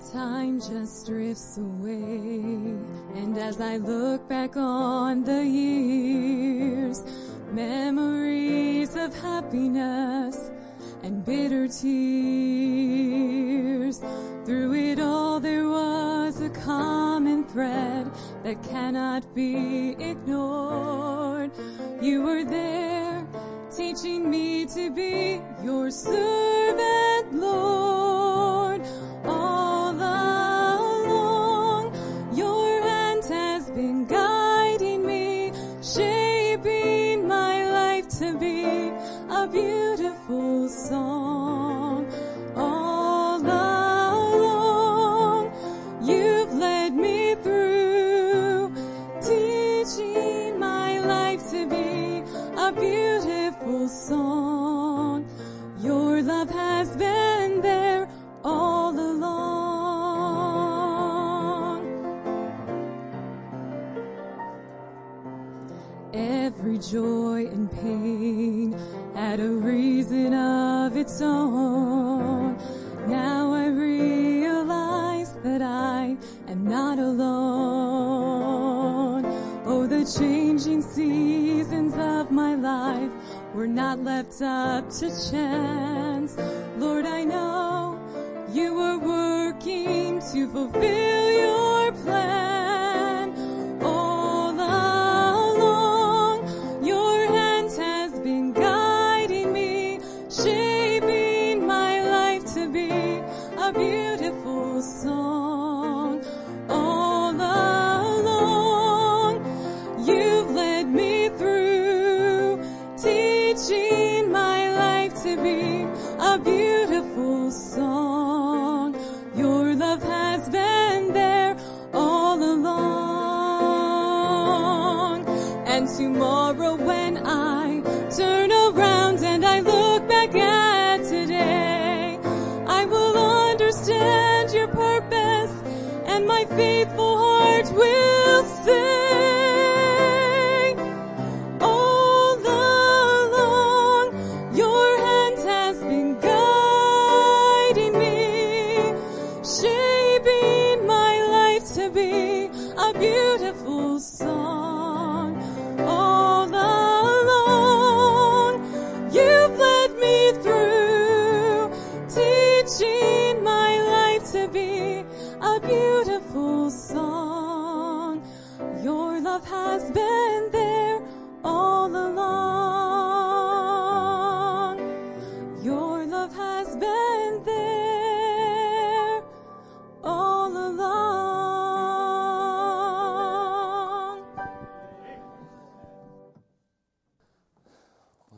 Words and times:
Time 0.00 0.58
just 0.58 1.06
drifts 1.06 1.58
away, 1.58 2.74
and 3.14 3.36
as 3.36 3.60
I 3.60 3.76
look 3.76 4.26
back 4.28 4.56
on 4.56 5.22
the 5.24 5.44
years, 5.44 7.04
memories 7.52 8.96
of 8.96 9.14
happiness 9.14 10.50
and 11.02 11.22
bitter 11.24 11.68
tears. 11.68 11.90
Through 14.46 14.72
it 14.74 14.98
all 15.00 15.38
there 15.38 15.68
was 15.68 16.40
a 16.40 16.48
common 16.48 17.44
thread 17.44 18.10
that 18.42 18.62
cannot 18.64 19.34
be 19.34 19.96
ignored. 20.00 21.52
You 22.00 22.22
were 22.22 22.42
there 22.42 23.28
teaching 23.70 24.30
me 24.30 24.64
to 24.66 24.90
be 24.90 25.42
your 25.62 25.90
servant, 25.90 27.34
Lord. 27.34 27.89
Not 83.96 84.04
left 84.04 84.40
up 84.40 84.88
to 84.88 85.08
chance. 85.30 86.36
Lord, 86.76 87.06
I 87.06 87.24
know 87.24 87.98
you 88.52 88.74
were 88.74 88.98
working 88.98 90.20
to 90.32 90.48
fulfill 90.48 91.09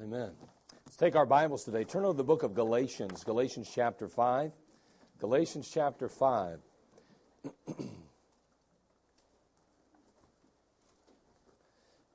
Amen. 0.03 0.31
Let's 0.85 0.97
take 0.97 1.15
our 1.15 1.27
Bibles 1.27 1.63
today. 1.63 1.85
Turn 1.85 2.05
over 2.05 2.17
the 2.17 2.25
book 2.25 2.43
of 2.43 2.55
Galatians, 2.55 3.23
Galatians 3.23 3.71
chapter 3.73 4.09
5. 4.09 4.51
Galatians 5.21 5.71
chapter 5.73 6.09
5. 6.09 6.59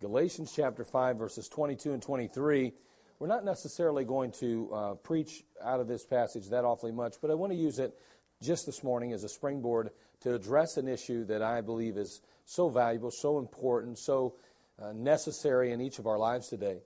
Galatians 0.01 0.51
chapter 0.53 0.83
5, 0.83 1.17
verses 1.17 1.47
22 1.47 1.93
and 1.93 2.01
23. 2.01 2.73
We're 3.19 3.27
not 3.27 3.45
necessarily 3.45 4.03
going 4.03 4.33
to 4.41 4.69
uh, 4.73 4.95
preach 4.95 5.45
out 5.63 5.79
of 5.79 5.87
this 5.87 6.05
passage 6.05 6.49
that 6.49 6.65
awfully 6.65 6.91
much, 6.91 7.15
but 7.21 7.31
I 7.31 7.35
want 7.35 7.53
to 7.53 7.57
use 7.57 7.79
it 7.79 7.97
just 8.41 8.65
this 8.65 8.83
morning 8.83 9.13
as 9.13 9.23
a 9.23 9.29
springboard 9.29 9.91
to 10.23 10.35
address 10.35 10.75
an 10.75 10.89
issue 10.89 11.23
that 11.27 11.41
I 11.41 11.61
believe 11.61 11.95
is 11.95 12.19
so 12.43 12.67
valuable, 12.67 13.11
so 13.11 13.39
important, 13.39 13.97
so 13.97 14.35
uh, 14.77 14.91
necessary 14.91 15.71
in 15.71 15.79
each 15.79 15.99
of 15.99 16.07
our 16.07 16.17
lives 16.17 16.49
today. 16.49 16.81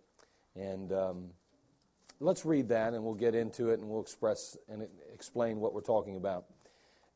And 0.56 0.92
um, 0.92 1.30
let's 2.20 2.46
read 2.46 2.70
that 2.70 2.94
and 2.94 3.04
we'll 3.04 3.14
get 3.14 3.36
into 3.36 3.70
it 3.70 3.80
and 3.80 3.90
we'll 3.90 4.02
express 4.02 4.58
and 4.70 4.88
explain 5.14 5.60
what 5.60 5.74
we're 5.74 5.82
talking 5.82 6.18
about. 6.18 6.46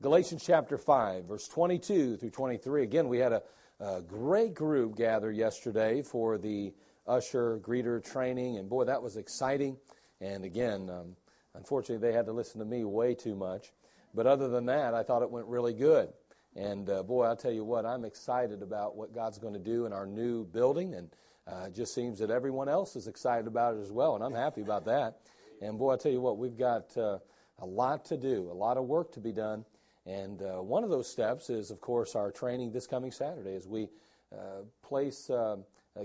Galatians 0.01 0.43
chapter 0.45 0.77
5, 0.77 1.25
verse 1.25 1.47
22 1.47 2.17
through 2.17 2.29
23. 2.29 2.83
Again, 2.83 3.07
we 3.07 3.17
had 3.17 3.31
a, 3.31 3.43
a 3.79 4.01
great 4.01 4.53
group 4.53 4.95
gather 4.95 5.31
yesterday 5.31 6.01
for 6.01 6.37
the 6.37 6.73
usher 7.07 7.59
greeter 7.59 8.03
training, 8.03 8.57
and 8.57 8.69
boy, 8.69 8.83
that 8.83 9.01
was 9.01 9.15
exciting. 9.15 9.77
And 10.19 10.43
again, 10.43 10.89
um, 10.89 11.15
unfortunately, 11.53 12.05
they 12.05 12.15
had 12.15 12.25
to 12.25 12.33
listen 12.33 12.59
to 12.59 12.65
me 12.65 12.83
way 12.83 13.15
too 13.15 13.35
much. 13.35 13.71
But 14.13 14.27
other 14.27 14.47
than 14.47 14.65
that, 14.67 14.93
I 14.93 15.03
thought 15.03 15.21
it 15.21 15.29
went 15.29 15.47
really 15.47 15.73
good. 15.73 16.09
And 16.55 16.89
uh, 16.89 17.03
boy, 17.03 17.25
I'll 17.25 17.35
tell 17.35 17.51
you 17.51 17.65
what, 17.65 17.85
I'm 17.85 18.05
excited 18.05 18.61
about 18.61 18.95
what 18.95 19.13
God's 19.13 19.37
going 19.37 19.53
to 19.53 19.59
do 19.59 19.85
in 19.85 19.93
our 19.93 20.05
new 20.05 20.45
building. 20.45 20.93
And 20.95 21.09
uh, 21.47 21.65
it 21.67 21.75
just 21.75 21.93
seems 21.93 22.19
that 22.19 22.29
everyone 22.29 22.67
else 22.67 22.95
is 22.95 23.07
excited 23.07 23.47
about 23.47 23.75
it 23.75 23.81
as 23.81 23.91
well. 23.91 24.15
And 24.15 24.23
I'm 24.23 24.33
happy 24.33 24.61
about 24.61 24.85
that. 24.85 25.17
And 25.61 25.77
boy, 25.77 25.91
I'll 25.91 25.97
tell 25.97 26.11
you 26.11 26.21
what, 26.21 26.37
we've 26.37 26.57
got 26.57 26.95
uh, 26.97 27.19
a 27.59 27.65
lot 27.65 28.05
to 28.05 28.17
do, 28.17 28.49
a 28.51 28.53
lot 28.53 28.77
of 28.77 28.85
work 28.85 29.13
to 29.13 29.19
be 29.19 29.31
done. 29.31 29.65
And 30.05 30.41
uh, 30.41 30.61
one 30.61 30.83
of 30.83 30.89
those 30.89 31.07
steps 31.07 31.49
is, 31.49 31.71
of 31.71 31.81
course, 31.81 32.15
our 32.15 32.31
training 32.31 32.71
this 32.71 32.87
coming 32.87 33.11
Saturday 33.11 33.55
as 33.55 33.67
we 33.67 33.89
uh, 34.33 34.63
place, 34.83 35.29
uh, 35.29 35.57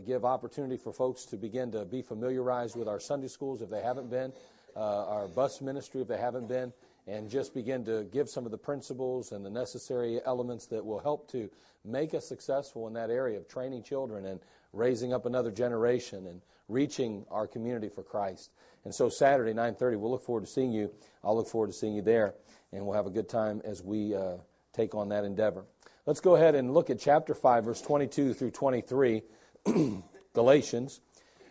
give 0.07 0.25
opportunity 0.25 0.77
for 0.77 0.93
folks 0.93 1.25
to 1.27 1.37
begin 1.37 1.73
to 1.73 1.85
be 1.85 2.01
familiarized 2.01 2.77
with 2.77 2.87
our 2.87 3.01
Sunday 3.01 3.29
schools 3.29 3.61
if 3.61 3.71
they 3.71 3.83
haven't 3.83 4.11
been, 4.11 4.33
our 4.77 5.27
bus 5.27 5.61
ministry 5.61 6.01
if 6.01 6.09
they 6.09 6.17
haven't 6.19 6.49
been, 6.49 6.73
and 7.07 7.29
just 7.29 7.55
begin 7.55 7.85
to 7.85 8.05
give 8.05 8.29
some 8.29 8.45
of 8.45 8.53
the 8.53 8.59
principles 8.59 9.33
and 9.33 9.45
the 9.45 9.51
necessary 9.51 10.21
elements 10.25 10.67
that 10.67 10.85
will 10.85 11.01
help 11.01 11.29
to 11.33 11.51
make 11.85 12.15
us 12.15 12.29
successful 12.29 12.87
in 12.87 12.93
that 12.93 13.11
area 13.11 13.37
of 13.37 13.49
training 13.49 13.83
children 13.83 14.27
and 14.27 14.41
raising 14.73 15.13
up 15.13 15.27
another 15.27 15.51
generation 15.51 16.27
and 16.27 16.41
reaching 16.69 17.25
our 17.31 17.47
community 17.47 17.89
for 17.89 18.03
Christ. 18.03 18.51
And 18.85 18.95
so 18.95 19.09
Saturday, 19.09 19.53
9:30, 19.53 19.99
we'll 19.99 20.11
look 20.11 20.23
forward 20.23 20.45
to 20.45 20.51
seeing 20.51 20.73
you. 20.73 20.91
I'll 21.23 21.37
look 21.37 21.49
forward 21.49 21.69
to 21.69 21.73
seeing 21.73 21.95
you 21.95 22.03
there, 22.03 22.35
and 22.73 22.87
we'll 22.87 22.97
have 22.97 23.07
a 23.07 23.11
good 23.11 23.29
time 23.29 23.61
as 23.65 23.83
we 23.83 24.15
uh, 24.15 24.37
take 24.73 24.95
on 24.95 25.09
that 25.11 25.25
endeavor. 25.25 25.65
Let's 26.07 26.21
go 26.21 26.35
ahead 26.35 26.55
and 26.55 26.73
look 26.73 26.89
at 26.89 26.99
chapter 26.99 27.35
5, 27.35 27.65
verse 27.65 27.83
22 27.83 28.33
through 28.33 28.53
23, 28.53 29.23
Galatians. 30.33 31.01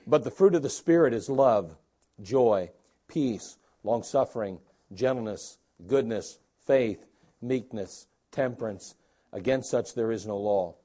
But 0.08 0.24
the 0.24 0.32
fruit 0.32 0.56
of 0.56 0.64
the 0.64 0.70
Spirit 0.70 1.14
is 1.14 1.30
love, 1.30 1.78
joy, 2.22 2.72
peace, 3.08 3.58
long 3.84 4.02
suffering, 4.02 4.60
gentleness, 4.94 5.60
goodness, 5.86 6.40
faith, 6.66 7.06
meekness, 7.42 8.08
temperance. 8.32 8.96
Against 9.32 9.70
such 9.70 9.94
there 9.94 10.12
is 10.12 10.26
no 10.26 10.38
law. 10.38 10.76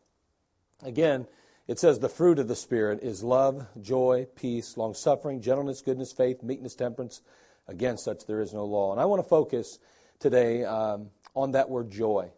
Again, 0.83 1.27
it 1.67 1.79
says 1.79 1.99
the 1.99 2.09
fruit 2.09 2.39
of 2.39 2.49
the 2.49 2.57
Spirit 2.57 3.01
is 3.03 3.23
love, 3.23 3.67
joy, 3.81 4.27
peace, 4.37 4.77
long 4.77 4.95
suffering, 4.95 5.41
gentleness, 5.41 5.81
goodness, 5.81 6.13
faith, 6.13 6.43
meekness, 6.43 6.75
temperance. 6.75 7.23
Against 7.67 8.05
such 8.05 8.27
there 8.27 8.43
is 8.43 8.53
no 8.53 8.65
law. 8.65 8.93
And 8.93 9.01
I 9.01 9.07
want 9.07 9.23
to 9.23 9.29
focus 9.29 9.79
today 10.19 10.65
um, 10.65 11.09
on 11.35 11.53
that 11.53 11.71
word 11.71 11.91
joy. 11.91 12.31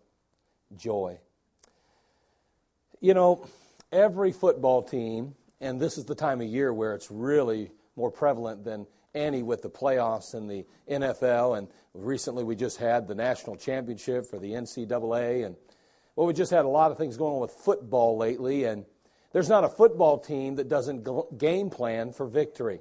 Joy. 0.76 1.18
You 3.00 3.14
know, 3.14 3.46
every 3.90 4.30
football 4.30 4.82
team, 4.82 5.34
and 5.60 5.80
this 5.80 5.98
is 5.98 6.04
the 6.04 6.14
time 6.14 6.40
of 6.40 6.46
year 6.46 6.72
where 6.72 6.94
it's 6.94 7.10
really 7.10 7.72
more 7.96 8.10
prevalent 8.10 8.64
than 8.64 8.86
any 9.14 9.42
with 9.42 9.62
the 9.62 9.70
playoffs 9.70 10.34
in 10.34 10.46
the 10.46 10.64
NFL. 10.88 11.58
And 11.58 11.68
recently 11.94 12.44
we 12.44 12.54
just 12.54 12.78
had 12.78 13.08
the 13.08 13.14
national 13.14 13.56
championship 13.56 14.26
for 14.26 14.38
the 14.38 14.52
NCAA. 14.52 15.46
And 15.46 15.56
well, 16.14 16.26
we 16.26 16.32
just 16.32 16.52
had 16.52 16.64
a 16.64 16.68
lot 16.68 16.92
of 16.92 16.98
things 16.98 17.16
going 17.16 17.34
on 17.34 17.40
with 17.40 17.50
football 17.50 18.16
lately. 18.16 18.64
And 18.64 18.84
there's 19.32 19.48
not 19.48 19.64
a 19.64 19.68
football 19.68 20.18
team 20.18 20.56
that 20.56 20.68
doesn't 20.68 21.38
game 21.38 21.70
plan 21.70 22.12
for 22.12 22.26
victory. 22.26 22.80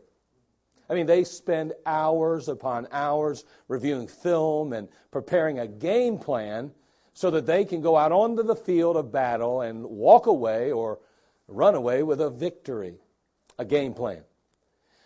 I 0.90 0.94
mean, 0.94 1.08
they 1.08 1.24
spend 1.24 1.74
hours 1.86 2.48
upon 2.48 2.88
hours 2.92 3.44
reviewing 3.68 4.08
film 4.08 4.72
and 4.74 4.88
preparing 5.12 5.60
a 5.60 5.68
game 5.68 6.18
plan 6.18 6.72
so 7.14 7.32
that 7.32 7.46
they 7.46 7.66
can 7.66 7.82
go 7.82 7.98
out 7.98 8.12
onto 8.12 8.44
the 8.44 8.56
field 8.56 8.98
of 8.98 9.12
battle 9.12 9.62
and 9.62 9.84
walk 9.86 10.28
away 10.28 10.72
or 10.72 11.00
run 11.48 11.74
away 11.74 12.04
with 12.04 12.22
a 12.22 12.30
victory, 12.30 13.00
a 13.58 13.66
game 13.66 13.94
plan. 13.94 14.22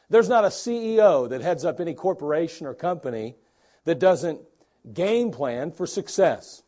There's 0.09 0.27
not 0.27 0.43
a 0.43 0.49
CEO 0.49 1.29
that 1.29 1.41
heads 1.41 1.63
up 1.63 1.79
any 1.79 1.93
corporation 1.93 2.65
or 2.65 2.73
company 2.73 3.35
that 3.85 3.99
doesn't 3.99 4.41
game 4.91 5.31
plan 5.31 5.71
for 5.71 5.85
success, 5.85 6.63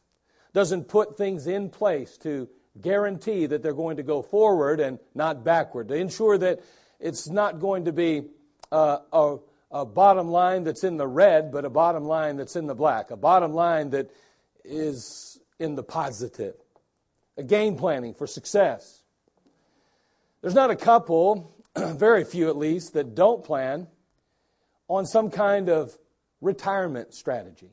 doesn't 0.54 0.88
put 0.88 1.18
things 1.18 1.48
in 1.48 1.70
place 1.70 2.18
to 2.20 2.48
guarantee 2.80 3.46
that 3.46 3.62
they're 3.62 3.74
going 3.74 3.98
to 3.98 4.04
go 4.04 4.22
forward 4.22 4.80
and 4.80 5.00
not 5.14 5.44
backward, 5.44 5.90
to 5.90 5.96
ensure 5.96 6.38
that 6.38 6.62
it's 7.00 7.28
not 7.28 7.60
going 7.60 7.86
to 7.86 7.92
be 7.92 8.24
uh, 8.72 9.00
a, 9.12 9.38
a 9.72 9.86
bottom 9.86 10.30
line 10.30 10.64
that's 10.64 10.84
in 10.84 10.98
the 10.98 11.08
red, 11.08 11.52
but 11.52 11.66
a 11.66 11.70
bottom 11.70 12.06
line 12.06 12.38
that's 12.38 12.56
in 12.56 12.68
the 12.68 12.76
black, 12.76 13.12
a 13.12 13.18
bottom 13.18 13.54
line 13.54 13.90
that 13.90 14.10
is 14.64 15.40
in 15.60 15.76
the 15.76 15.84
positive, 15.84 16.56
a 17.38 17.44
game 17.44 17.76
planning 17.76 18.14
for 18.14 18.28
success. 18.28 19.04
There's 20.42 20.56
not 20.56 20.72
a 20.72 20.76
couple 20.76 21.56
very 21.78 22.24
few 22.24 22.50
at 22.50 22.58
least, 22.58 22.94
that 22.94 23.16
don't 23.16 23.44
plan 23.44 23.88
on 24.88 25.06
some 25.06 25.30
kind 25.30 25.70
of 25.70 25.98
retirement 26.42 27.14
strategy. 27.14 27.70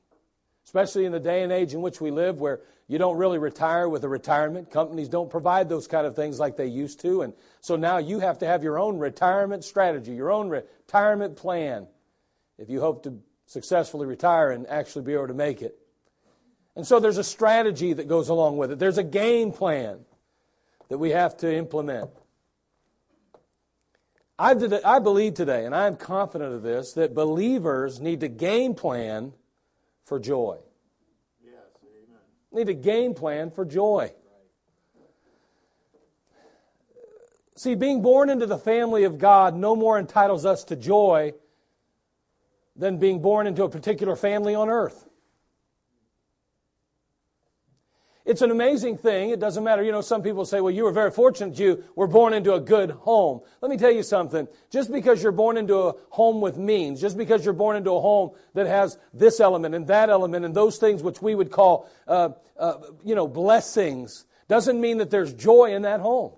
Especially 0.68 1.06
in 1.06 1.12
the 1.12 1.18
day 1.18 1.42
and 1.42 1.50
age 1.50 1.72
in 1.72 1.80
which 1.80 1.98
we 1.98 2.10
live, 2.10 2.42
where 2.42 2.60
you 2.88 2.98
don't 2.98 3.16
really 3.16 3.38
retire 3.38 3.88
with 3.88 4.04
a 4.04 4.08
retirement. 4.08 4.70
Companies 4.70 5.08
don't 5.08 5.30
provide 5.30 5.66
those 5.66 5.86
kind 5.86 6.06
of 6.06 6.14
things 6.14 6.38
like 6.38 6.58
they 6.58 6.66
used 6.66 7.00
to. 7.00 7.22
And 7.22 7.32
so 7.62 7.76
now 7.76 7.96
you 7.96 8.18
have 8.18 8.40
to 8.40 8.46
have 8.46 8.62
your 8.62 8.78
own 8.78 8.98
retirement 8.98 9.64
strategy, 9.64 10.12
your 10.12 10.30
own 10.30 10.50
retirement 10.50 11.36
plan, 11.36 11.86
if 12.58 12.68
you 12.68 12.80
hope 12.80 13.02
to 13.04 13.18
successfully 13.46 14.06
retire 14.06 14.50
and 14.50 14.66
actually 14.66 15.06
be 15.06 15.14
able 15.14 15.28
to 15.28 15.32
make 15.32 15.62
it. 15.62 15.78
And 16.76 16.86
so 16.86 17.00
there's 17.00 17.16
a 17.16 17.24
strategy 17.24 17.94
that 17.94 18.06
goes 18.06 18.28
along 18.28 18.58
with 18.58 18.70
it, 18.70 18.78
there's 18.78 18.98
a 18.98 19.02
game 19.02 19.52
plan 19.52 20.00
that 20.90 20.98
we 20.98 21.12
have 21.12 21.34
to 21.38 21.50
implement. 21.50 22.10
I, 24.38 24.52
believe 24.52 25.32
today, 25.32 25.64
and 25.64 25.74
I 25.74 25.86
am 25.86 25.96
confident 25.96 26.52
of 26.52 26.62
this, 26.62 26.92
that 26.92 27.14
believers 27.14 28.00
need 28.00 28.20
to 28.20 28.28
game 28.28 28.74
plan 28.74 29.32
for 30.08 30.18
joy. 30.18 30.56
Yes, 31.44 31.52
amen. 31.82 32.18
Need 32.50 32.70
a 32.70 32.74
game 32.74 33.14
plan 33.14 33.50
for 33.50 33.64
joy. 33.64 34.10
See, 37.54 37.74
being 37.74 38.02
born 38.02 38.30
into 38.30 38.46
the 38.46 38.56
family 38.56 39.04
of 39.04 39.18
God 39.18 39.54
no 39.54 39.76
more 39.76 39.98
entitles 39.98 40.46
us 40.46 40.64
to 40.64 40.76
joy 40.76 41.34
than 42.76 42.98
being 42.98 43.20
born 43.20 43.46
into 43.46 43.64
a 43.64 43.68
particular 43.68 44.14
family 44.14 44.54
on 44.54 44.68
earth. 44.68 45.07
It's 48.28 48.42
an 48.42 48.50
amazing 48.50 48.98
thing. 48.98 49.30
It 49.30 49.40
doesn't 49.40 49.64
matter. 49.64 49.82
You 49.82 49.90
know, 49.90 50.02
some 50.02 50.22
people 50.22 50.44
say, 50.44 50.60
well, 50.60 50.70
you 50.70 50.84
were 50.84 50.92
very 50.92 51.10
fortunate 51.10 51.58
you 51.58 51.82
were 51.96 52.06
born 52.06 52.34
into 52.34 52.52
a 52.52 52.60
good 52.60 52.90
home. 52.90 53.40
Let 53.62 53.70
me 53.70 53.78
tell 53.78 53.90
you 53.90 54.02
something. 54.02 54.46
Just 54.70 54.92
because 54.92 55.22
you're 55.22 55.32
born 55.32 55.56
into 55.56 55.78
a 55.78 55.94
home 56.10 56.42
with 56.42 56.58
means, 56.58 57.00
just 57.00 57.16
because 57.16 57.42
you're 57.42 57.54
born 57.54 57.76
into 57.76 57.90
a 57.92 58.00
home 58.00 58.32
that 58.52 58.66
has 58.66 58.98
this 59.14 59.40
element 59.40 59.74
and 59.74 59.86
that 59.86 60.10
element 60.10 60.44
and 60.44 60.54
those 60.54 60.76
things 60.76 61.02
which 61.02 61.22
we 61.22 61.34
would 61.34 61.50
call, 61.50 61.88
uh, 62.06 62.28
uh, 62.58 62.74
you 63.02 63.14
know, 63.14 63.26
blessings, 63.26 64.26
doesn't 64.46 64.78
mean 64.78 64.98
that 64.98 65.08
there's 65.08 65.32
joy 65.32 65.72
in 65.74 65.80
that 65.82 66.00
home. 66.00 66.32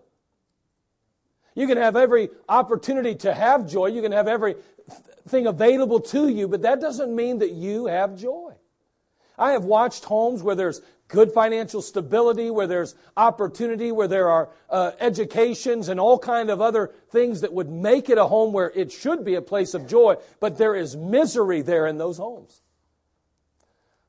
You 1.57 1.67
can 1.67 1.77
have 1.77 1.97
every 1.97 2.29
opportunity 2.49 3.17
to 3.17 3.35
have 3.35 3.69
joy. 3.69 3.87
You 3.87 4.01
can 4.01 4.13
have 4.13 4.29
everything 4.29 5.49
available 5.49 5.99
to 5.99 6.29
you, 6.29 6.47
but 6.47 6.63
that 6.63 6.81
doesn't 6.81 7.13
mean 7.13 7.39
that 7.39 7.51
you 7.51 7.87
have 7.87 8.17
joy. 8.17 8.55
I 9.37 9.53
have 9.53 9.65
watched 9.65 10.05
homes 10.05 10.43
where 10.43 10.55
there's 10.55 10.83
good 11.11 11.33
financial 11.33 11.83
stability, 11.83 12.51
where 12.51 12.67
there's 12.67 12.95
opportunity, 13.17 13.93
where 13.93 14.09
there 14.09 14.31
are 14.31 14.49
uh, 14.71 14.93
educations 15.01 15.89
and 15.89 16.01
all 16.01 16.19
kind 16.19 16.51
of 16.51 16.61
other 16.61 16.93
things 17.11 17.43
that 17.43 17.53
would 17.53 17.69
make 17.69 18.09
it 18.09 18.17
a 18.17 18.27
home 18.27 18.53
where 18.53 18.71
it 18.75 18.91
should 18.91 19.25
be 19.25 19.35
a 19.35 19.43
place 19.43 19.75
of 19.75 19.87
joy, 19.87 20.17
but 20.41 20.57
there 20.57 20.75
is 20.75 20.97
misery 20.97 21.63
there 21.63 21.87
in 21.87 21.99
those 21.99 22.17
homes. 22.17 22.63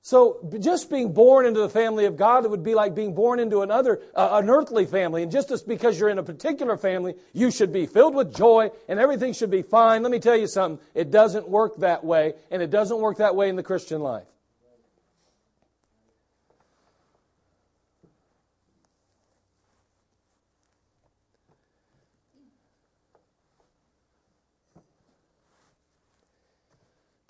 So 0.04 0.50
just 0.60 0.90
being 0.90 1.14
born 1.14 1.46
into 1.46 1.60
the 1.60 1.70
family 1.70 2.06
of 2.06 2.18
God, 2.18 2.44
it 2.44 2.50
would 2.50 2.64
be 2.64 2.74
like 2.74 2.96
being 2.96 3.14
born 3.14 3.40
into 3.40 3.62
another, 3.62 4.02
uh, 4.16 4.30
an 4.42 4.50
earthly 4.50 4.88
family. 4.88 5.22
And 5.22 5.32
just 5.32 5.52
as 5.52 5.62
because 5.62 6.00
you're 6.00 6.10
in 6.10 6.18
a 6.18 6.24
particular 6.24 6.76
family, 6.76 7.14
you 7.34 7.52
should 7.52 7.72
be 7.72 7.86
filled 7.86 8.16
with 8.16 8.36
joy 8.36 8.72
and 8.88 9.00
everything 9.00 9.34
should 9.34 9.52
be 9.52 9.62
fine. 9.62 10.02
Let 10.02 10.12
me 10.12 10.18
tell 10.18 10.36
you 10.36 10.48
something. 10.48 10.84
It 10.96 11.12
doesn't 11.12 11.48
work 11.48 11.78
that 11.78 12.04
way, 12.04 12.34
and 12.50 12.64
it 12.64 12.72
doesn't 12.72 12.98
work 12.98 13.18
that 13.18 13.36
way 13.36 13.50
in 13.50 13.56
the 13.56 13.64
Christian 13.64 14.02
life. 14.02 14.31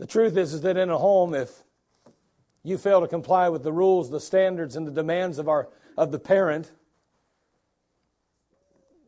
The 0.02 0.08
truth 0.08 0.36
is, 0.36 0.56
is 0.56 0.62
that 0.62 0.78
in 0.78 0.90
a 0.90 0.98
home, 0.98 1.36
if 1.36 1.52
you 2.64 2.80
fail 2.80 3.02
to 3.02 3.08
comply 3.08 3.50
with 3.50 3.62
the 3.62 3.72
rules, 3.72 4.10
the 4.10 4.20
standards, 4.20 4.76
and 4.76 4.88
the 4.88 4.92
demands 4.92 5.38
of, 5.38 5.48
our, 5.48 5.70
of 5.96 6.12
the 6.12 6.18
parent, 6.18 6.72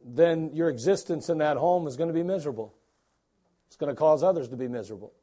then 0.05 0.51
your 0.53 0.69
existence 0.69 1.29
in 1.29 1.39
that 1.39 1.57
home 1.57 1.87
is 1.87 1.97
going 1.97 2.09
to 2.09 2.13
be 2.13 2.21
miserable. 2.21 2.75
It's 3.65 3.75
going 3.75 3.89
to 3.89 3.95
cause 3.95 4.21
others 4.21 4.49
to 4.49 4.55
be 4.55 4.67
miserable. 4.67 5.13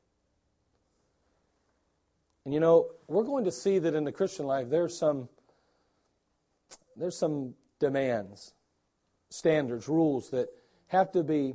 And 2.45 2.53
you 2.53 2.59
know, 2.59 2.91
we're 3.07 3.23
going 3.23 3.45
to 3.45 3.53
see 3.53 3.79
that 3.79 3.95
in 3.95 4.03
the 4.03 4.11
Christian 4.11 4.47
life 4.47 4.71
there's 4.71 4.99
some 4.99 5.29
there's 6.97 7.17
some 7.17 7.55
demands, 7.79 8.55
standards, 9.29 9.87
rules 9.87 10.31
that 10.31 10.49
have 10.89 11.13
to 11.13 11.23
be 11.23 11.55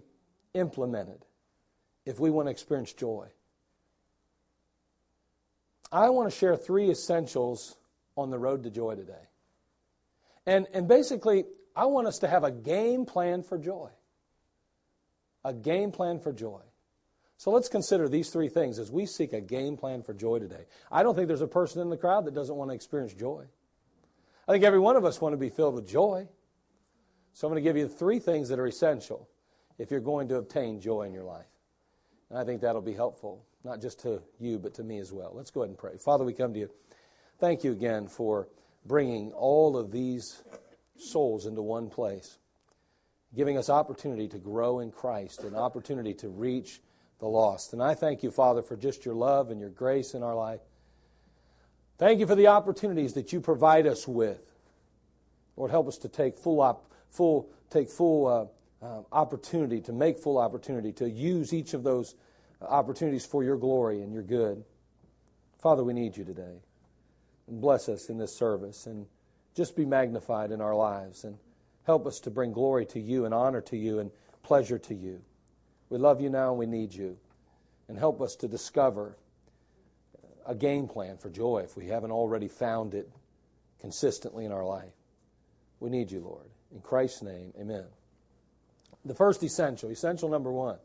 implemented 0.54 1.26
if 2.06 2.18
we 2.18 2.30
want 2.30 2.48
to 2.48 2.52
experience 2.52 2.94
joy. 2.94 3.28
I 5.92 6.10
want 6.10 6.30
to 6.30 6.36
share 6.36 6.56
three 6.56 6.90
essentials 6.90 7.78
on 8.18 8.30
the 8.30 8.40
road 8.40 8.64
to 8.64 8.70
joy 8.70 8.96
today. 8.96 9.14
And, 10.46 10.68
and 10.74 10.88
basically, 10.88 11.46
I 11.76 11.86
want 11.86 12.08
us 12.08 12.20
to 12.20 12.28
have 12.28 12.44
a 12.44 12.52
game 12.52 13.06
plan 13.06 13.44
for 13.44 13.58
joy. 13.58 13.90
A 15.44 15.54
game 15.54 15.92
plan 15.92 16.20
for 16.20 16.32
joy. 16.32 16.62
So 17.38 17.52
let's 17.52 17.68
consider 17.68 18.08
these 18.08 18.30
three 18.30 18.48
things 18.48 18.80
as 18.80 18.92
we 18.92 19.06
seek 19.06 19.34
a 19.34 19.42
game 19.42 19.76
plan 19.76 20.02
for 20.02 20.14
joy 20.14 20.40
today. 20.40 20.66
I 20.92 21.04
don't 21.04 21.16
think 21.16 21.28
there's 21.28 21.42
a 21.42 21.48
person 21.48 21.82
in 21.82 21.90
the 21.90 21.98
crowd 21.98 22.26
that 22.26 22.34
doesn't 22.34 22.56
want 22.56 22.72
to 22.72 22.76
experience 22.76 23.14
joy. 23.14 23.46
I 24.48 24.52
think 24.52 24.64
every 24.64 24.80
one 24.80 24.96
of 24.96 25.04
us 25.04 25.20
want 25.20 25.34
to 25.34 25.38
be 25.38 25.50
filled 25.50 25.76
with 25.76 25.88
joy. 25.88 26.28
So 27.34 27.48
I'm 27.48 27.54
going 27.54 27.62
to 27.62 27.68
give 27.68 27.76
you 27.76 27.88
three 27.88 28.20
things 28.20 28.48
that 28.50 28.60
are 28.60 28.68
essential 28.68 29.28
if 29.78 29.92
you're 29.92 30.00
going 30.00 30.30
to 30.30 30.38
obtain 30.38 30.80
joy 30.80 31.02
in 31.04 31.14
your 31.14 31.26
life. 31.26 31.46
And 32.30 32.40
I 32.40 32.44
think 32.44 32.62
that'll 32.62 32.82
be 32.82 32.94
helpful 32.94 33.46
not 33.64 33.82
just 33.82 34.00
to 34.02 34.22
you, 34.40 34.60
but 34.60 34.76
to 34.76 34.84
me 34.84 35.00
as 35.00 35.12
well. 35.12 35.32
Let's 35.34 35.52
go 35.52 35.62
ahead 35.62 35.70
and 35.70 35.78
pray. 35.78 35.98
Father, 35.98 36.24
we 36.24 36.34
come 36.34 36.54
to 36.54 36.60
you. 36.60 36.70
Thank 37.40 37.64
you 37.64 37.72
again 37.72 38.08
for 38.08 38.48
bringing 38.86 39.32
all 39.34 39.76
of 39.76 39.92
these 39.92 40.44
souls 40.98 41.46
into 41.46 41.62
one 41.62 41.90
place, 41.90 42.38
giving 43.36 43.58
us 43.58 43.70
opportunity 43.70 44.28
to 44.30 44.38
grow 44.38 44.80
in 44.80 44.92
Christ, 44.92 45.44
an 45.44 45.56
opportunity 45.56 46.14
to 46.16 46.30
reach 46.30 46.80
the 47.20 47.26
lost. 47.26 47.74
And 47.74 47.82
I 47.82 47.96
thank 47.96 48.24
you, 48.24 48.32
Father, 48.32 48.62
for 48.62 48.78
just 48.78 49.04
your 49.04 49.16
love 49.16 49.50
and 49.50 49.60
your 49.60 49.70
grace 49.70 50.14
in 50.14 50.24
our 50.24 50.36
life. 50.36 50.62
Thank 51.98 52.20
you 52.20 52.28
for 52.28 52.36
the 52.36 52.48
opportunities 52.48 53.14
that 53.14 53.34
you 53.34 53.42
provide 53.42 53.88
us 53.88 54.08
with. 54.08 54.46
Lord, 55.58 55.72
help 55.72 55.88
us 55.88 55.98
to 56.00 56.10
take 56.10 56.38
full, 56.38 56.62
op- 56.62 56.92
full, 57.10 57.50
take 57.70 57.90
full 57.90 58.28
uh, 58.28 58.46
uh, 58.82 58.86
uh, 58.86 59.02
opportunity, 59.12 59.82
to 59.82 59.94
make 59.94 60.20
full 60.20 60.38
opportunity, 60.38 60.92
to 60.92 61.10
use 61.10 61.54
each 61.54 61.74
of 61.74 61.84
those 61.84 62.16
opportunities 62.62 63.26
for 63.26 63.44
your 63.44 63.58
glory 63.58 64.02
and 64.02 64.14
your 64.14 64.24
good. 64.24 64.64
Father, 65.60 65.84
we 65.84 65.94
need 65.94 66.16
you 66.18 66.24
today. 66.24 66.62
And 67.48 67.62
bless 67.62 67.90
us 67.90 68.10
in 68.10 68.18
this 68.18 68.36
service 68.36 68.86
and 68.86 69.06
just 69.56 69.76
be 69.76 69.86
magnified 69.86 70.52
in 70.52 70.62
our 70.62 70.76
lives 70.76 71.24
and 71.24 71.38
help 71.84 72.06
us 72.06 72.20
to 72.22 72.32
bring 72.32 72.52
glory 72.52 72.86
to 72.88 73.00
you 73.00 73.26
and 73.26 73.34
honor 73.34 73.62
to 73.62 73.78
you 73.78 74.00
and 74.00 74.12
pleasure 74.44 74.80
to 74.80 74.94
you. 74.94 75.22
We 75.90 75.98
love 75.98 76.22
you 76.22 76.30
now 76.30 76.50
and 76.50 76.60
we 76.60 76.66
need 76.66 76.94
you. 76.94 77.18
And 77.88 77.98
help 77.98 78.20
us 78.22 78.36
to 78.38 78.48
discover 78.48 79.16
a 80.46 80.56
game 80.56 80.88
plan 80.88 81.18
for 81.18 81.30
joy 81.30 81.60
if 81.60 81.78
we 81.78 81.88
haven't 81.88 82.12
already 82.12 82.48
found 82.48 82.94
it 82.94 83.10
consistently 83.80 84.46
in 84.46 84.52
our 84.52 84.66
life. 84.66 84.94
We 85.80 85.90
need 85.90 86.12
you, 86.12 86.20
Lord. 86.20 86.50
In 86.74 86.82
Christ's 86.82 87.22
name, 87.22 87.54
amen. 87.60 87.86
The 89.06 89.16
first 89.16 89.44
essential, 89.44 89.90
essential 89.90 90.30
number 90.30 90.52
one, 90.52 90.78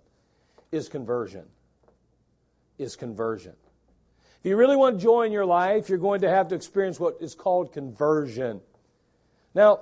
is 0.70 0.88
conversion. 0.88 1.44
Is 2.78 2.96
conversion. 2.96 3.54
If 4.40 4.48
you 4.48 4.56
really 4.56 4.76
want 4.76 5.00
joy 5.00 5.22
in 5.22 5.32
your 5.32 5.46
life, 5.46 5.88
you're 5.88 5.98
going 5.98 6.22
to 6.22 6.30
have 6.30 6.48
to 6.48 6.54
experience 6.54 6.98
what 6.98 7.18
is 7.20 7.34
called 7.34 7.72
conversion. 7.72 8.60
Now, 9.54 9.80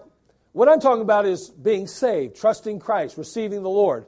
what 0.53 0.69
I'm 0.69 0.81
talking 0.81 1.03
about 1.03 1.27
is 1.27 1.51
being 1.51 1.87
saved, 1.87 2.37
trusting 2.37 2.81
Christ, 2.81 3.17
receiving 3.17 3.63
the 3.63 3.71
Lord. 3.71 4.07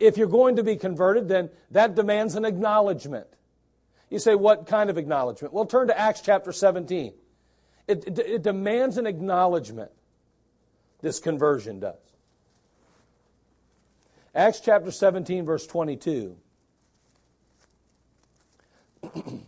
If 0.00 0.16
you're 0.16 0.26
going 0.26 0.56
to 0.56 0.64
be 0.64 0.76
converted, 0.76 1.28
then 1.28 1.50
that 1.70 1.94
demands 1.94 2.34
an 2.34 2.44
acknowledgement. 2.44 3.28
You 4.10 4.18
say, 4.18 4.34
what 4.34 4.66
kind 4.66 4.90
of 4.90 4.98
acknowledgement? 4.98 5.54
Well, 5.54 5.66
turn 5.66 5.88
to 5.88 5.98
Acts 5.98 6.20
chapter 6.20 6.52
17. 6.52 7.12
It, 7.86 8.04
it, 8.06 8.18
it 8.18 8.42
demands 8.42 8.98
an 8.98 9.06
acknowledgement. 9.06 9.90
This 11.00 11.20
conversion 11.20 11.80
does. 11.80 11.94
Acts 14.36 14.60
chapter 14.60 14.90
17, 14.90 15.46
verse 15.46 15.66
22. 15.66 16.36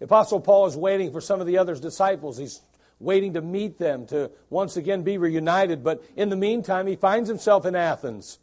The 0.00 0.06
Apostle 0.06 0.40
Paul 0.40 0.66
is 0.66 0.76
waiting 0.76 1.12
for 1.12 1.22
some 1.22 1.40
of 1.40 1.46
the 1.46 1.56
other 1.56 1.74
disciples. 1.76 2.36
He's 2.36 2.60
waiting 3.00 3.32
to 3.34 3.40
meet 3.40 3.78
them, 3.78 4.06
to 4.08 4.30
once 4.50 4.76
again 4.76 5.02
be 5.02 5.16
reunited. 5.16 5.82
But 5.82 6.04
in 6.14 6.28
the 6.28 6.36
meantime, 6.36 6.86
he 6.86 6.96
finds 6.96 7.26
himself 7.26 7.64
in 7.64 7.74
Athens. 7.74 8.38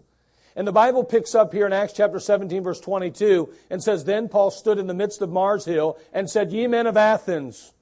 And 0.55 0.67
the 0.67 0.71
Bible 0.71 1.03
picks 1.03 1.35
up 1.35 1.53
here 1.53 1.67
in 1.67 1.73
Acts 1.73 1.93
chapter 1.93 2.19
17, 2.19 2.63
verse 2.63 2.79
22, 2.79 3.53
and 3.69 3.83
says, 3.83 4.05
Then 4.05 4.27
Paul 4.27 4.49
stood 4.49 4.79
in 4.79 4.87
the 4.87 4.95
midst 4.95 5.21
of 5.21 5.29
Mars 5.29 5.65
Hill 5.65 5.99
and 6.11 6.27
said, 6.27 6.51
Ye 6.51 6.65
men 6.65 6.87
of 6.87 6.97
Athens, 6.97 7.73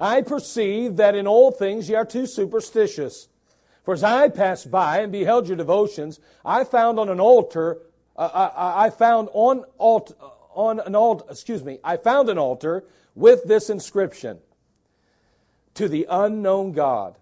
I 0.00 0.22
perceive 0.22 0.96
that 0.96 1.14
in 1.14 1.26
all 1.26 1.50
things 1.50 1.88
ye 1.88 1.94
are 1.94 2.04
too 2.04 2.26
superstitious. 2.26 3.28
For 3.84 3.94
as 3.94 4.02
I 4.02 4.28
passed 4.28 4.70
by 4.70 5.00
and 5.00 5.12
beheld 5.12 5.46
your 5.46 5.56
devotions, 5.56 6.18
I 6.44 6.64
found 6.64 6.98
on 6.98 7.08
an 7.08 7.20
altar, 7.20 7.78
uh, 8.16 8.30
I, 8.32 8.44
uh, 8.44 8.46
uh, 8.46 8.74
I, 8.76 8.90
found 8.90 9.28
on 9.32 9.64
altar, 9.76 10.14
on 10.54 10.80
an 10.80 10.96
altar, 10.96 11.26
excuse 11.30 11.62
me, 11.62 11.78
I 11.84 11.98
found 11.98 12.28
an 12.28 12.38
altar 12.38 12.84
with 13.14 13.44
this 13.44 13.70
inscription 13.70 14.38
To 15.74 15.88
the 15.88 16.06
unknown 16.08 16.72
God, 16.72 17.16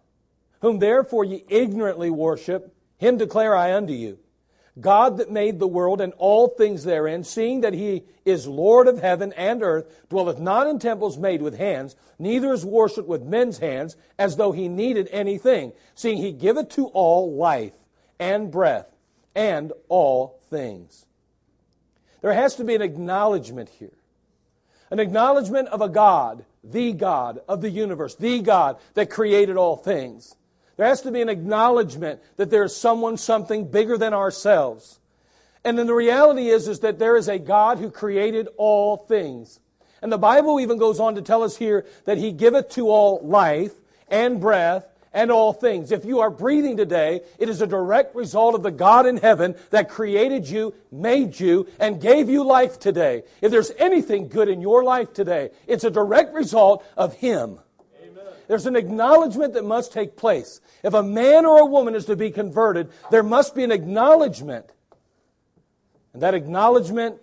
whom 0.61 0.79
therefore 0.79 1.25
ye 1.25 1.45
ignorantly 1.49 2.11
worship, 2.11 2.75
him 2.99 3.17
declare 3.17 3.57
I 3.57 3.75
unto 3.75 3.93
you. 3.93 4.19
God 4.81 5.19
that 5.19 5.31
made 5.31 5.59
the 5.59 5.69
world 5.69 6.01
and 6.01 6.15
all 6.17 6.49
things 6.49 6.85
therein, 6.85 7.25
seeing 7.25 7.61
that 7.61 7.75
he 7.75 8.05
is 8.25 8.47
Lord 8.47 8.89
of 8.89 9.01
heaven 9.01 9.33
and 9.35 9.63
earth, 9.63 10.09
dwelleth 10.09 10.39
not 10.39 10.67
in 10.67 10.79
temples 10.79 11.19
made 11.19 11.43
with 11.43 11.59
hands, 11.59 11.95
neither 12.19 12.53
is 12.53 12.65
worshipped 12.65 13.09
with 13.09 13.23
men's 13.23 13.59
hands, 13.59 13.97
as 14.19 14.37
though 14.37 14.53
he 14.53 14.69
needed 14.69 15.09
anything, 15.13 15.73
seeing 15.95 16.17
he 16.17 16.33
giveth 16.33 16.71
to 16.71 16.87
all 16.87 17.37
life 17.37 17.75
and 18.19 18.51
breath 18.51 18.87
and 19.35 19.73
all 19.89 20.41
things. 20.49 21.05
There 22.23 22.33
has 22.33 22.55
to 22.57 22.65
be 22.65 22.75
an 22.75 22.83
acknowledgement 22.83 23.69
here. 23.69 23.93
An 24.91 25.01
acknowledgement 25.01 25.69
of 25.69 25.81
a 25.81 25.89
God, 25.89 26.45
the 26.63 26.93
God 26.93 27.41
of 27.49 27.61
the 27.61 27.71
universe, 27.71 28.15
the 28.15 28.41
God 28.41 28.79
that 28.95 29.11
created 29.11 29.57
all 29.57 29.77
things. 29.77 30.35
There 30.83 30.89
has 30.89 31.03
to 31.03 31.13
be 31.13 31.23
an 31.23 31.29
acknowledgement 31.29 32.21
that 32.39 32.51
there 32.51 32.65
is 32.65 32.75
someone, 32.75 33.17
something 33.17 33.71
bigger 33.71 33.97
than 33.97 34.13
ourselves. 34.13 34.99
And 35.63 35.79
then 35.79 35.87
the 35.87 35.95
reality 35.95 36.49
is, 36.49 36.67
is 36.67 36.81
that 36.81 36.99
there 36.99 37.17
is 37.17 37.29
a 37.29 37.39
God 37.39 37.79
who 37.79 37.89
created 37.89 38.49
all 38.57 38.97
things. 38.97 39.61
And 40.03 40.11
the 40.11 40.19
Bible 40.19 40.59
even 40.59 40.79
goes 40.79 40.99
on 40.99 41.15
to 41.15 41.23
tell 41.23 41.45
us 41.45 41.57
here 41.57 41.87
that 42.05 42.19
He 42.19 42.33
giveth 42.33 42.71
to 42.71 42.89
all 42.89 43.21
life 43.23 43.71
and 44.09 44.41
breath 44.41 44.85
and 45.13 45.31
all 45.31 45.53
things. 45.53 45.93
If 45.93 46.05
you 46.05 46.19
are 46.19 46.31
breathing 46.31 46.77
today, 46.77 47.21
it 47.39 47.49
is 47.49 47.61
a 47.61 47.67
direct 47.69 48.17
result 48.17 48.57
of 48.57 48.65
the 48.65 48.73
God 48.73 49.07
in 49.07 49.19
heaven 49.19 49.55
that 49.71 49.89
created 49.89 50.49
you, 50.49 50.75
made 50.91 51.39
you, 51.39 51.69
and 51.79 52.01
gave 52.01 52.29
you 52.29 52.43
life 52.43 52.81
today. 52.81 53.23
If 53.41 53.53
there's 53.53 53.71
anything 53.79 54.27
good 54.27 54.49
in 54.49 54.61
your 54.61 54.83
life 54.83 55.13
today, 55.13 55.51
it's 55.69 55.85
a 55.85 55.91
direct 55.93 56.35
result 56.35 56.85
of 56.97 57.15
Him. 57.15 57.61
There's 58.49 58.67
an 58.67 58.77
acknowledgement 58.77 59.55
that 59.55 59.65
must 59.65 59.93
take 59.93 60.17
place. 60.17 60.61
If 60.83 60.95
a 60.95 61.03
man 61.03 61.47
or 61.47 61.61
a 61.61 61.67
woman 61.67 61.95
is 61.95 62.07
to 62.07 62.17
be 62.17 62.31
converted, 62.31 62.91
there 63.11 63.23
must 63.23 63.55
be 63.55 63.65
an 63.65 63.73
acknowledgement. 63.73 64.67
And 66.13 66.23
that 66.23 66.35
acknowledgement 66.35 67.19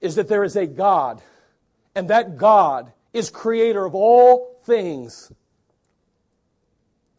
is 0.00 0.14
that 0.14 0.28
there 0.28 0.44
is 0.44 0.56
a 0.56 0.66
God, 0.66 1.20
and 1.94 2.08
that 2.08 2.36
God 2.36 2.92
is 3.12 3.30
creator 3.30 3.84
of 3.84 3.94
all 3.94 4.60
things. 4.64 5.32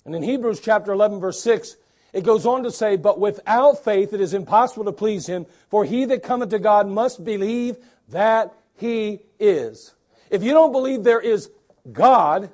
And 0.05 0.15
in 0.15 0.23
Hebrews 0.23 0.59
chapter 0.59 0.91
11, 0.91 1.19
verse 1.19 1.41
6, 1.41 1.75
it 2.13 2.23
goes 2.23 2.45
on 2.45 2.63
to 2.63 2.71
say, 2.71 2.95
But 2.95 3.19
without 3.19 3.83
faith 3.83 4.13
it 4.13 4.21
is 4.21 4.33
impossible 4.33 4.85
to 4.85 4.91
please 4.91 5.27
him, 5.27 5.45
for 5.69 5.85
he 5.85 6.05
that 6.05 6.23
cometh 6.23 6.49
to 6.49 6.59
God 6.59 6.87
must 6.87 7.23
believe 7.23 7.77
that 8.09 8.53
he 8.75 9.19
is. 9.39 9.93
If 10.29 10.43
you 10.43 10.53
don't 10.53 10.71
believe 10.71 11.03
there 11.03 11.21
is 11.21 11.49
God, 11.91 12.49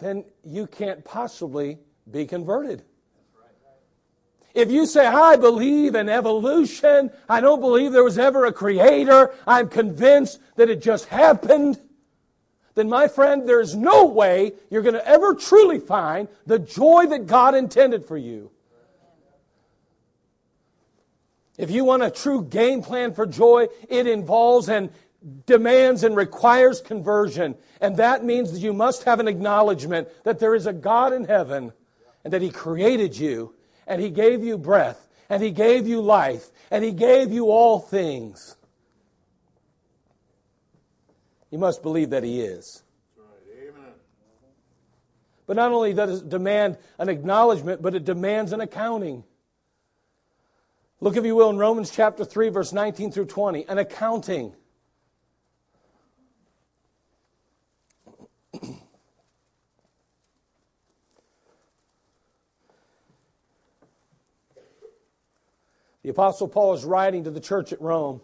then 0.00 0.24
you 0.44 0.66
can't 0.66 1.04
possibly 1.04 1.78
be 2.10 2.26
converted. 2.26 2.82
If 4.52 4.70
you 4.70 4.84
say, 4.86 5.06
I 5.06 5.36
believe 5.36 5.94
in 5.94 6.08
evolution, 6.08 7.10
I 7.28 7.40
don't 7.40 7.60
believe 7.60 7.92
there 7.92 8.02
was 8.02 8.18
ever 8.18 8.46
a 8.46 8.52
creator, 8.52 9.32
I'm 9.46 9.68
convinced 9.68 10.40
that 10.56 10.68
it 10.68 10.82
just 10.82 11.06
happened, 11.06 11.78
then 12.74 12.88
my 12.88 13.08
friend, 13.08 13.48
there's 13.48 13.74
no 13.74 14.06
way 14.06 14.52
you're 14.70 14.82
going 14.82 14.94
to 14.94 15.06
ever 15.06 15.34
truly 15.34 15.78
find 15.78 16.28
the 16.46 16.58
joy 16.58 17.06
that 17.06 17.26
God 17.26 17.54
intended 17.54 18.06
for 18.06 18.16
you. 18.16 18.50
If 21.58 21.70
you 21.70 21.84
want 21.84 22.02
a 22.02 22.10
true 22.10 22.42
game 22.42 22.82
plan 22.82 23.12
for 23.12 23.26
joy, 23.26 23.66
it 23.88 24.06
involves 24.06 24.68
and 24.68 24.90
demands 25.46 26.04
and 26.04 26.16
requires 26.16 26.80
conversion. 26.80 27.54
And 27.80 27.96
that 27.96 28.24
means 28.24 28.52
that 28.52 28.60
you 28.60 28.72
must 28.72 29.04
have 29.04 29.20
an 29.20 29.28
acknowledgement 29.28 30.08
that 30.24 30.38
there 30.38 30.54
is 30.54 30.66
a 30.66 30.72
God 30.72 31.12
in 31.12 31.24
heaven 31.24 31.72
and 32.24 32.32
that 32.32 32.42
He 32.42 32.50
created 32.50 33.16
you 33.16 33.54
and 33.86 34.00
He 34.00 34.10
gave 34.10 34.42
you 34.44 34.56
breath 34.56 35.08
and 35.28 35.42
He 35.42 35.50
gave 35.50 35.86
you 35.86 36.00
life 36.00 36.48
and 36.70 36.84
He 36.84 36.92
gave 36.92 37.32
you 37.32 37.50
all 37.50 37.78
things. 37.78 38.56
You 41.50 41.58
must 41.58 41.82
believe 41.82 42.10
that 42.10 42.22
He 42.22 42.40
is. 42.40 42.82
But 45.46 45.56
not 45.56 45.72
only 45.72 45.92
does 45.92 46.22
it 46.22 46.28
demand 46.28 46.78
an 46.96 47.08
acknowledgement, 47.08 47.82
but 47.82 47.96
it 47.96 48.04
demands 48.04 48.52
an 48.52 48.60
accounting. 48.60 49.24
Look, 51.00 51.16
if 51.16 51.24
you 51.24 51.34
will, 51.34 51.50
in 51.50 51.58
Romans 51.58 51.90
chapter 51.90 52.24
3, 52.24 52.50
verse 52.50 52.72
19 52.72 53.10
through 53.10 53.26
20, 53.26 53.66
an 53.66 53.78
accounting. 53.78 54.54
The 66.10 66.14
Apostle 66.14 66.48
Paul 66.48 66.74
is 66.74 66.84
writing 66.84 67.22
to 67.22 67.30
the 67.30 67.38
church 67.38 67.72
at 67.72 67.80
Rome. 67.80 68.20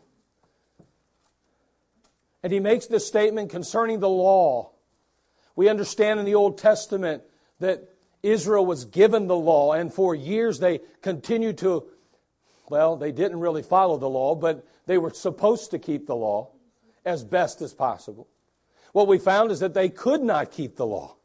And 2.42 2.52
he 2.52 2.58
makes 2.58 2.86
this 2.86 3.06
statement 3.06 3.48
concerning 3.48 4.00
the 4.00 4.08
law. 4.08 4.72
We 5.54 5.68
understand 5.68 6.18
in 6.18 6.26
the 6.26 6.34
Old 6.34 6.58
Testament 6.58 7.22
that 7.60 7.88
Israel 8.24 8.66
was 8.66 8.86
given 8.86 9.28
the 9.28 9.36
law, 9.36 9.72
and 9.72 9.94
for 9.94 10.16
years 10.16 10.58
they 10.58 10.80
continued 11.00 11.58
to, 11.58 11.84
well, 12.68 12.96
they 12.96 13.12
didn't 13.12 13.38
really 13.38 13.62
follow 13.62 13.98
the 13.98 14.10
law, 14.10 14.34
but 14.34 14.66
they 14.86 14.98
were 14.98 15.10
supposed 15.10 15.70
to 15.70 15.78
keep 15.78 16.08
the 16.08 16.16
law 16.16 16.50
as 17.04 17.22
best 17.22 17.62
as 17.62 17.72
possible. 17.72 18.26
What 18.94 19.06
we 19.06 19.18
found 19.18 19.52
is 19.52 19.60
that 19.60 19.74
they 19.74 19.90
could 19.90 20.24
not 20.24 20.50
keep 20.50 20.74
the 20.74 20.86
law. 20.86 21.15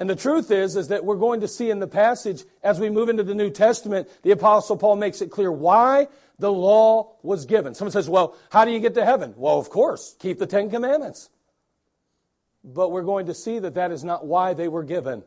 And 0.00 0.08
the 0.08 0.16
truth 0.16 0.50
is, 0.50 0.76
is 0.76 0.88
that 0.88 1.04
we're 1.04 1.16
going 1.16 1.42
to 1.42 1.48
see 1.48 1.68
in 1.68 1.78
the 1.78 1.86
passage 1.86 2.44
as 2.62 2.80
we 2.80 2.88
move 2.88 3.10
into 3.10 3.22
the 3.22 3.34
New 3.34 3.50
Testament, 3.50 4.08
the 4.22 4.30
Apostle 4.30 4.78
Paul 4.78 4.96
makes 4.96 5.20
it 5.20 5.30
clear 5.30 5.52
why 5.52 6.08
the 6.38 6.50
law 6.50 7.16
was 7.22 7.44
given. 7.44 7.74
Someone 7.74 7.92
says, 7.92 8.08
well, 8.08 8.34
how 8.50 8.64
do 8.64 8.70
you 8.70 8.80
get 8.80 8.94
to 8.94 9.04
heaven? 9.04 9.34
Well, 9.36 9.58
of 9.58 9.68
course, 9.68 10.16
keep 10.18 10.38
the 10.38 10.46
Ten 10.46 10.70
Commandments. 10.70 11.28
But 12.64 12.92
we're 12.92 13.02
going 13.02 13.26
to 13.26 13.34
see 13.34 13.58
that 13.58 13.74
that 13.74 13.92
is 13.92 14.02
not 14.02 14.26
why 14.26 14.54
they 14.54 14.68
were 14.68 14.84
given. 14.84 15.22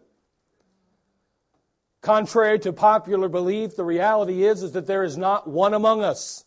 Contrary 2.02 2.58
to 2.60 2.74
popular 2.74 3.30
belief, 3.30 3.76
the 3.76 3.86
reality 3.86 4.44
is, 4.44 4.64
is 4.64 4.72
that 4.72 4.88
there 4.88 5.04
is 5.04 5.18
not 5.18 5.48
one 5.48 5.76
among 5.76 6.04
us 6.04 6.46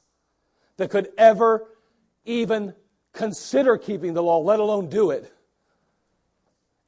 that 0.79 0.91
could 0.91 1.11
ever 1.17 1.69
even 2.25 2.75
consider 3.13 3.79
keeping 3.79 4.15
the 4.15 4.23
law, 4.23 4.39
let 4.39 4.59
alone 4.59 4.89
do 4.89 5.13
it. 5.13 5.33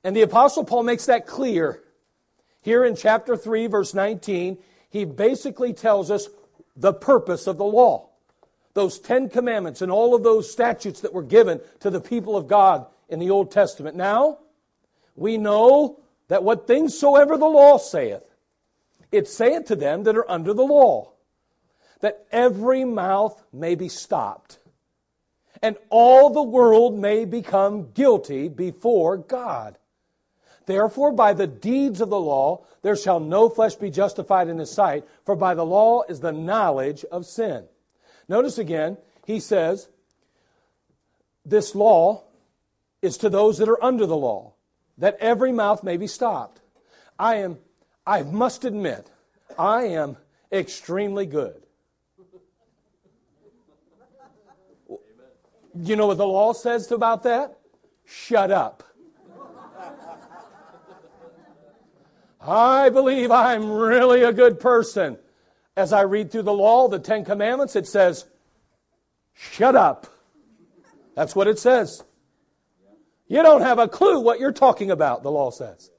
And 0.05 0.14
the 0.14 0.23
Apostle 0.23 0.64
Paul 0.64 0.85
makes 0.85 1.07
that 1.07 1.26
clear. 1.26 1.83
Here 2.61 2.85
in 2.85 2.97
chapter 2.97 3.37
3, 3.37 3.67
verse 3.67 3.95
19, 3.95 4.59
he 4.90 5.05
basically 5.05 5.73
tells 5.73 6.11
us 6.11 6.28
the 6.76 6.93
purpose 6.93 7.47
of 7.47 7.59
the 7.59 7.64
law. 7.64 8.09
Those 8.75 8.99
Ten 8.99 9.28
Commandments 9.28 9.83
and 9.83 9.90
all 9.90 10.14
of 10.14 10.23
those 10.23 10.50
statutes 10.50 11.00
that 11.00 11.12
were 11.12 11.23
given 11.23 11.61
to 11.81 11.90
the 11.90 12.00
people 12.00 12.37
of 12.37 12.47
God 12.47 12.87
in 13.09 13.19
the 13.19 13.31
Old 13.31 13.50
Testament. 13.50 13.97
Now, 13.97 14.38
we 15.17 15.37
know 15.37 16.00
that 16.28 16.45
what 16.45 16.67
things 16.67 16.97
soever 16.97 17.37
the 17.37 17.47
law 17.47 17.78
saith, 17.78 18.23
it 19.11 19.26
saith 19.26 19.64
to 19.67 19.76
them 19.76 20.05
that 20.05 20.17
are 20.17 20.31
under 20.31 20.55
the 20.55 20.62
law, 20.62 21.12
that 22.00 22.26
every 22.31 22.85
mouth 22.85 23.43
may 23.52 23.75
be 23.75 23.88
stopped, 23.88 24.59
and 25.61 25.76
all 25.90 26.31
the 26.31 26.43
world 26.43 26.97
may 26.97 27.25
become 27.25 27.90
guilty 27.93 28.49
before 28.49 29.17
God. 29.17 29.76
Therefore, 30.68 31.12
by 31.12 31.32
the 31.32 31.46
deeds 31.46 32.02
of 32.02 32.10
the 32.10 32.20
law, 32.20 32.62
there 32.82 32.94
shall 32.94 33.20
no 33.20 33.48
flesh 33.48 33.76
be 33.76 33.90
justified 33.90 34.48
in 34.48 34.58
his 34.58 34.70
sight, 34.70 35.02
for 35.25 35.34
by 35.34 35.54
the 35.54 35.64
law 35.64 36.02
is 36.10 36.20
the 36.20 36.30
knowledge 36.30 37.06
of 37.10 37.25
sin. 37.25 37.64
Notice 38.28 38.58
again, 38.58 38.98
he 39.25 39.40
says, 39.40 39.88
this 41.42 41.75
law 41.75 42.25
is 43.00 43.16
to 43.16 43.30
those 43.30 43.56
that 43.56 43.68
are 43.70 43.82
under 43.82 44.04
the 44.04 44.16
law, 44.16 44.52
that 44.98 45.16
every 45.20 45.52
mouth 45.52 45.82
may 45.82 45.96
be 45.96 46.06
stopped. 46.06 46.60
I 47.18 47.37
am, 47.37 47.56
I 48.06 48.22
must 48.22 48.66
admit, 48.66 49.10
I 49.58 49.84
am 49.84 50.18
extremely 50.52 51.25
good. 51.25 51.62
You 55.80 55.96
know 55.96 56.08
what 56.08 56.18
the 56.18 56.26
law 56.26 56.52
says 56.52 56.92
about 56.92 57.22
that? 57.22 57.56
Shut 58.04 58.50
up. 58.50 58.84
I 62.40 62.90
believe 62.90 63.30
I'm 63.30 63.71
really 63.71 64.23
a 64.23 64.33
good 64.33 64.61
person. 64.61 65.18
As 65.76 65.92
I 65.92 66.02
read 66.02 66.30
through 66.30 66.42
the 66.42 66.52
law, 66.52 66.88
the 66.88 66.99
Ten 66.99 67.25
Commandments, 67.25 67.76
it 67.76 67.87
says, 67.87 68.26
shut 69.33 69.76
up. 69.76 70.07
That's 71.14 71.35
what 71.35 71.49
it 71.49 71.59
says. 71.59 72.04
You 73.26 73.42
don't 73.42 73.62
have 73.62 73.78
a 73.78 73.88
clue 73.88 74.21
what 74.21 74.40
you're 74.40 74.52
talking 74.52 74.90
about, 74.90 75.23
the 75.23 75.30
law 75.30 75.50
says. 75.50 75.90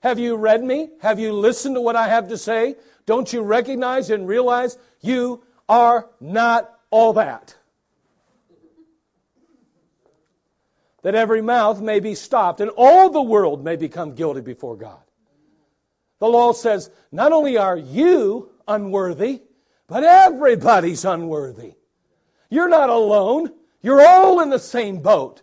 Have 0.00 0.18
you 0.18 0.36
read 0.36 0.62
me? 0.62 0.90
Have 1.00 1.18
you 1.18 1.32
listened 1.32 1.74
to 1.74 1.80
what 1.80 1.96
I 1.96 2.08
have 2.08 2.28
to 2.28 2.38
say? 2.38 2.76
Don't 3.06 3.32
you 3.32 3.42
recognize 3.42 4.10
and 4.10 4.28
realize 4.28 4.78
you 5.00 5.42
are 5.68 6.08
not 6.20 6.72
all 6.90 7.14
that? 7.14 7.56
That 11.02 11.14
every 11.14 11.42
mouth 11.42 11.80
may 11.80 12.00
be 12.00 12.14
stopped 12.14 12.60
and 12.60 12.70
all 12.76 13.10
the 13.10 13.22
world 13.22 13.64
may 13.64 13.76
become 13.76 14.14
guilty 14.14 14.40
before 14.40 14.76
God. 14.76 15.00
The 16.18 16.28
law 16.28 16.52
says 16.52 16.90
not 17.12 17.32
only 17.32 17.56
are 17.56 17.76
you 17.76 18.50
unworthy, 18.66 19.42
but 19.86 20.04
everybody's 20.04 21.04
unworthy. 21.04 21.74
You're 22.50 22.68
not 22.68 22.90
alone. 22.90 23.52
You're 23.82 24.06
all 24.06 24.40
in 24.40 24.50
the 24.50 24.58
same 24.58 25.00
boat. 25.00 25.42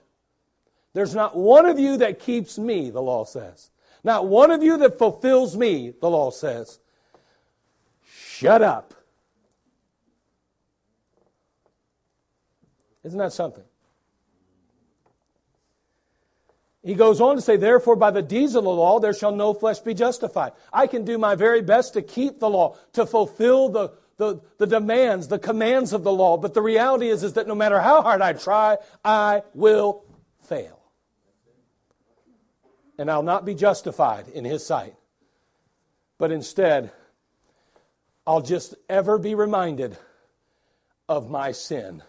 There's 0.93 1.15
not 1.15 1.35
one 1.35 1.65
of 1.65 1.79
you 1.79 1.97
that 1.97 2.19
keeps 2.19 2.57
me, 2.57 2.89
the 2.89 3.01
law 3.01 3.25
says. 3.25 3.71
Not 4.03 4.27
one 4.27 4.51
of 4.51 4.61
you 4.61 4.77
that 4.77 4.97
fulfills 4.97 5.57
me, 5.57 5.93
the 5.99 6.09
law 6.09 6.31
says. 6.31 6.79
Shut 8.05 8.61
up. 8.61 8.93
Isn't 13.03 13.19
that 13.19 13.33
something? 13.33 13.63
He 16.85 16.93
goes 16.93 17.19
on 17.19 17.35
to 17.35 17.41
say, 17.41 17.57
Therefore, 17.57 17.95
by 17.95 18.11
the 18.11 18.21
deeds 18.21 18.53
of 18.53 18.63
the 18.63 18.69
law, 18.69 18.99
there 18.99 19.13
shall 19.13 19.35
no 19.35 19.55
flesh 19.55 19.79
be 19.79 19.95
justified. 19.95 20.51
I 20.71 20.85
can 20.85 21.03
do 21.03 21.17
my 21.17 21.33
very 21.33 21.63
best 21.63 21.93
to 21.93 22.03
keep 22.03 22.39
the 22.39 22.49
law, 22.49 22.77
to 22.93 23.07
fulfill 23.07 23.69
the, 23.69 23.93
the, 24.17 24.39
the 24.59 24.67
demands, 24.67 25.27
the 25.27 25.39
commands 25.39 25.93
of 25.93 26.03
the 26.03 26.11
law. 26.11 26.37
But 26.37 26.53
the 26.53 26.61
reality 26.61 27.09
is, 27.09 27.23
is 27.23 27.33
that 27.33 27.47
no 27.47 27.55
matter 27.55 27.81
how 27.81 28.03
hard 28.03 28.21
I 28.21 28.33
try, 28.33 28.77
I 29.03 29.41
will 29.55 30.05
fail. 30.43 30.79
And 32.99 33.09
I'll 33.09 33.23
not 33.23 33.45
be 33.45 33.55
justified 33.55 34.27
in 34.27 34.45
His 34.45 34.63
sight. 34.63 34.93
But 36.19 36.31
instead, 36.31 36.91
I'll 38.27 38.41
just 38.41 38.75
ever 38.87 39.17
be 39.17 39.33
reminded 39.33 39.97
of 41.09 41.31
my 41.31 41.51
sin. 41.51 42.03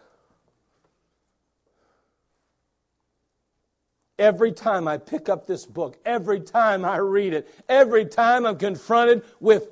Every 4.19 4.53
time 4.53 4.89
I 4.89 4.97
pick 4.99 5.29
up 5.29 5.47
this 5.47 5.67
book, 5.67 5.99
every 6.05 6.41
time 6.41 6.85
I 6.85 6.97
read 6.97 7.35
it, 7.35 7.49
every 7.69 8.07
time 8.07 8.47
I'm 8.47 8.57
confronted 8.57 9.23
with 9.41 9.69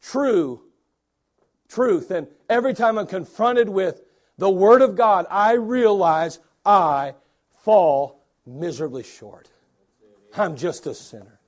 true 0.00 0.62
truth, 1.68 2.10
and 2.10 2.26
every 2.48 2.74
time 2.74 2.98
I'm 2.98 3.06
confronted 3.06 3.68
with 3.68 4.02
the 4.38 4.50
Word 4.50 4.82
of 4.82 4.96
God, 4.96 5.26
I 5.30 5.52
realize 5.52 6.38
I 6.64 7.14
fall 7.64 8.22
miserably 8.46 9.02
short. 9.02 9.48
I'm 10.36 10.56
just 10.56 10.86
a 10.86 10.94
sinner. 10.94 11.38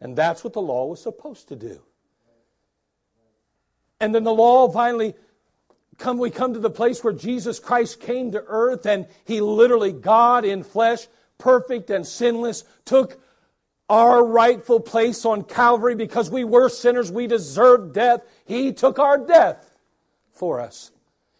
And 0.00 0.16
that's 0.16 0.42
what 0.42 0.52
the 0.52 0.62
law 0.62 0.86
was 0.86 1.00
supposed 1.00 1.48
to 1.48 1.56
do. 1.56 1.80
And 4.00 4.14
then 4.14 4.24
the 4.24 4.34
law 4.34 4.68
finally 4.68 5.14
come 5.98 6.18
we 6.18 6.30
come 6.30 6.54
to 6.54 6.58
the 6.58 6.70
place 6.70 7.04
where 7.04 7.12
Jesus 7.12 7.60
Christ 7.60 8.00
came 8.00 8.32
to 8.32 8.42
earth 8.48 8.86
and 8.86 9.06
he 9.24 9.40
literally 9.40 9.92
God 9.92 10.44
in 10.44 10.64
flesh 10.64 11.06
perfect 11.38 11.90
and 11.90 12.06
sinless, 12.06 12.64
took 12.84 13.20
our 13.88 14.24
rightful 14.24 14.80
place 14.80 15.24
on 15.24 15.42
Calvary 15.42 15.94
because 15.94 16.30
we 16.30 16.44
were 16.44 16.68
sinners, 16.68 17.12
we 17.12 17.26
deserved 17.26 17.94
death. 17.94 18.22
He 18.44 18.72
took 18.72 18.98
our 18.98 19.18
death 19.18 19.70
for 20.32 20.60
us. 20.60 20.90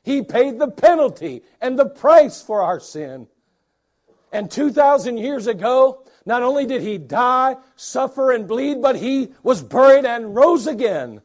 He 0.03 0.23
paid 0.23 0.59
the 0.59 0.69
penalty 0.69 1.43
and 1.61 1.79
the 1.79 1.89
price 1.89 2.43
for 2.43 2.63
our 2.63 2.81
sin. 2.81 3.29
And 4.33 4.51
2,000 4.51 5.19
years 5.19 5.47
ago, 5.47 6.05
not 6.25 6.43
only 6.43 6.67
did 6.67 6.83
he 6.83 6.99
die, 6.99 7.57
suffer, 7.77 8.33
and 8.33 8.47
bleed, 8.47 8.81
but 8.81 8.97
he 8.97 9.33
was 9.43 9.63
buried 9.63 10.05
and 10.05 10.35
rose 10.35 10.67
again. 10.67 11.21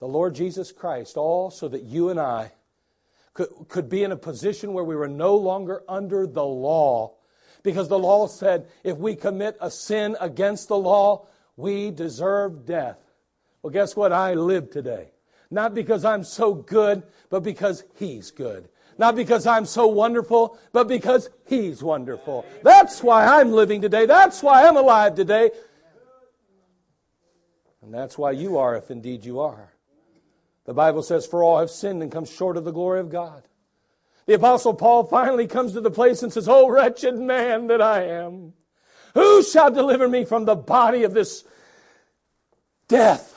The 0.00 0.08
Lord 0.08 0.34
Jesus 0.34 0.72
Christ, 0.72 1.16
all 1.16 1.50
so 1.50 1.68
that 1.68 1.82
you 1.82 2.08
and 2.10 2.20
I 2.20 2.52
could, 3.32 3.48
could 3.68 3.88
be 3.88 4.04
in 4.04 4.12
a 4.12 4.16
position 4.16 4.72
where 4.72 4.84
we 4.84 4.96
were 4.96 5.08
no 5.08 5.36
longer 5.36 5.82
under 5.88 6.26
the 6.26 6.44
law, 6.44 7.14
because 7.64 7.88
the 7.88 7.98
law 7.98 8.28
said 8.28 8.68
if 8.84 8.96
we 8.98 9.16
commit 9.16 9.56
a 9.60 9.68
sin 9.68 10.16
against 10.20 10.68
the 10.68 10.76
law, 10.76 11.26
we 11.56 11.90
deserve 11.90 12.64
death. 12.64 12.98
Well, 13.62 13.72
guess 13.72 13.96
what? 13.96 14.12
I 14.12 14.34
live 14.34 14.70
today. 14.70 15.08
Not 15.50 15.74
because 15.74 16.04
I'm 16.04 16.22
so 16.22 16.54
good, 16.54 17.02
but 17.30 17.40
because 17.40 17.82
He's 17.96 18.30
good. 18.30 18.68
Not 18.98 19.16
because 19.16 19.46
I'm 19.46 19.66
so 19.66 19.88
wonderful, 19.88 20.58
but 20.72 20.86
because 20.86 21.30
He's 21.46 21.82
wonderful. 21.82 22.44
That's 22.62 23.02
why 23.02 23.40
I'm 23.40 23.50
living 23.50 23.80
today. 23.80 24.06
That's 24.06 24.42
why 24.42 24.66
I'm 24.66 24.76
alive 24.76 25.16
today. 25.16 25.50
And 27.82 27.92
that's 27.92 28.16
why 28.16 28.32
you 28.32 28.58
are, 28.58 28.76
if 28.76 28.90
indeed 28.90 29.24
you 29.24 29.40
are. 29.40 29.72
The 30.64 30.74
Bible 30.74 31.02
says, 31.02 31.26
For 31.26 31.42
all 31.42 31.58
have 31.58 31.70
sinned 31.70 32.02
and 32.02 32.12
come 32.12 32.24
short 32.24 32.56
of 32.56 32.64
the 32.64 32.72
glory 32.72 33.00
of 33.00 33.10
God. 33.10 33.42
The 34.26 34.34
Apostle 34.34 34.74
Paul 34.74 35.04
finally 35.04 35.46
comes 35.46 35.72
to 35.72 35.80
the 35.80 35.90
place 35.90 36.22
and 36.22 36.32
says, 36.32 36.48
Oh, 36.48 36.68
wretched 36.68 37.18
man 37.18 37.66
that 37.66 37.82
I 37.82 38.04
am, 38.04 38.54
who 39.12 39.42
shall 39.42 39.70
deliver 39.70 40.08
me 40.08 40.24
from 40.24 40.44
the 40.44 40.56
body 40.56 41.04
of 41.04 41.12
this 41.12 41.44
death? 42.88 43.30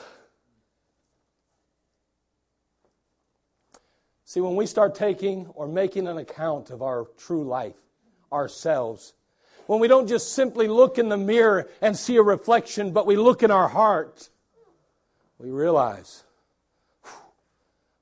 See, 4.24 4.40
when 4.40 4.56
we 4.56 4.66
start 4.66 4.94
taking 4.94 5.46
or 5.54 5.66
making 5.66 6.06
an 6.06 6.18
account 6.18 6.70
of 6.70 6.82
our 6.82 7.06
true 7.16 7.44
life, 7.44 7.76
ourselves, 8.32 9.14
when 9.66 9.80
we 9.80 9.88
don't 9.88 10.06
just 10.06 10.32
simply 10.32 10.68
look 10.68 10.98
in 10.98 11.08
the 11.08 11.16
mirror 11.16 11.68
and 11.80 11.96
see 11.96 12.16
a 12.16 12.22
reflection, 12.22 12.92
but 12.92 13.06
we 13.06 13.16
look 13.16 13.42
in 13.42 13.50
our 13.50 13.68
heart, 13.68 14.28
we 15.38 15.50
realize 15.50 16.24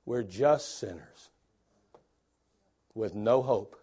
we're 0.05 0.23
just 0.23 0.79
sinners 0.79 1.16
with 2.97 3.15
no 3.15 3.43
hope. 3.43 3.77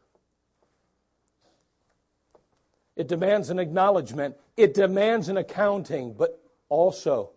It 2.96 3.08
demands 3.08 3.50
an 3.50 3.60
acknowledgement, 3.60 4.36
it 4.58 4.74
demands 4.74 5.30
an 5.30 5.38
accounting, 5.38 6.14
but 6.14 6.42
also 6.70 7.32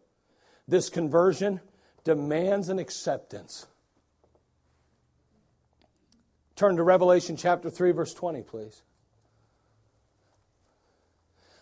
this 0.68 0.88
conversion 0.88 1.60
demands 2.04 2.68
an 2.68 2.78
acceptance. 2.78 3.66
Turn 6.56 6.76
to 6.76 6.82
Revelation 6.82 7.36
chapter 7.36 7.70
3, 7.70 7.92
verse 7.92 8.14
20, 8.14 8.42
please. 8.42 8.82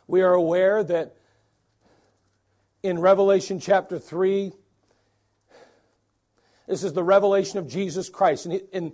We 0.06 0.22
are 0.22 0.34
aware 0.34 0.84
that 0.84 1.16
in 2.82 2.98
Revelation 2.98 3.58
chapter 3.58 3.98
3. 3.98 4.52
This 6.68 6.84
is 6.84 6.92
the 6.92 7.02
revelation 7.02 7.58
of 7.58 7.66
Jesus 7.66 8.08
Christ. 8.08 8.46
And, 8.72 8.92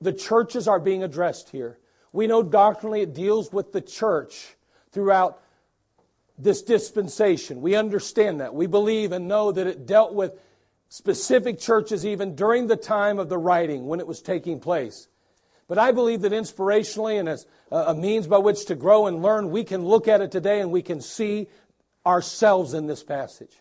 the 0.00 0.12
churches 0.12 0.68
are 0.68 0.80
being 0.80 1.02
addressed 1.02 1.50
here. 1.50 1.78
We 2.12 2.26
know 2.26 2.42
doctrinally 2.42 3.02
it 3.02 3.14
deals 3.14 3.52
with 3.52 3.72
the 3.72 3.80
church 3.80 4.56
throughout 4.92 5.42
this 6.38 6.62
dispensation. 6.62 7.60
We 7.60 7.74
understand 7.74 8.40
that. 8.40 8.54
We 8.54 8.66
believe 8.66 9.12
and 9.12 9.28
know 9.28 9.52
that 9.52 9.66
it 9.66 9.86
dealt 9.86 10.14
with 10.14 10.32
specific 10.88 11.58
churches 11.58 12.06
even 12.06 12.34
during 12.34 12.66
the 12.66 12.76
time 12.76 13.18
of 13.18 13.28
the 13.28 13.38
writing 13.38 13.86
when 13.86 14.00
it 14.00 14.06
was 14.06 14.22
taking 14.22 14.60
place. 14.60 15.08
But 15.66 15.78
I 15.78 15.92
believe 15.92 16.22
that 16.22 16.32
inspirationally 16.32 17.20
and 17.20 17.28
as 17.28 17.46
a 17.70 17.94
means 17.94 18.26
by 18.26 18.38
which 18.38 18.64
to 18.66 18.74
grow 18.74 19.06
and 19.06 19.22
learn, 19.22 19.50
we 19.50 19.64
can 19.64 19.84
look 19.84 20.08
at 20.08 20.22
it 20.22 20.32
today 20.32 20.60
and 20.60 20.72
we 20.72 20.80
can 20.80 21.02
see 21.02 21.48
ourselves 22.06 22.72
in 22.72 22.86
this 22.86 23.02
passage. 23.02 23.54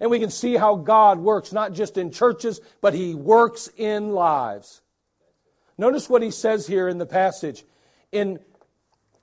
And 0.00 0.10
we 0.10 0.18
can 0.18 0.30
see 0.30 0.56
how 0.56 0.76
God 0.76 1.18
works, 1.20 1.52
not 1.52 1.72
just 1.72 1.98
in 1.98 2.10
churches, 2.10 2.60
but 2.80 2.94
He 2.94 3.14
works 3.14 3.68
in 3.76 4.12
lives. 4.12 4.80
Notice 5.80 6.10
what 6.10 6.20
He 6.20 6.30
says 6.30 6.66
here 6.66 6.88
in 6.88 6.98
the 6.98 7.06
passage. 7.06 7.64
In 8.12 8.38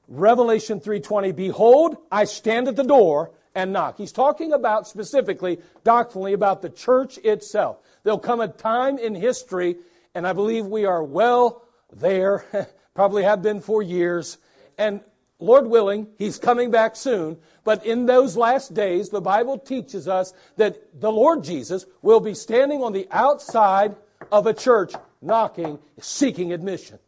Revelation 0.07 0.79
3:20, 0.79 1.31
behold, 1.31 1.97
I 2.11 2.23
stand 2.23 2.67
at 2.67 2.75
the 2.75 2.83
door 2.83 3.29
and 3.53 3.71
knock. 3.71 3.99
He's 3.99 4.11
talking 4.11 4.51
about 4.51 4.87
specifically, 4.87 5.59
doctrinally, 5.83 6.33
about 6.33 6.63
the 6.63 6.71
church 6.71 7.19
itself. 7.19 7.77
There'll 8.01 8.17
come 8.17 8.41
a 8.41 8.47
time 8.47 8.97
in 8.97 9.13
history, 9.13 9.77
and 10.15 10.25
I 10.25 10.33
believe 10.33 10.65
we 10.65 10.85
are 10.85 11.03
well 11.03 11.61
there, 11.93 12.43
probably 12.95 13.21
have 13.21 13.43
been 13.43 13.61
for 13.61 13.83
years, 13.83 14.39
and 14.79 15.01
Lord 15.37 15.67
willing, 15.67 16.07
He's 16.17 16.39
coming 16.39 16.71
back 16.71 16.95
soon. 16.95 17.37
But 17.65 17.85
in 17.85 18.07
those 18.07 18.35
last 18.35 18.73
days, 18.73 19.09
the 19.09 19.21
Bible 19.21 19.59
teaches 19.59 20.07
us 20.07 20.33
that 20.55 20.99
the 20.99 21.11
Lord 21.11 21.43
Jesus 21.43 21.85
will 22.01 22.19
be 22.19 22.33
standing 22.33 22.81
on 22.81 22.93
the 22.93 23.07
outside 23.11 23.95
of 24.31 24.47
a 24.47 24.53
church, 24.53 24.93
knocking, 25.21 25.79
seeking 25.99 26.53
admission. 26.53 26.99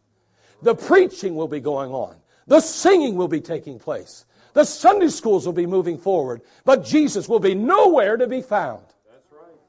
The 0.61 0.75
preaching 0.75 1.35
will 1.35 1.47
be 1.47 1.59
going 1.59 1.91
on. 1.91 2.15
The 2.47 2.59
singing 2.59 3.15
will 3.15 3.27
be 3.27 3.41
taking 3.41 3.79
place. 3.79 4.25
The 4.53 4.65
Sunday 4.65 5.09
schools 5.09 5.45
will 5.45 5.53
be 5.53 5.65
moving 5.65 5.97
forward. 5.97 6.41
But 6.65 6.83
Jesus 6.83 7.29
will 7.29 7.39
be 7.39 7.55
nowhere 7.55 8.17
to 8.17 8.27
be 8.27 8.41
found. 8.41 8.83
That's 9.09 9.31
right. 9.31 9.59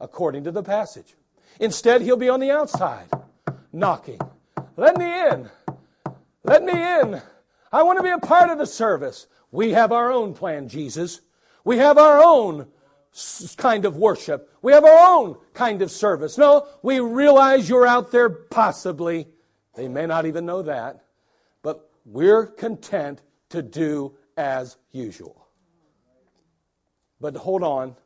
According 0.00 0.44
to 0.44 0.50
the 0.50 0.62
passage. 0.62 1.14
Instead, 1.60 2.02
he'll 2.02 2.16
be 2.16 2.28
on 2.28 2.40
the 2.40 2.50
outside, 2.50 3.08
knocking. 3.72 4.20
Let 4.76 4.98
me 4.98 5.28
in. 5.28 5.48
Let 6.44 6.64
me 6.64 6.72
in. 6.72 7.22
I 7.72 7.82
want 7.82 7.98
to 7.98 8.02
be 8.02 8.10
a 8.10 8.18
part 8.18 8.50
of 8.50 8.58
the 8.58 8.66
service. 8.66 9.26
We 9.50 9.70
have 9.70 9.92
our 9.92 10.12
own 10.12 10.34
plan, 10.34 10.68
Jesus. 10.68 11.20
We 11.64 11.78
have 11.78 11.96
our 11.96 12.22
own 12.22 12.66
kind 13.56 13.84
of 13.84 13.96
worship. 13.96 14.50
We 14.62 14.72
have 14.72 14.84
our 14.84 15.18
own 15.18 15.36
kind 15.54 15.82
of 15.82 15.90
service. 15.90 16.36
No, 16.36 16.66
we 16.82 17.00
realize 17.00 17.68
you're 17.68 17.86
out 17.86 18.10
there 18.10 18.28
possibly. 18.28 19.28
They 19.74 19.88
may 19.88 20.06
not 20.06 20.26
even 20.26 20.46
know 20.46 20.62
that 20.62 21.06
but 21.66 21.90
we're 22.04 22.46
content 22.46 23.22
to 23.48 23.60
do 23.60 24.14
as 24.36 24.76
usual. 24.92 25.48
But 27.20 27.34
hold 27.34 27.64
on. 27.64 27.96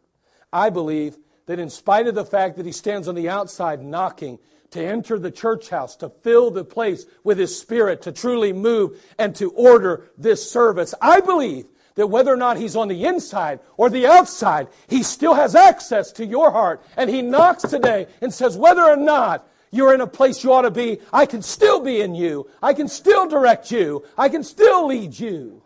I 0.50 0.70
believe 0.70 1.18
that 1.44 1.58
in 1.58 1.68
spite 1.68 2.06
of 2.06 2.14
the 2.14 2.24
fact 2.24 2.56
that 2.56 2.64
he 2.64 2.72
stands 2.72 3.06
on 3.06 3.14
the 3.14 3.28
outside 3.28 3.84
knocking 3.84 4.38
to 4.70 4.82
enter 4.82 5.18
the 5.18 5.30
church 5.30 5.68
house, 5.68 5.94
to 5.96 6.08
fill 6.08 6.50
the 6.50 6.64
place 6.64 7.04
with 7.22 7.36
his 7.36 7.58
spirit, 7.58 8.00
to 8.02 8.12
truly 8.12 8.54
move 8.54 8.98
and 9.18 9.34
to 9.34 9.50
order 9.50 10.10
this 10.16 10.50
service, 10.50 10.94
I 11.02 11.20
believe 11.20 11.66
that 11.94 12.06
whether 12.06 12.32
or 12.32 12.36
not 12.36 12.56
he's 12.56 12.76
on 12.76 12.88
the 12.88 13.04
inside 13.04 13.60
or 13.76 13.90
the 13.90 14.06
outside, 14.06 14.68
he 14.88 15.02
still 15.02 15.34
has 15.34 15.54
access 15.54 16.12
to 16.12 16.26
your 16.26 16.50
heart. 16.50 16.82
And 16.96 17.10
he 17.10 17.22
knocks 17.22 17.62
today 17.62 18.06
and 18.20 18.32
says, 18.32 18.56
whether 18.56 18.82
or 18.82 18.96
not 18.96 19.46
you're 19.70 19.94
in 19.94 20.00
a 20.00 20.06
place 20.06 20.42
you 20.42 20.52
ought 20.52 20.62
to 20.62 20.70
be. 20.70 21.00
I 21.12 21.26
can 21.26 21.42
still 21.42 21.80
be 21.80 22.00
in 22.00 22.14
you. 22.14 22.48
I 22.62 22.74
can 22.74 22.88
still 22.88 23.28
direct 23.28 23.70
you. 23.70 24.04
I 24.18 24.28
can 24.28 24.42
still 24.42 24.86
lead 24.86 25.18
you. 25.18 25.62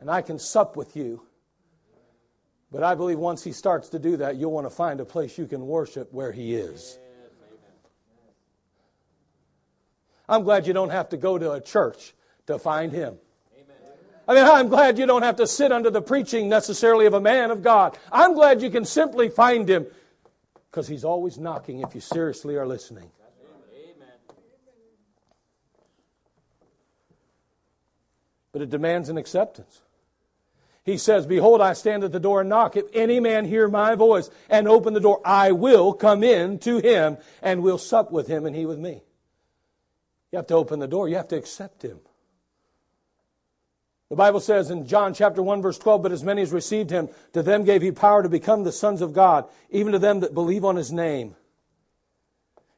And 0.00 0.10
I 0.10 0.22
can 0.22 0.38
sup 0.38 0.76
with 0.76 0.96
you. 0.96 1.22
But 2.72 2.82
I 2.82 2.94
believe 2.94 3.18
once 3.18 3.44
he 3.44 3.52
starts 3.52 3.88
to 3.90 3.98
do 3.98 4.16
that, 4.18 4.36
you'll 4.36 4.52
want 4.52 4.66
to 4.66 4.70
find 4.70 5.00
a 5.00 5.04
place 5.04 5.38
you 5.38 5.46
can 5.46 5.66
worship 5.66 6.12
where 6.12 6.32
he 6.32 6.54
is. 6.54 6.98
I'm 10.28 10.42
glad 10.42 10.66
you 10.66 10.72
don't 10.72 10.90
have 10.90 11.10
to 11.10 11.16
go 11.16 11.38
to 11.38 11.52
a 11.52 11.60
church 11.60 12.14
to 12.46 12.58
find 12.58 12.92
him. 12.92 13.18
I 14.28 14.34
mean, 14.34 14.44
I'm 14.44 14.68
glad 14.68 14.98
you 14.98 15.06
don't 15.06 15.22
have 15.22 15.36
to 15.36 15.46
sit 15.46 15.70
under 15.70 15.90
the 15.90 16.02
preaching 16.02 16.48
necessarily 16.48 17.06
of 17.06 17.14
a 17.14 17.20
man 17.20 17.50
of 17.50 17.62
God. 17.62 17.96
I'm 18.10 18.34
glad 18.34 18.60
you 18.60 18.70
can 18.70 18.84
simply 18.84 19.28
find 19.28 19.68
him 19.68 19.86
because 20.70 20.88
He's 20.88 21.04
always 21.04 21.38
knocking 21.38 21.80
if 21.80 21.94
you 21.94 22.00
seriously 22.00 22.56
are 22.56 22.66
listening. 22.66 23.10
But 28.52 28.62
it 28.62 28.70
demands 28.70 29.10
an 29.10 29.18
acceptance. 29.18 29.82
He 30.82 30.98
says, 30.98 31.26
Behold, 31.26 31.60
I 31.60 31.74
stand 31.74 32.04
at 32.04 32.12
the 32.12 32.20
door 32.20 32.40
and 32.40 32.48
knock. 32.48 32.76
If 32.76 32.86
any 32.94 33.20
man 33.20 33.44
hear 33.44 33.68
my 33.68 33.96
voice 33.96 34.30
and 34.48 34.66
open 34.66 34.94
the 34.94 35.00
door, 35.00 35.20
I 35.24 35.52
will 35.52 35.92
come 35.92 36.24
in 36.24 36.58
to 36.60 36.78
him 36.78 37.18
and 37.42 37.62
will 37.62 37.76
sup 37.76 38.10
with 38.12 38.28
him 38.28 38.46
and 38.46 38.56
he 38.56 38.64
with 38.64 38.78
me. 38.78 39.02
You 40.32 40.36
have 40.36 40.46
to 40.46 40.54
open 40.54 40.78
the 40.78 40.86
door. 40.86 41.08
You 41.08 41.16
have 41.16 41.28
to 41.28 41.36
accept 41.36 41.82
him. 41.82 41.98
The 44.08 44.16
Bible 44.16 44.38
says 44.38 44.70
in 44.70 44.86
John 44.86 45.14
chapter 45.14 45.42
1 45.42 45.62
verse 45.62 45.78
12, 45.78 46.02
but 46.02 46.12
as 46.12 46.22
many 46.22 46.42
as 46.42 46.52
received 46.52 46.90
him, 46.90 47.08
to 47.32 47.42
them 47.42 47.64
gave 47.64 47.82
he 47.82 47.90
power 47.90 48.22
to 48.22 48.28
become 48.28 48.62
the 48.62 48.72
sons 48.72 49.02
of 49.02 49.12
God, 49.12 49.46
even 49.70 49.92
to 49.92 49.98
them 49.98 50.20
that 50.20 50.34
believe 50.34 50.64
on 50.64 50.76
his 50.76 50.92
name. 50.92 51.34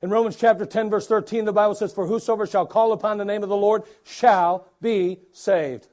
In 0.01 0.11
Romans 0.11 0.37
chapter 0.37 0.65
10 0.65 0.89
verse 0.89 1.07
13, 1.07 1.45
the 1.45 1.53
Bible 1.53 1.75
says, 1.75 1.93
for 1.93 2.07
whosoever 2.07 2.47
shall 2.47 2.67
call 2.67 2.93
upon 2.93 3.19
the 3.19 3.25
name 3.25 3.43
of 3.43 3.49
the 3.49 3.57
Lord 3.57 3.83
shall 4.05 4.67
be 4.81 5.19
saved. 5.33 5.89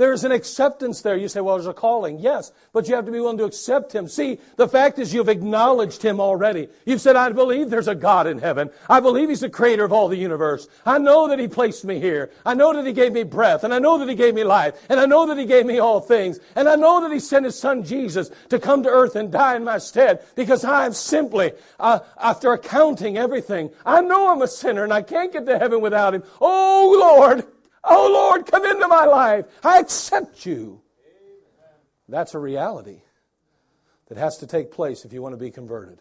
There's 0.00 0.24
an 0.24 0.32
acceptance 0.32 1.02
there. 1.02 1.14
You 1.14 1.28
say, 1.28 1.42
well, 1.42 1.56
there's 1.56 1.66
a 1.66 1.74
calling. 1.74 2.20
Yes, 2.20 2.52
but 2.72 2.88
you 2.88 2.94
have 2.94 3.04
to 3.04 3.12
be 3.12 3.20
willing 3.20 3.36
to 3.36 3.44
accept 3.44 3.94
Him. 3.94 4.08
See, 4.08 4.38
the 4.56 4.66
fact 4.66 4.98
is 4.98 5.12
you've 5.12 5.28
acknowledged 5.28 6.00
Him 6.02 6.20
already. 6.20 6.70
You've 6.86 7.02
said, 7.02 7.16
I 7.16 7.30
believe 7.32 7.68
there's 7.68 7.86
a 7.86 7.94
God 7.94 8.26
in 8.26 8.38
heaven. 8.38 8.70
I 8.88 9.00
believe 9.00 9.28
He's 9.28 9.40
the 9.40 9.50
creator 9.50 9.84
of 9.84 9.92
all 9.92 10.08
the 10.08 10.16
universe. 10.16 10.68
I 10.86 10.96
know 10.96 11.28
that 11.28 11.38
He 11.38 11.48
placed 11.48 11.84
me 11.84 12.00
here. 12.00 12.30
I 12.46 12.54
know 12.54 12.72
that 12.72 12.86
He 12.86 12.94
gave 12.94 13.12
me 13.12 13.24
breath, 13.24 13.62
and 13.62 13.74
I 13.74 13.78
know 13.78 13.98
that 13.98 14.08
He 14.08 14.14
gave 14.14 14.32
me 14.32 14.42
life, 14.42 14.72
and 14.88 14.98
I 14.98 15.04
know 15.04 15.26
that 15.26 15.36
He 15.36 15.44
gave 15.44 15.66
me 15.66 15.80
all 15.80 16.00
things, 16.00 16.40
and 16.56 16.66
I 16.66 16.76
know 16.76 17.02
that 17.02 17.12
He 17.12 17.20
sent 17.20 17.44
His 17.44 17.58
Son 17.58 17.84
Jesus 17.84 18.30
to 18.48 18.58
come 18.58 18.82
to 18.84 18.88
earth 18.88 19.16
and 19.16 19.30
die 19.30 19.56
in 19.56 19.64
my 19.64 19.76
stead 19.76 20.24
because 20.34 20.64
I'm 20.64 20.94
simply, 20.94 21.52
uh, 21.78 21.98
after 22.18 22.54
accounting 22.54 23.18
everything, 23.18 23.68
I 23.84 24.00
know 24.00 24.32
I'm 24.32 24.40
a 24.40 24.48
sinner 24.48 24.82
and 24.82 24.94
I 24.94 25.02
can't 25.02 25.30
get 25.30 25.44
to 25.44 25.58
heaven 25.58 25.82
without 25.82 26.14
Him. 26.14 26.22
Oh, 26.40 26.96
Lord! 26.98 27.44
Oh 27.84 28.10
Lord, 28.12 28.46
come 28.46 28.64
into 28.64 28.88
my 28.88 29.04
life. 29.04 29.46
I 29.64 29.78
accept 29.78 30.44
you. 30.44 30.82
That's 32.08 32.34
a 32.34 32.38
reality 32.38 33.02
that 34.08 34.18
has 34.18 34.38
to 34.38 34.46
take 34.46 34.72
place 34.72 35.04
if 35.04 35.12
you 35.12 35.22
want 35.22 35.32
to 35.32 35.38
be 35.38 35.50
converted. 35.50 36.00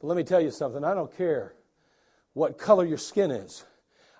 But 0.00 0.08
let 0.08 0.16
me 0.16 0.24
tell 0.24 0.40
you 0.40 0.50
something. 0.50 0.84
I 0.84 0.94
don't 0.94 1.14
care 1.16 1.54
what 2.34 2.58
color 2.58 2.84
your 2.84 2.98
skin 2.98 3.30
is. 3.30 3.64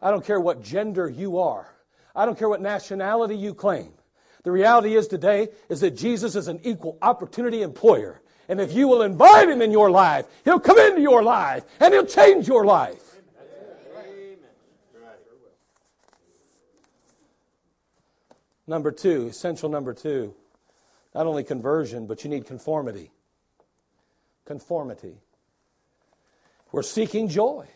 I 0.01 0.11
don't 0.11 0.25
care 0.25 0.41
what 0.41 0.63
gender 0.63 1.09
you 1.09 1.39
are. 1.39 1.69
I 2.15 2.27
don't 2.27 2.39
care 2.39 2.49
what 2.49 2.61
nationality 2.61 3.37
you 3.37 3.55
claim. 3.55 3.93
The 4.43 4.51
reality 4.51 4.97
is 4.97 5.07
today 5.07 5.49
is 5.69 5.81
that 5.81 5.93
Jesus 5.93 6.35
is 6.35 6.49
an 6.49 6.61
equal 6.65 6.99
opportunity 7.01 7.63
employer. 7.63 8.21
And 8.49 8.61
if 8.61 8.73
you 8.73 8.89
will 8.89 9.03
invite 9.03 9.49
him 9.49 9.63
in 9.63 9.71
your 9.71 9.91
life, 9.91 10.27
he'll 10.45 10.61
come 10.61 10.79
into 10.79 11.01
your 11.01 11.23
life 11.23 11.65
and 11.79 11.95
he'll 11.95 12.07
change 12.07 12.49
your 12.49 12.65
life. 12.65 13.12
Number 18.73 18.91
two, 18.91 19.27
essential 19.27 19.69
number 19.69 19.93
two, 19.93 20.35
not 21.15 21.27
only 21.27 21.45
conversion, 21.45 22.07
but 22.07 22.25
you 22.25 22.31
need 22.31 22.47
conformity. 22.47 23.11
Conformity. 24.47 25.19
We're 26.73 26.83
seeking 26.83 27.29
joy. 27.29 27.67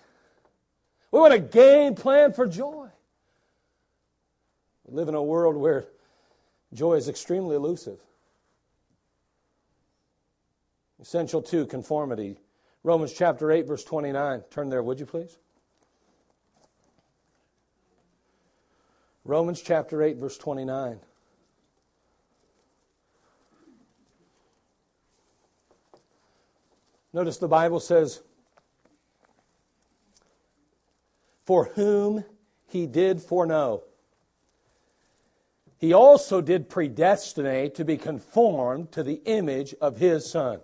We 1.10 1.20
want 1.20 1.34
a 1.34 1.38
game 1.38 1.96
plan 1.96 2.32
for 2.32 2.46
joy. 2.46 2.88
We 4.86 4.96
live 4.96 5.08
in 5.08 5.14
a 5.14 5.22
world 5.22 5.56
where 5.56 5.84
joy 6.72 6.94
is 6.94 7.10
extremely 7.10 7.56
elusive. 7.56 8.00
Essential 10.98 11.42
two, 11.42 11.66
conformity. 11.66 12.38
Romans 12.82 13.12
chapter 13.12 13.52
8, 13.52 13.66
verse 13.66 13.84
29. 13.84 14.44
Turn 14.50 14.70
there, 14.70 14.82
would 14.82 14.98
you 14.98 15.04
please? 15.04 15.36
Romans 19.26 19.60
chapter 19.60 20.04
8, 20.04 20.18
verse 20.18 20.38
29. 20.38 21.00
Notice 27.12 27.38
the 27.38 27.48
Bible 27.48 27.80
says, 27.80 28.22
For 31.44 31.64
whom 31.74 32.24
he 32.68 32.86
did 32.86 33.20
foreknow, 33.20 33.82
He 35.78 35.92
also 35.92 36.40
did 36.40 36.68
predestinate 36.68 37.74
to 37.74 37.84
be 37.84 37.96
conformed 37.96 38.92
to 38.92 39.02
the 39.02 39.20
image 39.24 39.74
of 39.80 39.96
his 39.96 40.30
Son. 40.30 40.60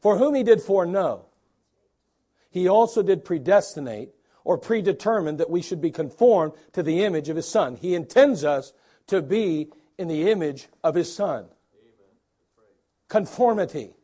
For 0.00 0.16
whom 0.16 0.34
he 0.34 0.42
did 0.42 0.62
foreknow, 0.62 1.26
he 2.50 2.66
also 2.66 3.02
did 3.02 3.24
predestinate 3.24 4.15
or 4.46 4.56
predetermined 4.56 5.38
that 5.38 5.50
we 5.50 5.60
should 5.60 5.80
be 5.80 5.90
conformed 5.90 6.52
to 6.72 6.80
the 6.80 7.02
image 7.02 7.28
of 7.28 7.34
his 7.34 7.48
Son. 7.48 7.74
He 7.74 7.96
intends 7.96 8.44
us 8.44 8.72
to 9.08 9.20
be 9.20 9.72
in 9.98 10.06
the 10.06 10.30
image 10.30 10.68
of 10.84 10.94
his 10.94 11.12
Son. 11.12 11.46
Conformity. 13.08 13.96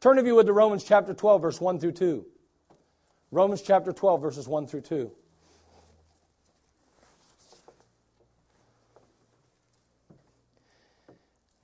Turn, 0.00 0.18
if 0.18 0.26
you 0.26 0.34
would, 0.34 0.46
to 0.46 0.52
Romans 0.52 0.82
chapter 0.82 1.14
12, 1.14 1.42
verse 1.42 1.60
1 1.60 1.78
through 1.78 1.92
2. 1.92 2.26
Romans 3.30 3.62
chapter 3.62 3.92
12, 3.92 4.20
verses 4.20 4.48
1 4.48 4.66
through 4.66 4.80
2. 4.80 5.12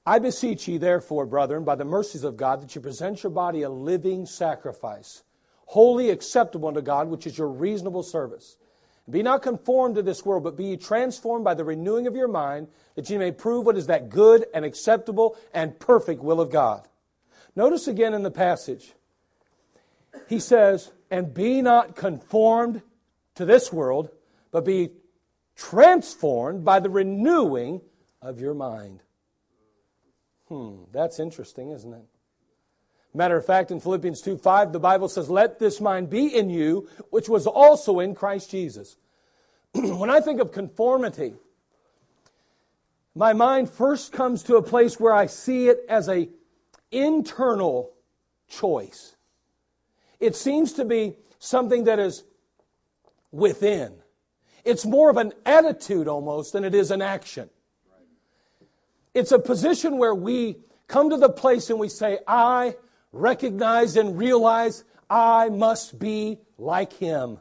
I 0.06 0.20
beseech 0.20 0.68
ye, 0.68 0.78
therefore, 0.78 1.26
brethren, 1.26 1.64
by 1.64 1.74
the 1.74 1.84
mercies 1.84 2.22
of 2.22 2.36
God, 2.36 2.62
that 2.62 2.76
you 2.76 2.80
present 2.80 3.24
your 3.24 3.30
body 3.30 3.62
a 3.62 3.68
living 3.68 4.24
sacrifice, 4.24 5.24
wholly 5.66 6.10
acceptable 6.10 6.68
unto 6.68 6.80
God, 6.80 7.08
which 7.08 7.26
is 7.26 7.36
your 7.36 7.48
reasonable 7.48 8.02
service. 8.02 8.56
Be 9.08 9.22
not 9.22 9.42
conformed 9.42 9.94
to 9.96 10.02
this 10.02 10.24
world, 10.24 10.42
but 10.42 10.56
be 10.56 10.64
ye 10.64 10.76
transformed 10.76 11.44
by 11.44 11.54
the 11.54 11.64
renewing 11.64 12.06
of 12.06 12.16
your 12.16 12.28
mind, 12.28 12.68
that 12.96 13.08
ye 13.08 13.18
may 13.18 13.30
prove 13.30 13.64
what 13.64 13.76
is 13.76 13.86
that 13.86 14.08
good 14.08 14.46
and 14.52 14.64
acceptable 14.64 15.36
and 15.54 15.78
perfect 15.78 16.22
will 16.22 16.40
of 16.40 16.50
God. 16.50 16.88
Notice 17.54 17.86
again 17.86 18.14
in 18.14 18.22
the 18.22 18.30
passage, 18.30 18.94
he 20.28 20.40
says, 20.40 20.90
And 21.10 21.32
be 21.32 21.62
not 21.62 21.94
conformed 21.94 22.82
to 23.36 23.44
this 23.44 23.72
world, 23.72 24.10
but 24.50 24.64
be 24.64 24.90
transformed 25.54 26.64
by 26.64 26.80
the 26.80 26.90
renewing 26.90 27.80
of 28.20 28.40
your 28.40 28.54
mind. 28.54 29.02
Hmm, 30.48 30.84
that's 30.92 31.20
interesting, 31.20 31.70
isn't 31.70 31.92
it? 31.92 32.04
Matter 33.16 33.38
of 33.38 33.46
fact, 33.46 33.70
in 33.70 33.80
Philippians 33.80 34.20
2 34.20 34.36
5, 34.36 34.72
the 34.72 34.78
Bible 34.78 35.08
says, 35.08 35.30
Let 35.30 35.58
this 35.58 35.80
mind 35.80 36.10
be 36.10 36.26
in 36.26 36.50
you, 36.50 36.86
which 37.08 37.30
was 37.30 37.46
also 37.46 37.98
in 37.98 38.14
Christ 38.14 38.50
Jesus. 38.50 38.98
when 39.72 40.10
I 40.10 40.20
think 40.20 40.38
of 40.38 40.52
conformity, 40.52 41.32
my 43.14 43.32
mind 43.32 43.70
first 43.70 44.12
comes 44.12 44.42
to 44.42 44.56
a 44.56 44.62
place 44.62 45.00
where 45.00 45.14
I 45.14 45.26
see 45.26 45.68
it 45.68 45.78
as 45.88 46.10
a 46.10 46.28
internal 46.92 47.94
choice. 48.48 49.16
It 50.20 50.36
seems 50.36 50.74
to 50.74 50.84
be 50.84 51.16
something 51.38 51.84
that 51.84 51.98
is 51.98 52.22
within. 53.32 53.94
It's 54.62 54.84
more 54.84 55.08
of 55.08 55.16
an 55.16 55.32
attitude 55.46 56.06
almost 56.06 56.52
than 56.52 56.64
it 56.64 56.74
is 56.74 56.90
an 56.90 57.00
action. 57.00 57.48
It's 59.14 59.32
a 59.32 59.38
position 59.38 59.96
where 59.96 60.14
we 60.14 60.56
come 60.86 61.08
to 61.08 61.16
the 61.16 61.30
place 61.30 61.70
and 61.70 61.78
we 61.78 61.88
say, 61.88 62.18
I 62.28 62.74
recognize 63.20 63.96
and 63.96 64.18
realize 64.18 64.84
I 65.08 65.48
must 65.48 65.98
be 65.98 66.38
like 66.58 66.92
him. 66.92 67.38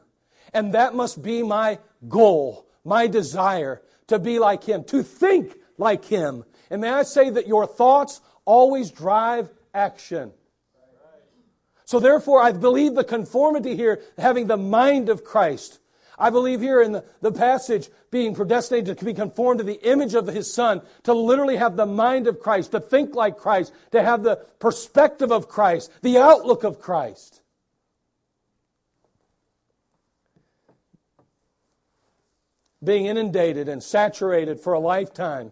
And 0.53 0.73
that 0.73 0.95
must 0.95 1.21
be 1.21 1.43
my 1.43 1.79
goal, 2.07 2.67
my 2.83 3.07
desire 3.07 3.81
to 4.07 4.19
be 4.19 4.39
like 4.39 4.63
him, 4.63 4.83
to 4.85 5.03
think 5.03 5.55
like 5.77 6.05
him. 6.05 6.45
And 6.69 6.81
may 6.81 6.89
I 6.89 7.03
say 7.03 7.29
that 7.29 7.47
your 7.47 7.67
thoughts 7.67 8.21
always 8.45 8.91
drive 8.91 9.49
action. 9.73 10.31
So 11.85 11.99
therefore, 11.99 12.41
I 12.41 12.51
believe 12.51 12.95
the 12.95 13.03
conformity 13.03 13.75
here, 13.75 14.01
having 14.17 14.47
the 14.47 14.57
mind 14.57 15.09
of 15.09 15.23
Christ, 15.23 15.79
I 16.17 16.29
believe 16.29 16.61
here 16.61 16.81
in 16.81 16.93
the, 16.93 17.03
the 17.21 17.31
passage, 17.31 17.89
being 18.09 18.33
predestinated 18.33 18.97
to 18.97 19.05
be 19.05 19.13
conformed 19.13 19.59
to 19.59 19.65
the 19.65 19.81
image 19.89 20.13
of 20.13 20.27
his 20.27 20.51
son, 20.51 20.81
to 21.03 21.13
literally 21.13 21.57
have 21.57 21.75
the 21.75 21.85
mind 21.85 22.27
of 22.27 22.39
Christ, 22.39 22.71
to 22.71 22.79
think 22.79 23.15
like 23.15 23.37
Christ, 23.37 23.73
to 23.91 24.01
have 24.01 24.23
the 24.23 24.37
perspective 24.59 25.31
of 25.31 25.49
Christ, 25.49 25.91
the 26.01 26.17
outlook 26.17 26.63
of 26.63 26.79
Christ. 26.79 27.41
Being 32.83 33.07
inundated 33.07 33.67
and 33.67 33.83
saturated 33.83 34.59
for 34.59 34.73
a 34.73 34.79
lifetime 34.79 35.51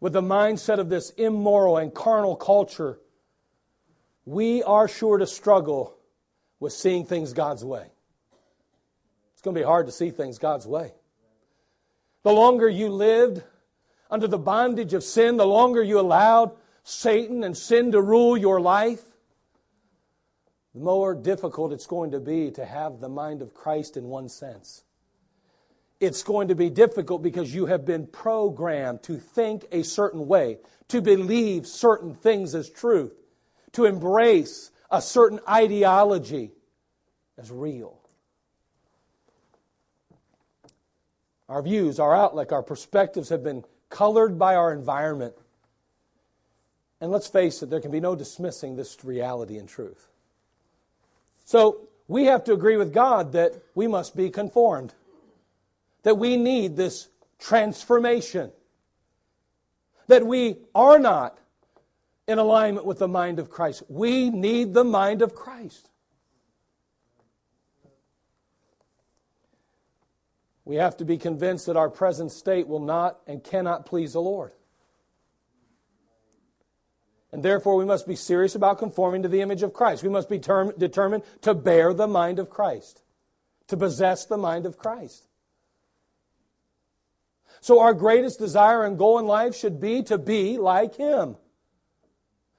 with 0.00 0.12
the 0.12 0.22
mindset 0.22 0.78
of 0.78 0.88
this 0.88 1.10
immoral 1.10 1.76
and 1.76 1.92
carnal 1.92 2.36
culture, 2.36 2.98
we 4.24 4.62
are 4.62 4.88
sure 4.88 5.18
to 5.18 5.26
struggle 5.26 5.96
with 6.60 6.72
seeing 6.72 7.04
things 7.04 7.32
God's 7.32 7.64
way. 7.64 7.90
It's 9.38 9.42
going 9.44 9.54
to 9.54 9.60
be 9.60 9.64
hard 9.64 9.86
to 9.86 9.92
see 9.92 10.10
things 10.10 10.36
God's 10.40 10.66
way. 10.66 10.90
The 12.24 12.32
longer 12.32 12.68
you 12.68 12.88
lived 12.88 13.44
under 14.10 14.26
the 14.26 14.36
bondage 14.36 14.94
of 14.94 15.04
sin, 15.04 15.36
the 15.36 15.46
longer 15.46 15.80
you 15.80 16.00
allowed 16.00 16.56
Satan 16.82 17.44
and 17.44 17.56
sin 17.56 17.92
to 17.92 18.02
rule 18.02 18.36
your 18.36 18.60
life, 18.60 19.00
the 20.74 20.80
more 20.80 21.14
difficult 21.14 21.72
it's 21.72 21.86
going 21.86 22.10
to 22.10 22.18
be 22.18 22.50
to 22.50 22.64
have 22.64 22.98
the 22.98 23.08
mind 23.08 23.40
of 23.40 23.54
Christ 23.54 23.96
in 23.96 24.06
one 24.06 24.28
sense. 24.28 24.82
It's 26.00 26.24
going 26.24 26.48
to 26.48 26.56
be 26.56 26.68
difficult 26.68 27.22
because 27.22 27.54
you 27.54 27.66
have 27.66 27.84
been 27.84 28.08
programmed 28.08 29.04
to 29.04 29.18
think 29.18 29.66
a 29.70 29.84
certain 29.84 30.26
way, 30.26 30.58
to 30.88 31.00
believe 31.00 31.64
certain 31.64 32.12
things 32.12 32.56
as 32.56 32.68
truth, 32.68 33.14
to 33.70 33.84
embrace 33.84 34.72
a 34.90 35.00
certain 35.00 35.38
ideology 35.48 36.50
as 37.38 37.52
real. 37.52 37.97
Our 41.48 41.62
views, 41.62 41.98
our 41.98 42.14
outlook, 42.14 42.52
our 42.52 42.62
perspectives 42.62 43.30
have 43.30 43.42
been 43.42 43.64
colored 43.88 44.38
by 44.38 44.54
our 44.54 44.72
environment. 44.72 45.34
And 47.00 47.10
let's 47.10 47.28
face 47.28 47.62
it, 47.62 47.70
there 47.70 47.80
can 47.80 47.90
be 47.90 48.00
no 48.00 48.14
dismissing 48.14 48.76
this 48.76 48.96
reality 49.04 49.56
and 49.56 49.68
truth. 49.68 50.08
So 51.44 51.88
we 52.06 52.24
have 52.24 52.44
to 52.44 52.52
agree 52.52 52.76
with 52.76 52.92
God 52.92 53.32
that 53.32 53.54
we 53.74 53.86
must 53.86 54.16
be 54.16 54.30
conformed, 54.30 54.92
that 56.02 56.16
we 56.16 56.36
need 56.36 56.76
this 56.76 57.08
transformation, 57.38 58.50
that 60.08 60.26
we 60.26 60.56
are 60.74 60.98
not 60.98 61.38
in 62.26 62.38
alignment 62.38 62.84
with 62.84 62.98
the 62.98 63.08
mind 63.08 63.38
of 63.38 63.48
Christ. 63.48 63.82
We 63.88 64.28
need 64.28 64.74
the 64.74 64.84
mind 64.84 65.22
of 65.22 65.34
Christ. 65.34 65.88
We 70.68 70.76
have 70.76 70.98
to 70.98 71.06
be 71.06 71.16
convinced 71.16 71.64
that 71.64 71.78
our 71.78 71.88
present 71.88 72.30
state 72.30 72.68
will 72.68 72.78
not 72.78 73.20
and 73.26 73.42
cannot 73.42 73.86
please 73.86 74.12
the 74.12 74.20
Lord. 74.20 74.52
And 77.32 77.42
therefore, 77.42 77.76
we 77.76 77.86
must 77.86 78.06
be 78.06 78.14
serious 78.14 78.54
about 78.54 78.78
conforming 78.78 79.22
to 79.22 79.30
the 79.30 79.40
image 79.40 79.62
of 79.62 79.72
Christ. 79.72 80.02
We 80.02 80.10
must 80.10 80.28
be 80.28 80.38
term, 80.38 80.74
determined 80.76 81.22
to 81.40 81.54
bear 81.54 81.94
the 81.94 82.06
mind 82.06 82.38
of 82.38 82.50
Christ, 82.50 83.02
to 83.68 83.78
possess 83.78 84.26
the 84.26 84.36
mind 84.36 84.66
of 84.66 84.76
Christ. 84.76 85.26
So, 87.62 87.80
our 87.80 87.94
greatest 87.94 88.38
desire 88.38 88.84
and 88.84 88.98
goal 88.98 89.18
in 89.18 89.26
life 89.26 89.56
should 89.56 89.80
be 89.80 90.02
to 90.02 90.18
be 90.18 90.58
like 90.58 90.96
Him. 90.96 91.36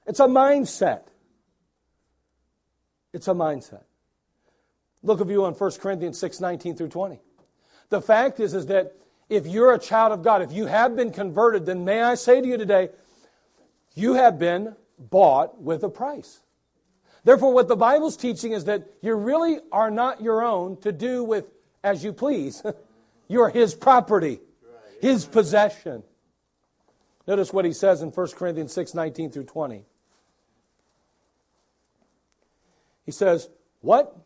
It's 0.04 0.18
a 0.18 0.26
mindset. 0.26 1.04
It's 3.12 3.28
a 3.28 3.34
mindset. 3.34 3.84
Look 5.00 5.20
of 5.20 5.30
you 5.30 5.44
on 5.44 5.54
1 5.54 5.70
Corinthians 5.78 6.18
6 6.18 6.40
19 6.40 6.76
through 6.76 6.88
20. 6.88 7.20
The 7.90 8.00
fact 8.00 8.40
is, 8.40 8.54
is 8.54 8.66
that 8.66 8.96
if 9.28 9.46
you're 9.46 9.74
a 9.74 9.78
child 9.78 10.12
of 10.12 10.22
God, 10.22 10.42
if 10.42 10.52
you 10.52 10.66
have 10.66 10.96
been 10.96 11.12
converted, 11.12 11.66
then 11.66 11.84
may 11.84 12.02
I 12.02 12.14
say 12.14 12.40
to 12.40 12.46
you 12.46 12.56
today, 12.56 12.88
you 13.94 14.14
have 14.14 14.38
been 14.38 14.74
bought 14.98 15.60
with 15.60 15.82
a 15.82 15.88
price. 15.88 16.40
Therefore, 17.24 17.52
what 17.52 17.68
the 17.68 17.76
Bible's 17.76 18.16
teaching 18.16 18.52
is 18.52 18.64
that 18.64 18.88
you 19.02 19.14
really 19.14 19.58
are 19.70 19.90
not 19.90 20.22
your 20.22 20.42
own 20.42 20.78
to 20.78 20.90
do 20.92 21.22
with 21.22 21.44
as 21.84 22.02
you 22.02 22.12
please. 22.12 22.62
You're 23.28 23.50
His 23.50 23.74
property, 23.74 24.40
His 25.00 25.24
possession. 25.24 26.02
Notice 27.26 27.52
what 27.52 27.64
he 27.64 27.72
says 27.72 28.02
in 28.02 28.08
1 28.08 28.28
Corinthians 28.28 28.72
6 28.72 28.94
19 28.94 29.30
through 29.30 29.44
20. 29.44 29.84
He 33.06 33.12
says, 33.12 33.48
What? 33.82 34.16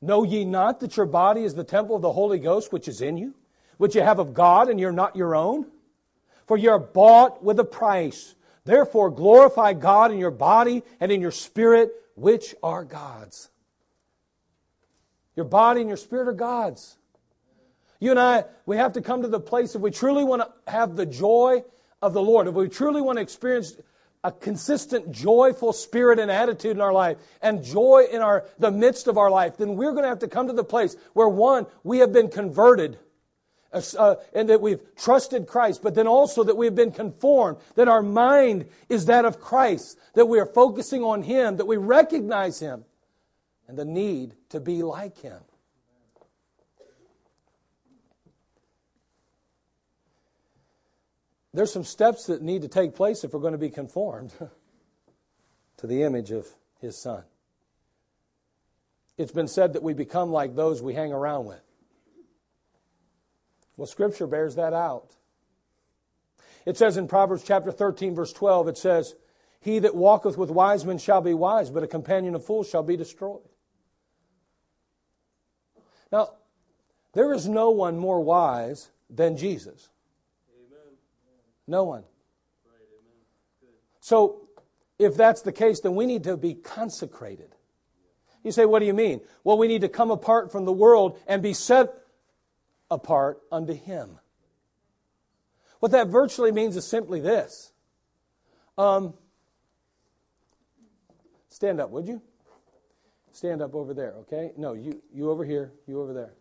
Know 0.00 0.22
ye 0.22 0.44
not 0.44 0.80
that 0.80 0.96
your 0.96 1.06
body 1.06 1.42
is 1.42 1.54
the 1.54 1.64
temple 1.64 1.96
of 1.96 2.02
the 2.02 2.12
Holy 2.12 2.38
Ghost 2.38 2.72
which 2.72 2.88
is 2.88 3.00
in 3.00 3.16
you, 3.16 3.34
which 3.78 3.94
you 3.94 4.02
have 4.02 4.18
of 4.18 4.34
God, 4.34 4.68
and 4.68 4.78
you're 4.78 4.92
not 4.92 5.16
your 5.16 5.34
own? 5.34 5.66
For 6.46 6.56
you 6.56 6.70
are 6.70 6.78
bought 6.78 7.42
with 7.42 7.58
a 7.58 7.64
price. 7.64 8.34
Therefore, 8.64 9.10
glorify 9.10 9.72
God 9.72 10.12
in 10.12 10.18
your 10.18 10.30
body 10.30 10.82
and 11.00 11.10
in 11.10 11.20
your 11.20 11.30
spirit, 11.30 11.90
which 12.14 12.54
are 12.62 12.84
God's. 12.84 13.50
Your 15.36 15.46
body 15.46 15.80
and 15.80 15.88
your 15.88 15.96
spirit 15.96 16.28
are 16.28 16.32
God's. 16.32 16.96
You 18.00 18.10
and 18.10 18.20
I, 18.20 18.44
we 18.66 18.76
have 18.76 18.92
to 18.92 19.00
come 19.00 19.22
to 19.22 19.28
the 19.28 19.40
place 19.40 19.74
if 19.74 19.80
we 19.80 19.90
truly 19.90 20.24
want 20.24 20.42
to 20.42 20.70
have 20.70 20.96
the 20.96 21.06
joy 21.06 21.64
of 22.00 22.12
the 22.12 22.22
Lord, 22.22 22.46
if 22.46 22.54
we 22.54 22.68
truly 22.68 23.00
want 23.00 23.18
to 23.18 23.22
experience 23.22 23.76
a 24.24 24.32
consistent 24.32 25.12
joyful 25.12 25.72
spirit 25.72 26.18
and 26.18 26.30
attitude 26.30 26.72
in 26.72 26.80
our 26.80 26.92
life 26.92 27.16
and 27.40 27.62
joy 27.62 28.04
in 28.10 28.20
our 28.20 28.44
the 28.58 28.70
midst 28.70 29.06
of 29.06 29.16
our 29.16 29.30
life 29.30 29.56
then 29.56 29.76
we're 29.76 29.92
going 29.92 30.02
to 30.02 30.08
have 30.08 30.18
to 30.18 30.28
come 30.28 30.46
to 30.46 30.52
the 30.52 30.64
place 30.64 30.96
where 31.12 31.28
one 31.28 31.66
we 31.84 31.98
have 31.98 32.12
been 32.12 32.28
converted 32.28 32.98
uh, 33.72 34.16
and 34.32 34.48
that 34.48 34.60
we've 34.60 34.80
trusted 34.96 35.46
Christ, 35.46 35.82
but 35.82 35.94
then 35.94 36.06
also 36.06 36.42
that 36.44 36.56
we've 36.56 36.74
been 36.74 36.90
conformed, 36.90 37.58
that 37.74 37.88
our 37.88 38.02
mind 38.02 38.66
is 38.88 39.06
that 39.06 39.24
of 39.24 39.40
Christ, 39.40 39.98
that 40.14 40.26
we 40.26 40.38
are 40.38 40.46
focusing 40.46 41.02
on 41.02 41.22
Him, 41.22 41.56
that 41.58 41.66
we 41.66 41.76
recognize 41.76 42.60
Him, 42.60 42.84
and 43.66 43.78
the 43.78 43.84
need 43.84 44.34
to 44.50 44.60
be 44.60 44.82
like 44.82 45.18
Him. 45.18 45.40
There's 51.54 51.72
some 51.72 51.84
steps 51.84 52.26
that 52.26 52.42
need 52.42 52.62
to 52.62 52.68
take 52.68 52.94
place 52.94 53.24
if 53.24 53.32
we're 53.32 53.40
going 53.40 53.52
to 53.52 53.58
be 53.58 53.70
conformed 53.70 54.32
to 55.78 55.86
the 55.86 56.02
image 56.02 56.30
of 56.30 56.46
His 56.80 57.00
Son. 57.00 57.24
It's 59.16 59.32
been 59.32 59.48
said 59.48 59.72
that 59.72 59.82
we 59.82 59.94
become 59.94 60.30
like 60.30 60.54
those 60.54 60.82
we 60.82 60.94
hang 60.94 61.12
around 61.12 61.46
with. 61.46 61.60
Well, 63.76 63.86
Scripture 63.86 64.26
bears 64.26 64.56
that 64.56 64.72
out. 64.72 65.16
It 66.66 66.76
says 66.76 66.96
in 66.96 67.08
Proverbs 67.08 67.42
chapter 67.44 67.72
13, 67.72 68.14
verse 68.14 68.32
12, 68.32 68.68
it 68.68 68.78
says, 68.78 69.14
He 69.60 69.78
that 69.78 69.94
walketh 69.94 70.36
with 70.36 70.50
wise 70.50 70.84
men 70.84 70.98
shall 70.98 71.20
be 71.20 71.34
wise, 71.34 71.70
but 71.70 71.82
a 71.82 71.88
companion 71.88 72.34
of 72.34 72.44
fools 72.44 72.68
shall 72.68 72.82
be 72.82 72.96
destroyed. 72.96 73.48
Now, 76.12 76.32
there 77.14 77.32
is 77.32 77.48
no 77.48 77.70
one 77.70 77.98
more 77.98 78.20
wise 78.20 78.90
than 79.08 79.36
Jesus. 79.36 79.88
No 81.68 81.84
one. 81.84 82.02
So, 84.00 84.48
if 84.98 85.14
that's 85.16 85.42
the 85.42 85.52
case, 85.52 85.80
then 85.80 85.94
we 85.94 86.06
need 86.06 86.24
to 86.24 86.36
be 86.36 86.54
consecrated. 86.54 87.54
You 88.42 88.50
say, 88.52 88.64
what 88.64 88.78
do 88.80 88.86
you 88.86 88.94
mean? 88.94 89.20
Well, 89.44 89.58
we 89.58 89.68
need 89.68 89.82
to 89.82 89.88
come 89.88 90.10
apart 90.10 90.50
from 90.50 90.64
the 90.64 90.72
world 90.72 91.18
and 91.26 91.42
be 91.42 91.52
set 91.52 91.92
apart 92.90 93.40
unto 93.52 93.74
Him. 93.74 94.18
What 95.80 95.92
that 95.92 96.08
virtually 96.08 96.50
means 96.50 96.74
is 96.76 96.86
simply 96.86 97.20
this. 97.20 97.72
Um, 98.78 99.14
stand 101.50 101.80
up, 101.80 101.90
would 101.90 102.08
you? 102.08 102.22
Stand 103.32 103.60
up 103.60 103.74
over 103.74 103.92
there, 103.92 104.14
okay? 104.20 104.52
No, 104.56 104.72
you, 104.72 105.02
you 105.12 105.30
over 105.30 105.44
here, 105.44 105.70
you 105.86 106.00
over 106.00 106.14
there. 106.14 106.32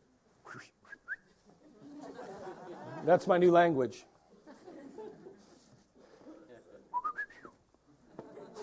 That's 3.05 3.27
my 3.27 3.37
new 3.37 3.51
language. 3.51 4.05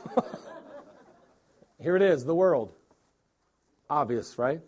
Here 1.81 1.97
it 1.97 2.03
is, 2.03 2.25
the 2.25 2.35
world. 2.35 2.73
Obvious, 3.91 4.39
right? 4.39 4.61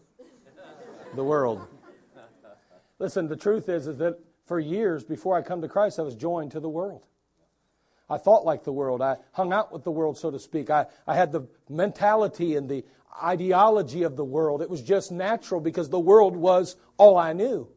The 1.15 1.25
world. 1.25 1.67
Listen, 2.99 3.29
the 3.29 3.37
truth 3.37 3.69
is, 3.69 3.87
is 3.87 3.99
that 3.99 4.19
for 4.47 4.59
years 4.61 5.05
before 5.05 5.37
I 5.37 5.43
come 5.43 5.61
to 5.63 5.69
Christ, 5.69 5.99
I 5.99 6.03
was 6.03 6.15
joined 6.15 6.53
to 6.53 6.61
the 6.61 6.69
world. 6.69 7.03
I 8.09 8.19
thought 8.19 8.45
like 8.45 8.65
the 8.65 8.73
world. 8.73 9.03
I 9.03 9.17
hung 9.33 9.53
out 9.53 9.73
with 9.73 9.85
the 9.85 9.91
world, 9.91 10.17
so 10.17 10.31
to 10.31 10.39
speak. 10.39 10.71
I, 10.71 10.87
I 11.07 11.15
had 11.15 11.33
the 11.33 11.49
mentality 11.69 12.55
and 12.55 12.69
the 12.69 12.85
ideology 13.23 14.05
of 14.05 14.17
the 14.17 14.25
world. 14.25 14.63
It 14.63 14.71
was 14.71 14.83
just 14.83 15.11
natural 15.11 15.61
because 15.61 15.89
the 15.89 15.99
world 15.99 16.37
was 16.37 16.77
all 16.97 17.19
I 17.19 17.33
knew. 17.33 17.69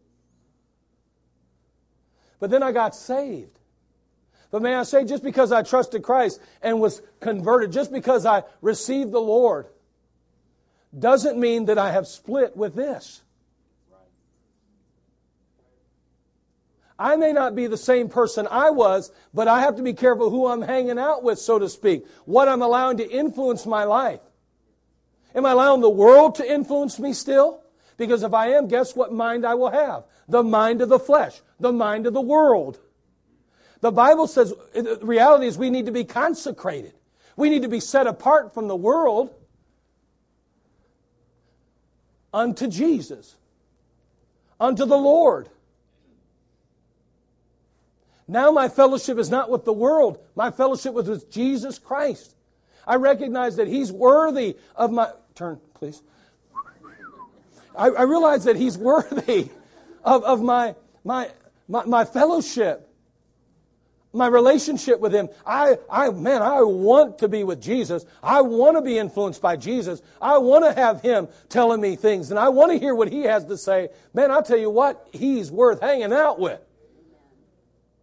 But 2.40 2.52
then 2.52 2.64
I 2.64 2.72
got 2.72 2.96
saved. 2.96 3.59
But 4.52 4.62
may 4.62 4.76
I 4.76 4.84
say, 4.84 5.06
just 5.06 5.24
because 5.24 5.52
I 5.52 5.62
trusted 5.62 6.02
Christ 6.04 6.40
and 6.62 6.82
was 6.82 7.02
converted, 7.20 7.72
just 7.72 7.92
because 7.92 8.26
I 8.26 8.44
received 8.62 9.12
the 9.12 9.22
Lord, 9.22 9.68
doesn't 10.98 11.40
mean 11.40 11.66
that 11.66 11.78
I 11.78 11.92
have 11.92 12.08
split 12.08 12.58
with 12.58 12.74
this. 12.74 13.22
I 16.98 17.16
may 17.16 17.32
not 17.32 17.56
be 17.56 17.68
the 17.68 17.78
same 17.78 18.10
person 18.10 18.46
I 18.52 18.72
was, 18.72 19.12
but 19.34 19.48
I 19.48 19.62
have 19.62 19.78
to 19.78 19.84
be 19.84 19.94
careful 19.94 20.30
who 20.30 20.48
I'm 20.48 20.62
hanging 20.62 21.00
out 21.00 21.24
with, 21.24 21.40
so 21.40 21.58
to 21.58 21.70
speak. 21.70 22.06
What 22.26 22.50
I'm 22.50 22.62
allowing 22.62 22.98
to 22.98 23.10
influence 23.10 23.66
my 23.66 23.86
life. 23.86 24.20
Am 25.34 25.46
I 25.46 25.52
allowing 25.52 25.80
the 25.80 25.90
world 25.90 26.36
to 26.36 26.52
influence 26.52 27.00
me 27.00 27.14
still? 27.14 27.62
Because 27.96 28.24
if 28.24 28.34
I 28.34 28.50
am, 28.50 28.68
guess 28.68 28.96
what 28.96 29.14
mind 29.14 29.46
I 29.46 29.54
will 29.56 29.70
have? 29.70 30.04
The 30.28 30.44
mind 30.44 30.82
of 30.82 30.90
the 30.90 31.00
flesh, 31.00 31.40
the 31.60 31.72
mind 31.72 32.06
of 32.06 32.14
the 32.14 32.22
world. 32.22 32.80
The 33.82 33.92
Bible 33.92 34.28
says 34.28 34.54
the 34.74 35.00
reality 35.02 35.48
is 35.48 35.58
we 35.58 35.70
need 35.70 35.86
to 35.86 35.92
be 35.92 36.04
consecrated. 36.04 36.94
We 37.36 37.50
need 37.50 37.62
to 37.62 37.70
be 37.70 37.80
set 37.80 38.08
apart 38.08 38.54
from 38.54 38.68
the 38.68 38.76
world 38.76 39.34
unto 42.34 42.68
Jesus, 42.68 43.36
unto 44.60 44.86
the 44.86 44.98
Lord. 44.98 45.50
Now 48.28 48.52
my 48.52 48.70
fellowship 48.70 49.18
is 49.18 49.30
not 49.30 49.50
with 49.50 49.66
the 49.66 49.74
world. 49.74 50.20
My 50.36 50.52
fellowship 50.52 50.96
is 50.98 51.08
with 51.08 51.32
Jesus 51.32 51.80
Christ. 51.80 52.36
I 52.86 52.96
recognize 52.96 53.56
that 53.56 53.68
He's 53.68 53.92
worthy 53.92 54.58
of 54.76 54.92
my. 54.92 55.12
Turn, 55.36 55.60
please. 55.74 56.02
I, 57.76 57.88
I 57.88 58.02
realize 58.04 58.44
that 58.44 58.56
He's 58.56 58.78
worthy 58.78 59.50
of, 60.04 60.24
of 60.24 60.42
my, 60.42 60.76
my, 61.04 61.30
my, 61.68 61.86
my 61.86 62.06
fellowship, 62.06 62.89
my 64.12 64.28
relationship 64.28 65.00
with 65.00 65.14
Him. 65.14 65.30
I, 65.46 65.78
I, 65.90 66.10
man, 66.10 66.42
I 66.42 66.62
want 66.62 67.20
to 67.20 67.28
be 67.28 67.44
with 67.44 67.62
Jesus. 67.62 68.06
I 68.24 68.42
want 68.42 68.78
to 68.78 68.82
be 68.82 68.98
influenced 68.98 69.42
by 69.42 69.56
Jesus. 69.56 70.02
I 70.22 70.38
want 70.40 70.66
to 70.66 70.74
have 70.74 71.02
Him 71.02 71.28
telling 71.48 71.82
me 71.82 71.96
things, 71.96 72.32
and 72.32 72.40
I 72.40 72.50
want 72.50 72.72
to 72.72 72.80
hear 72.80 72.96
what 72.96 73.12
He 73.12 73.24
has 73.24 73.46
to 73.46 73.58
say. 73.58 73.90
Man, 74.14 74.32
I'll 74.32 74.44
tell 74.44 74.58
you 74.58 74.70
what, 74.70 75.08
He's 75.12 75.52
worth 75.52 75.82
hanging 75.82 76.14
out 76.14 76.40
with 76.40 76.60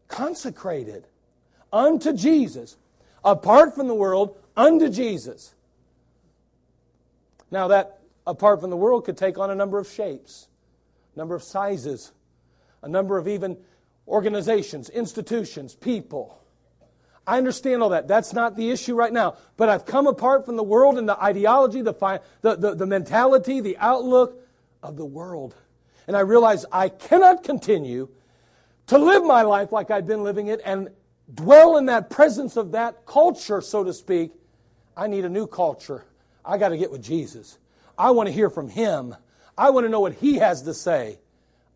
consecrated 0.08 1.06
unto 1.72 2.12
Jesus, 2.12 2.76
apart 3.24 3.74
from 3.74 3.88
the 3.88 3.94
world, 3.94 4.36
unto 4.56 4.88
Jesus. 4.88 5.54
Now, 7.50 7.68
that 7.68 8.00
apart 8.26 8.60
from 8.60 8.70
the 8.70 8.76
world 8.76 9.04
could 9.04 9.16
take 9.16 9.38
on 9.38 9.50
a 9.50 9.54
number 9.54 9.78
of 9.78 9.88
shapes, 9.88 10.48
a 11.14 11.18
number 11.18 11.34
of 11.34 11.42
sizes, 11.42 12.12
a 12.82 12.88
number 12.88 13.18
of 13.18 13.28
even 13.28 13.56
organizations, 14.08 14.88
institutions, 14.90 15.74
people. 15.74 16.40
I 17.26 17.38
understand 17.38 17.82
all 17.82 17.88
that. 17.88 18.06
That's 18.06 18.32
not 18.32 18.56
the 18.56 18.70
issue 18.70 18.94
right 18.94 19.12
now. 19.12 19.36
But 19.56 19.68
I've 19.68 19.84
come 19.84 20.06
apart 20.06 20.46
from 20.46 20.56
the 20.56 20.62
world 20.62 20.96
and 20.96 21.08
the 21.08 21.20
ideology, 21.20 21.82
the, 21.82 21.94
fi- 21.94 22.20
the, 22.42 22.54
the, 22.54 22.74
the 22.74 22.86
mentality, 22.86 23.60
the 23.60 23.76
outlook 23.78 24.40
of 24.82 24.96
the 24.96 25.04
world. 25.04 25.54
And 26.06 26.16
I 26.16 26.20
realize 26.20 26.64
I 26.70 26.88
cannot 26.88 27.42
continue 27.42 28.08
to 28.86 28.98
live 28.98 29.24
my 29.24 29.42
life 29.42 29.72
like 29.72 29.90
I've 29.90 30.06
been 30.06 30.22
living 30.22 30.46
it 30.46 30.60
and 30.64 30.90
dwell 31.32 31.76
in 31.76 31.86
that 31.86 32.10
presence 32.10 32.56
of 32.56 32.72
that 32.72 33.04
culture, 33.06 33.60
so 33.60 33.82
to 33.82 33.92
speak, 33.92 34.32
I 34.96 35.08
need 35.08 35.24
a 35.24 35.28
new 35.28 35.48
culture. 35.48 36.04
I 36.44 36.58
got 36.58 36.68
to 36.68 36.78
get 36.78 36.92
with 36.92 37.02
Jesus. 37.02 37.58
I 37.98 38.12
want 38.12 38.28
to 38.28 38.32
hear 38.32 38.50
from 38.50 38.68
Him. 38.68 39.16
I 39.58 39.70
want 39.70 39.84
to 39.84 39.88
know 39.88 40.00
what 40.00 40.14
He 40.14 40.36
has 40.36 40.62
to 40.62 40.74
say. 40.74 41.18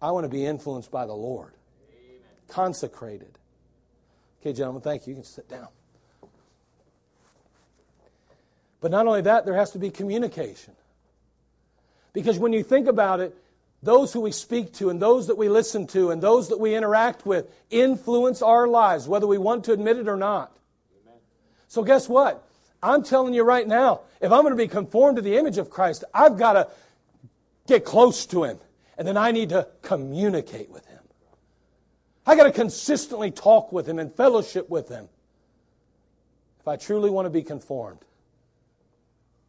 I 0.01 0.13
want 0.13 0.25
to 0.25 0.29
be 0.29 0.47
influenced 0.47 0.93
by 0.93 1.07
the 1.07 1.15
Lord. 1.15 1.53
Consecrated. 2.51 3.39
Okay, 4.41 4.53
gentlemen, 4.53 4.83
thank 4.83 5.07
you. 5.07 5.13
You 5.13 5.17
can 5.17 5.25
sit 5.25 5.49
down. 5.49 5.69
But 8.81 8.91
not 8.91 9.07
only 9.07 9.23
that, 9.23 9.45
there 9.45 9.55
has 9.55 9.73
to 9.73 9.79
be 9.79 9.91
communication. 9.91 10.75
Because 12.13 12.39
when 12.39 12.53
you 12.53 12.63
think 12.63 12.87
about 12.89 13.21
it, 13.21 13.37
those 13.83 14.13
who 14.13 14.21
we 14.21 14.33
speak 14.33 14.73
to 14.75 14.91
and 14.91 15.01
those 15.01 15.29
that 15.29 15.39
we 15.39 15.49
listen 15.49 15.87
to 15.89 16.11
and 16.11 16.23
those 16.23 16.49
that 16.49 16.59
we 16.59 16.75
interact 16.75 17.25
with 17.25 17.51
influence 17.71 18.43
our 18.43 18.67
lives, 18.67 19.09
whether 19.09 19.27
we 19.27 19.39
want 19.39 19.65
to 19.65 19.73
admit 19.73 19.97
it 19.97 20.09
or 20.09 20.17
not. 20.17 20.53
Amen. 21.03 21.19
So, 21.69 21.83
guess 21.83 22.09
what? 22.09 22.47
I'm 22.83 23.03
telling 23.03 23.35
you 23.35 23.43
right 23.43 23.67
now, 23.67 24.01
if 24.21 24.33
I'm 24.33 24.43
going 24.43 24.53
to 24.53 24.57
be 24.57 24.69
conformed 24.69 25.17
to 25.17 25.23
the 25.23 25.37
image 25.37 25.59
of 25.59 25.71
Christ, 25.71 26.05
I've 26.13 26.39
got 26.39 26.55
to 26.55 26.69
get 27.67 27.85
close 27.85 28.27
to 28.27 28.45
Him. 28.45 28.59
And 28.99 29.07
then 29.07 29.17
I 29.17 29.31
need 29.31 29.51
to 29.51 29.67
communicate 29.83 30.71
with 30.71 30.87
Him. 30.87 30.90
I 32.31 32.37
got 32.37 32.45
to 32.45 32.53
consistently 32.53 33.33
talk 33.33 33.73
with 33.73 33.89
Him 33.89 33.99
and 33.99 34.15
fellowship 34.15 34.71
with 34.71 34.89
Him 34.89 35.09
if 36.61 36.69
I 36.69 36.77
truly 36.77 37.11
want 37.11 37.27
to 37.27 37.31
be 37.31 37.43
conformed 37.43 37.99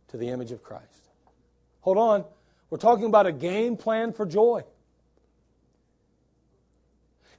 to 0.07 0.17
the 0.17 0.29
image 0.29 0.51
of 0.51 0.63
Christ. 0.63 1.09
Hold 1.81 1.99
on. 1.99 2.25
We're 2.71 2.79
talking 2.79 3.05
about 3.05 3.27
a 3.27 3.31
game 3.31 3.77
plan 3.77 4.13
for 4.13 4.25
joy. 4.25 4.63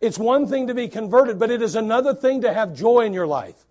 It's 0.00 0.16
one 0.16 0.46
thing 0.46 0.68
to 0.68 0.74
be 0.74 0.86
converted, 0.86 1.40
but 1.40 1.50
it 1.50 1.60
is 1.60 1.74
another 1.74 2.14
thing 2.14 2.42
to 2.42 2.54
have 2.54 2.72
joy 2.72 3.00
in 3.00 3.12
your 3.12 3.26
life. 3.26 3.64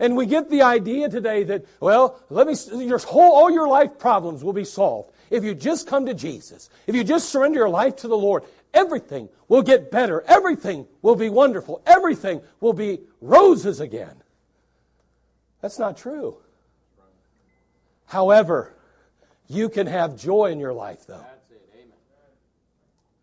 And 0.00 0.16
we 0.16 0.26
get 0.26 0.50
the 0.50 0.62
idea 0.62 1.08
today 1.08 1.44
that, 1.44 1.64
well, 1.78 2.20
let 2.28 2.48
me, 2.48 2.56
your 2.84 2.98
whole, 2.98 3.36
all 3.36 3.50
your 3.52 3.68
life 3.68 4.00
problems 4.00 4.42
will 4.42 4.52
be 4.52 4.64
solved. 4.64 5.12
If 5.30 5.44
you 5.44 5.54
just 5.54 5.86
come 5.86 6.06
to 6.06 6.14
Jesus, 6.14 6.70
if 6.88 6.96
you 6.96 7.04
just 7.04 7.28
surrender 7.28 7.60
your 7.60 7.68
life 7.68 7.96
to 7.96 8.08
the 8.08 8.16
Lord, 8.16 8.42
everything 8.76 9.28
will 9.48 9.62
get 9.62 9.90
better. 9.90 10.22
Everything 10.28 10.86
will 11.02 11.16
be 11.16 11.30
wonderful. 11.30 11.82
Everything 11.86 12.42
will 12.60 12.74
be 12.74 13.00
roses 13.20 13.80
again. 13.80 14.22
That's 15.62 15.78
not 15.78 15.96
true. 15.96 16.36
However, 18.04 18.74
you 19.48 19.68
can 19.68 19.86
have 19.86 20.16
joy 20.16 20.52
in 20.52 20.60
your 20.60 20.72
life, 20.72 21.06
though. 21.06 21.24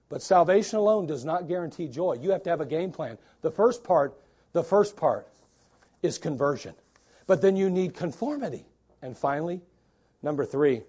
But 0.10 0.22
salvation 0.22 0.78
alone 0.78 1.06
does 1.06 1.24
not 1.24 1.48
guarantee 1.48 1.88
joy. 1.88 2.18
You 2.22 2.32
have 2.32 2.44
to 2.44 2.50
have 2.50 2.62
a 2.62 2.66
game 2.66 2.92
plan. 2.92 3.18
The 3.42 3.52
first 3.52 3.84
part, 3.84 4.14
the 4.52 4.64
first 4.64 4.98
part 4.98 5.28
is 6.02 6.18
conversion. 6.18 6.76
But 7.26 7.42
then 7.42 7.56
you 7.56 7.70
need 7.70 7.96
conformity. 7.96 8.66
And 9.02 9.18
finally, 9.18 9.62
number 10.22 10.46
3, 10.46 10.82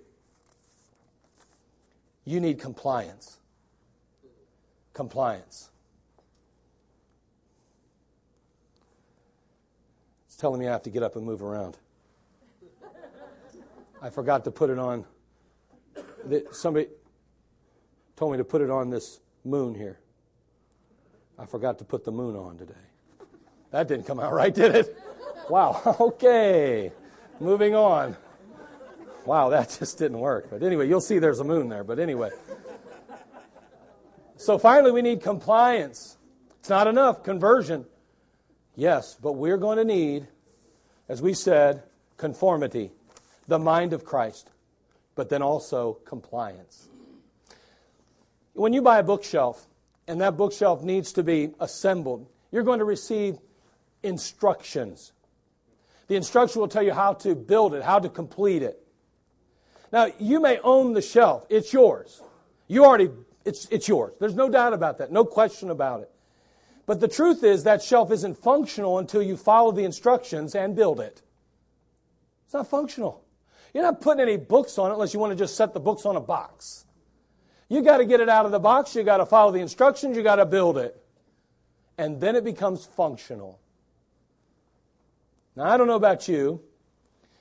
you 2.25 2.41
need 2.41 2.59
compliance. 2.59 3.39
Compliance. 4.95 5.71
It's 10.27 10.37
telling 10.37 10.61
me 10.61 10.69
I 10.69 10.73
have 10.73 10.83
to 10.85 10.91
get 10.91 11.03
up 11.03 11.17
and 11.17 11.27
move 11.27 11.43
around. 11.43 11.77
I 14.01 14.11
forgot 14.11 14.45
to 14.45 14.51
put 14.51 14.71
it 14.71 14.79
on. 14.79 15.05
Somebody 16.53 16.89
told 18.17 18.33
me 18.33 18.39
to 18.39 18.45
put 18.45 18.61
it 18.61 18.71
on 18.71 18.89
this 18.89 19.21
moon 19.45 19.75
here. 19.75 19.99
I 21.39 21.47
forgot 21.47 21.79
to 21.79 21.85
put 21.85 22.05
the 22.05 22.13
moon 22.13 22.37
on 22.37 22.57
today. 22.57 22.75
That 23.73 23.89
didn't 23.89 24.07
come 24.07 24.21
out 24.21 24.33
right, 24.41 24.55
did 24.55 24.75
it? 24.75 24.97
Wow, 25.51 25.97
okay. 26.01 26.93
Moving 27.41 27.75
on. 27.75 28.17
Wow, 29.25 29.49
that 29.49 29.77
just 29.79 29.99
didn't 29.99 30.21
work. 30.21 30.49
But 30.51 30.63
anyway, 30.63 30.87
you'll 30.87 31.01
see 31.01 31.19
there's 31.19 31.41
a 31.41 31.45
moon 31.45 31.69
there. 31.69 31.83
But 31.83 31.99
anyway. 31.99 32.31
So 34.37 34.59
finally, 34.59 34.91
we 34.91 35.03
need 35.03 35.23
compliance. 35.23 36.17
It's 36.61 36.69
not 36.69 36.87
enough. 36.87 37.23
Conversion. 37.23 37.87
Yes, 38.77 39.17
but 39.21 39.33
we're 39.33 39.57
going 39.57 39.79
to 39.79 39.85
need, 39.85 40.27
as 41.09 41.23
we 41.23 41.33
said, 41.35 41.83
conformity, 42.17 42.91
the 43.47 43.59
mind 43.59 43.93
of 43.93 44.05
Christ, 44.05 44.51
but 45.15 45.29
then 45.29 45.43
also 45.43 45.95
compliance. 46.05 46.89
When 48.55 48.73
you 48.73 48.83
buy 48.83 48.99
a 48.99 49.03
bookshelf, 49.03 49.67
and 50.07 50.21
that 50.21 50.37
bookshelf 50.37 50.83
needs 50.83 51.13
to 51.13 51.23
be 51.23 51.53
assembled, 51.61 52.27
you're 52.51 52.63
going 52.63 52.79
to 52.79 52.85
receive 52.85 53.39
instructions. 54.03 55.13
The 56.09 56.17
instruction 56.17 56.61
will 56.61 56.69
tell 56.69 56.83
you 56.83 56.93
how 56.93 57.15
to 57.15 57.35
build 57.35 57.75
it, 57.75 57.83
how 57.83 57.99
to 57.99 58.09
complete 58.09 58.63
it. 58.63 58.81
Now, 59.93 60.09
you 60.19 60.41
may 60.41 60.59
own 60.59 60.93
the 60.93 61.03
shelf. 61.03 61.47
It's 61.49 61.73
yours. 61.73 62.21
You 62.69 62.85
already, 62.85 63.11
it's, 63.45 63.67
it's 63.71 63.89
yours. 63.89 64.15
There's 64.21 64.35
no 64.35 64.49
doubt 64.49 64.73
about 64.73 64.99
that. 64.99 65.13
No 65.13 65.25
question 65.25 65.71
about 65.71 66.01
it. 66.01 66.11
But 66.87 67.01
the 67.01 67.09
truth 67.09 67.43
is 67.43 67.65
that 67.65 67.83
shelf 67.83 68.11
isn't 68.11 68.39
functional 68.39 68.99
until 68.99 69.23
you 69.23 69.37
follow 69.37 69.73
the 69.73 69.85
instructions 69.85 70.55
and 70.55 70.77
build 70.77 71.01
it. 71.01 71.23
It's 72.45 72.55
not 72.55 72.69
functional. 72.69 73.25
You're 73.73 73.83
not 73.83 74.01
putting 74.01 74.21
any 74.21 74.37
books 74.37 74.79
on 74.79 74.91
it 74.91 74.95
unless 74.95 75.15
you 75.15 75.21
want 75.21 75.33
to 75.33 75.37
just 75.37 75.57
set 75.57 75.73
the 75.73 75.81
books 75.81 76.07
on 76.07 76.17
a 76.17 76.21
box. 76.21 76.85
You 77.69 77.83
got 77.83 77.99
to 77.99 78.05
get 78.05 78.21
it 78.21 78.29
out 78.29 78.45
of 78.45 78.53
the 78.53 78.61
box. 78.61 78.95
You 78.95 79.03
got 79.03 79.17
to 79.17 79.27
follow 79.27 79.51
the 79.51 79.61
instructions. 79.61 80.17
You 80.17 80.23
got 80.23 80.37
to 80.37 80.47
build 80.47 80.79
it. 80.79 81.01
And 81.97 82.21
then 82.21 82.37
it 82.37 82.45
becomes 82.45 82.85
functional. 82.85 83.59
Now, 85.57 85.65
I 85.65 85.77
don't 85.77 85.87
know 85.87 85.97
about 85.97 86.29
you, 86.29 86.61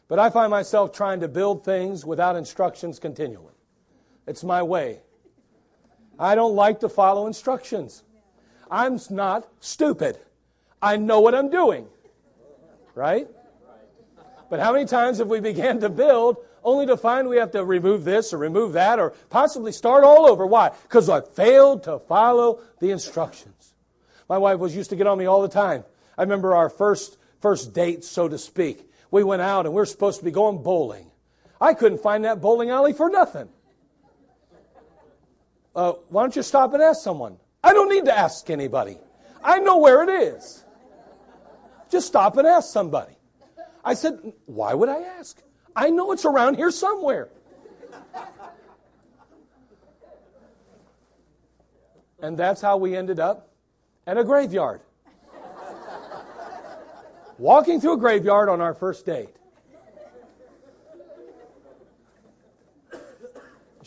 but 0.07 0.19
I 0.19 0.29
find 0.29 0.49
myself 0.51 0.93
trying 0.93 1.19
to 1.21 1.27
build 1.27 1.65
things 1.65 2.05
without 2.05 2.35
instructions 2.35 2.99
continually. 2.99 3.53
It's 4.25 4.43
my 4.43 4.63
way. 4.63 5.01
I 6.19 6.35
don't 6.35 6.55
like 6.55 6.81
to 6.81 6.89
follow 6.89 7.27
instructions. 7.27 8.03
I'm 8.69 8.99
not 9.09 9.47
stupid. 9.59 10.17
I 10.81 10.97
know 10.97 11.19
what 11.19 11.35
I'm 11.35 11.49
doing. 11.49 11.87
Right? 12.95 13.27
But 14.49 14.59
how 14.59 14.73
many 14.73 14.85
times 14.85 15.17
have 15.17 15.27
we 15.27 15.39
began 15.39 15.79
to 15.81 15.89
build 15.89 16.37
only 16.63 16.85
to 16.85 16.95
find 16.95 17.27
we 17.27 17.37
have 17.37 17.51
to 17.51 17.65
remove 17.65 18.03
this 18.03 18.33
or 18.33 18.37
remove 18.37 18.73
that 18.73 18.99
or 18.99 19.11
possibly 19.29 19.71
start 19.71 20.03
all 20.03 20.27
over? 20.27 20.45
Why? 20.45 20.71
Because 20.83 21.09
I 21.09 21.21
failed 21.21 21.83
to 21.83 21.99
follow 21.99 22.59
the 22.79 22.91
instructions. 22.91 23.73
My 24.29 24.37
wife 24.37 24.59
was 24.59 24.75
used 24.75 24.91
to 24.91 24.95
get 24.95 25.07
on 25.07 25.17
me 25.17 25.25
all 25.25 25.41
the 25.41 25.47
time. 25.49 25.83
I 26.17 26.21
remember 26.21 26.55
our 26.55 26.69
first 26.69 27.17
first 27.41 27.73
date, 27.73 28.03
so 28.03 28.27
to 28.27 28.37
speak 28.37 28.89
we 29.13 29.23
went 29.23 29.43
out 29.43 29.67
and 29.67 29.75
we 29.75 29.79
are 29.79 29.85
supposed 29.85 30.17
to 30.17 30.25
be 30.25 30.31
going 30.31 30.63
bowling. 30.63 31.05
I 31.61 31.75
couldn't 31.75 32.01
find 32.01 32.25
that 32.25 32.41
bowling 32.41 32.71
alley 32.71 32.93
for 32.93 33.11
nothing. 33.11 33.47
Uh, 35.75 35.93
why 36.09 36.23
don't 36.23 36.35
you 36.35 36.43
stop 36.43 36.73
and 36.73 36.83
ask 36.83 37.01
someone? 37.01 37.37
I 37.63 37.73
don't 37.73 37.89
need 37.89 38.05
to 38.05 38.17
ask 38.17 38.49
anybody. 38.49 38.97
I 39.43 39.59
know 39.59 39.77
where 39.77 40.03
it 40.03 40.09
is. 40.09 40.63
Just 41.89 42.07
stop 42.07 42.37
and 42.37 42.47
ask 42.47 42.71
somebody. 42.71 43.13
I 43.83 43.93
said, 43.93 44.33
Why 44.45 44.73
would 44.73 44.89
I 44.89 45.01
ask? 45.01 45.41
I 45.75 45.89
know 45.89 46.11
it's 46.11 46.25
around 46.25 46.55
here 46.55 46.71
somewhere. 46.71 47.29
And 52.21 52.37
that's 52.37 52.61
how 52.61 52.77
we 52.77 52.95
ended 52.95 53.19
up 53.19 53.49
at 54.07 54.17
a 54.17 54.23
graveyard 54.23 54.81
walking 57.37 57.81
through 57.81 57.93
a 57.93 57.97
graveyard 57.97 58.47
on 58.47 58.61
our 58.61 58.73
first 58.73 59.05
date. 59.05 59.35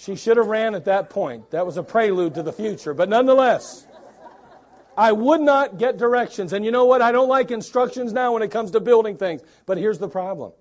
She 0.07 0.15
should 0.15 0.37
have 0.37 0.47
ran 0.47 0.77
at 0.77 0.85
that 0.85 1.11
point. 1.11 1.51
That 1.51 1.67
was 1.67 1.77
a 1.77 1.83
prelude 1.83 2.37
to 2.37 2.45
the 2.45 2.53
future. 2.53 2.95
But 2.95 3.09
nonetheless, 3.09 3.89
I 4.97 5.11
would 5.11 5.41
not 5.41 5.79
get 5.79 5.97
directions. 5.97 6.53
And 6.53 6.65
you 6.65 6.71
know 6.71 6.85
what? 6.85 7.03
I 7.03 7.11
don't 7.11 7.29
like 7.29 7.51
instructions 7.51 8.13
now 8.13 8.33
when 8.33 8.43
it 8.45 8.53
comes 8.53 8.71
to 8.71 8.79
building 8.79 9.17
things. 9.17 9.43
But 9.67 9.79
here's 9.79 9.99
the 9.99 10.09
problem. 10.09 10.53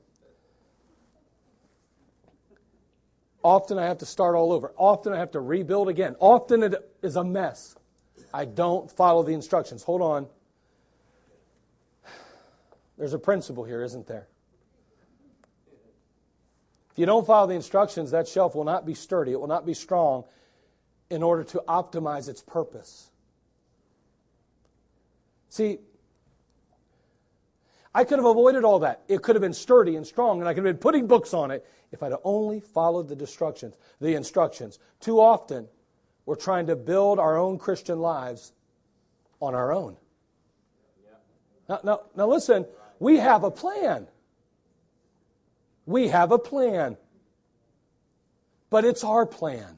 Often 3.43 3.77
I 3.77 3.85
have 3.85 3.99
to 3.99 4.07
start 4.07 4.35
all 4.35 4.51
over. 4.51 4.73
Often 4.77 5.13
I 5.13 5.19
have 5.19 5.29
to 5.33 5.39
rebuild 5.39 5.89
again. 5.89 6.15
Often 6.19 6.63
it 6.63 6.95
is 7.03 7.15
a 7.15 7.23
mess. 7.23 7.75
I 8.33 8.45
don't 8.45 8.91
follow 8.91 9.21
the 9.21 9.33
instructions. 9.33 9.83
Hold 9.83 10.01
on. 10.01 10.27
There's 12.97 13.13
a 13.13 13.19
principle 13.19 13.63
here, 13.63 13.83
isn't 13.83 14.07
there? 14.07 14.27
If 16.95 16.99
you 16.99 17.05
don't 17.05 17.27
follow 17.27 17.47
the 17.47 17.55
instructions, 17.55 18.11
that 18.11 18.25
shelf 18.25 18.55
will 18.55 18.63
not 18.63 18.85
be 18.85 18.93
sturdy, 18.93 19.33
it 19.33 19.39
will 19.39 19.49
not 19.49 19.65
be 19.65 19.73
strong 19.73 20.23
in 21.09 21.23
order 21.23 21.43
to 21.43 21.61
optimize 21.67 22.29
its 22.29 22.41
purpose. 22.41 23.11
See, 25.49 25.79
I 27.93 28.05
could 28.05 28.17
have 28.17 28.25
avoided 28.25 28.63
all 28.63 28.79
that. 28.79 29.01
It 29.09 29.21
could 29.21 29.35
have 29.35 29.41
been 29.41 29.51
sturdy 29.51 29.97
and 29.97 30.07
strong, 30.07 30.39
and 30.39 30.47
I 30.47 30.53
could 30.53 30.63
have 30.65 30.73
been 30.73 30.79
putting 30.79 31.05
books 31.05 31.33
on 31.33 31.51
it 31.51 31.65
if 31.91 32.01
I'd 32.01 32.13
only 32.23 32.61
followed 32.61 33.09
the 33.09 33.19
instructions. 33.19 33.75
The 33.99 34.15
instructions. 34.15 34.79
Too 35.01 35.19
often, 35.19 35.67
we're 36.25 36.35
trying 36.35 36.67
to 36.67 36.77
build 36.77 37.19
our 37.19 37.37
own 37.37 37.57
Christian 37.57 37.99
lives 37.99 38.53
on 39.41 39.53
our 39.53 39.73
own. 39.73 39.97
Now, 41.67 41.81
now, 41.83 42.01
now 42.15 42.27
listen, 42.27 42.65
we 42.99 43.17
have 43.17 43.43
a 43.43 43.51
plan. 43.51 44.07
We 45.85 46.07
have 46.07 46.31
a 46.31 46.39
plan. 46.39 46.97
But 48.69 48.85
it's 48.85 49.03
our 49.03 49.25
plan. 49.25 49.77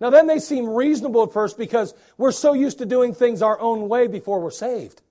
Now, 0.00 0.10
that 0.10 0.26
may 0.26 0.38
seem 0.38 0.68
reasonable 0.68 1.24
at 1.24 1.32
first 1.32 1.58
because 1.58 1.92
we're 2.16 2.32
so 2.32 2.52
used 2.52 2.78
to 2.78 2.86
doing 2.86 3.14
things 3.14 3.42
our 3.42 3.58
own 3.58 3.88
way 3.88 4.06
before 4.06 4.40
we're 4.40 4.50
saved. 4.50 5.02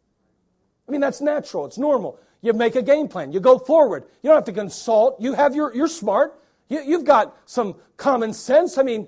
I 0.87 0.91
mean, 0.91 1.01
that's 1.01 1.19
natural, 1.19 1.65
it's 1.65 1.77
normal. 1.77 2.19
You 2.41 2.53
make 2.53 2.75
a 2.75 2.81
game 2.81 3.07
plan, 3.07 3.31
you 3.31 3.39
go 3.39 3.57
forward. 3.57 4.05
You 4.21 4.29
don't 4.29 4.35
have 4.35 4.45
to 4.45 4.53
consult. 4.53 5.19
You 5.19 5.33
have 5.33 5.55
your, 5.55 5.75
you're 5.75 5.87
smart. 5.87 6.39
You, 6.69 6.81
you've 6.81 7.03
got 7.03 7.35
some 7.45 7.75
common 7.97 8.33
sense. 8.33 8.77
I 8.77 8.83
mean, 8.83 9.07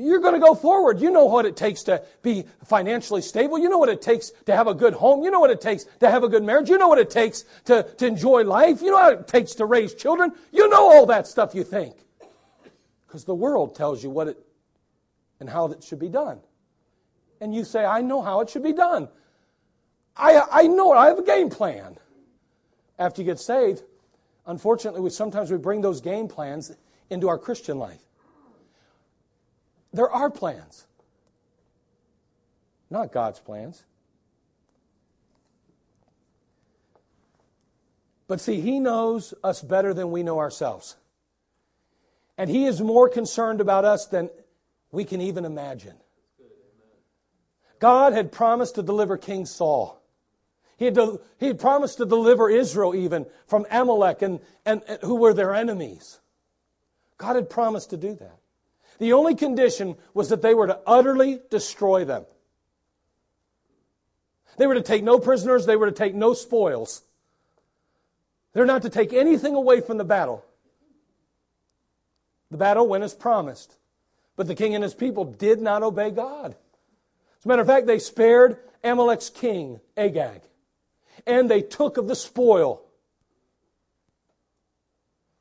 you're 0.00 0.20
going 0.20 0.34
to 0.34 0.40
go 0.40 0.54
forward. 0.54 1.00
You 1.00 1.10
know 1.10 1.26
what 1.26 1.46
it 1.46 1.56
takes 1.56 1.82
to 1.84 2.02
be 2.22 2.44
financially 2.64 3.22
stable. 3.22 3.58
You 3.58 3.68
know 3.68 3.78
what 3.78 3.88
it 3.88 4.02
takes 4.02 4.30
to 4.46 4.56
have 4.56 4.66
a 4.66 4.74
good 4.74 4.94
home. 4.94 5.22
You 5.22 5.30
know 5.30 5.40
what 5.40 5.50
it 5.50 5.60
takes 5.60 5.84
to 6.00 6.10
have 6.10 6.24
a 6.24 6.28
good 6.28 6.42
marriage. 6.42 6.68
You 6.68 6.78
know 6.78 6.88
what 6.88 6.98
it 6.98 7.10
takes 7.10 7.44
to, 7.66 7.82
to 7.82 8.06
enjoy 8.06 8.44
life. 8.44 8.82
You 8.82 8.90
know 8.90 8.98
what 8.98 9.12
it 9.12 9.28
takes 9.28 9.54
to 9.56 9.66
raise 9.66 9.94
children. 9.94 10.32
You 10.52 10.68
know 10.68 10.90
all 10.90 11.06
that 11.06 11.26
stuff 11.26 11.54
you 11.54 11.64
think. 11.64 11.94
Because 13.06 13.24
the 13.24 13.34
world 13.34 13.74
tells 13.74 14.02
you 14.02 14.10
what 14.10 14.28
it 14.28 14.38
and 15.40 15.48
how 15.48 15.66
it 15.66 15.82
should 15.82 15.98
be 15.98 16.08
done. 16.08 16.40
And 17.40 17.54
you 17.54 17.64
say, 17.64 17.84
I 17.84 18.02
know 18.02 18.22
how 18.22 18.40
it 18.40 18.50
should 18.50 18.62
be 18.62 18.72
done. 18.72 19.08
I, 20.16 20.42
I 20.50 20.66
know 20.66 20.92
it. 20.92 20.96
I 20.96 21.06
have 21.06 21.18
a 21.18 21.24
game 21.24 21.48
plan. 21.48 21.96
After 22.98 23.22
you 23.22 23.26
get 23.26 23.40
saved, 23.40 23.82
unfortunately, 24.46 25.00
we, 25.00 25.08
sometimes 25.08 25.50
we 25.50 25.56
bring 25.56 25.80
those 25.80 26.02
game 26.02 26.28
plans 26.28 26.72
into 27.08 27.28
our 27.28 27.38
Christian 27.38 27.78
life. 27.78 28.00
There 29.92 30.10
are 30.10 30.30
plans, 30.30 30.86
not 32.90 33.12
God's 33.12 33.40
plans. 33.40 33.84
But 38.28 38.40
see, 38.40 38.60
He 38.60 38.78
knows 38.78 39.34
us 39.42 39.60
better 39.60 39.92
than 39.92 40.12
we 40.12 40.22
know 40.22 40.38
ourselves. 40.38 40.96
And 42.38 42.48
He 42.48 42.66
is 42.66 42.80
more 42.80 43.08
concerned 43.08 43.60
about 43.60 43.84
us 43.84 44.06
than 44.06 44.30
we 44.92 45.04
can 45.04 45.20
even 45.20 45.44
imagine. 45.44 45.96
God 47.80 48.12
had 48.12 48.30
promised 48.30 48.76
to 48.76 48.82
deliver 48.82 49.16
King 49.16 49.46
Saul. 49.46 50.00
He 50.76 50.84
had, 50.86 50.94
de- 50.94 51.18
he 51.38 51.46
had 51.46 51.58
promised 51.58 51.98
to 51.98 52.06
deliver 52.06 52.48
Israel 52.48 52.94
even 52.94 53.26
from 53.46 53.66
Amalek 53.70 54.22
and, 54.22 54.40
and, 54.64 54.82
and 54.86 54.98
who 55.02 55.16
were 55.16 55.34
their 55.34 55.54
enemies. 55.54 56.20
God 57.18 57.36
had 57.36 57.50
promised 57.50 57.90
to 57.90 57.96
do 57.96 58.14
that. 58.14 58.39
The 59.00 59.14
only 59.14 59.34
condition 59.34 59.96
was 60.12 60.28
that 60.28 60.42
they 60.42 60.52
were 60.52 60.66
to 60.66 60.78
utterly 60.86 61.40
destroy 61.48 62.04
them. 62.04 62.26
They 64.58 64.66
were 64.66 64.74
to 64.74 64.82
take 64.82 65.02
no 65.02 65.18
prisoners, 65.18 65.64
they 65.64 65.74
were 65.74 65.86
to 65.86 65.96
take 65.96 66.14
no 66.14 66.34
spoils. 66.34 67.02
They're 68.52 68.66
not 68.66 68.82
to 68.82 68.90
take 68.90 69.14
anything 69.14 69.54
away 69.54 69.80
from 69.80 69.96
the 69.96 70.04
battle. 70.04 70.44
The 72.50 72.58
battle 72.58 72.86
went 72.86 73.02
as 73.02 73.14
promised. 73.14 73.74
But 74.36 74.48
the 74.48 74.54
king 74.54 74.74
and 74.74 74.84
his 74.84 74.94
people 74.94 75.24
did 75.24 75.62
not 75.62 75.82
obey 75.82 76.10
God. 76.10 76.54
As 77.38 77.44
a 77.46 77.48
matter 77.48 77.62
of 77.62 77.68
fact, 77.68 77.86
they 77.86 77.98
spared 77.98 78.58
Amalek's 78.84 79.30
king, 79.30 79.80
Agag, 79.96 80.42
and 81.26 81.50
they 81.50 81.62
took 81.62 81.96
of 81.96 82.06
the 82.06 82.16
spoil. 82.16 82.82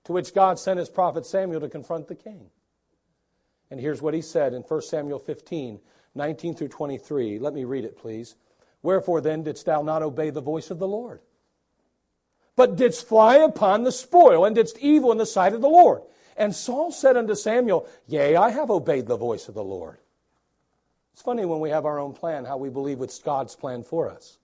To 0.06 0.14
which 0.14 0.34
God 0.34 0.60
sent 0.60 0.80
his 0.80 0.90
prophet 0.90 1.26
Samuel 1.26 1.60
to 1.60 1.68
confront 1.68 2.08
the 2.08 2.16
king. 2.16 2.50
And 3.72 3.80
here's 3.80 4.02
what 4.02 4.14
he 4.14 4.22
said 4.22 4.54
in 4.54 4.62
1 4.62 4.82
Samuel 4.82 5.20
15, 5.20 5.80
19 6.16 6.56
through 6.56 6.68
23. 6.70 7.40
Let 7.40 7.54
me 7.54 7.64
read 7.64 7.86
it, 7.86 7.98
please. 7.98 8.36
Wherefore 8.82 9.22
then 9.22 9.44
didst 9.44 9.66
thou 9.66 9.82
not 9.82 10.04
obey 10.04 10.30
the 10.30 10.42
voice 10.42 10.72
of 10.72 10.80
the 10.80 10.88
Lord? 10.88 11.22
But 12.56 12.76
didst 12.76 13.08
fly 13.08 13.38
upon 13.38 13.84
the 13.84 13.92
spoil, 13.92 14.44
and 14.46 14.56
didst 14.56 14.78
evil 14.80 15.12
in 15.12 15.18
the 15.18 15.26
sight 15.26 15.54
of 15.54 15.62
the 15.62 15.70
Lord. 15.70 16.02
And 16.36 16.56
Saul 16.56 16.92
said 16.92 17.18
unto 17.18 17.36
Samuel, 17.36 17.88
Yea, 18.08 18.36
I 18.36 18.50
have 18.50 18.70
obeyed 18.72 19.08
the 19.08 19.18
voice 19.18 19.48
of 19.48 19.56
the 19.56 19.64
Lord. 19.64 19.98
It's 21.14 21.22
funny 21.22 21.46
when 21.46 21.60
we 21.60 21.70
have 21.70 21.86
our 21.86 22.00
own 22.00 22.14
plan, 22.14 22.46
how 22.46 22.58
we 22.58 22.70
believe 22.70 23.02
it's 23.02 23.20
God's 23.20 23.56
plan 23.56 23.84
for 23.84 24.10
us. 24.10 24.38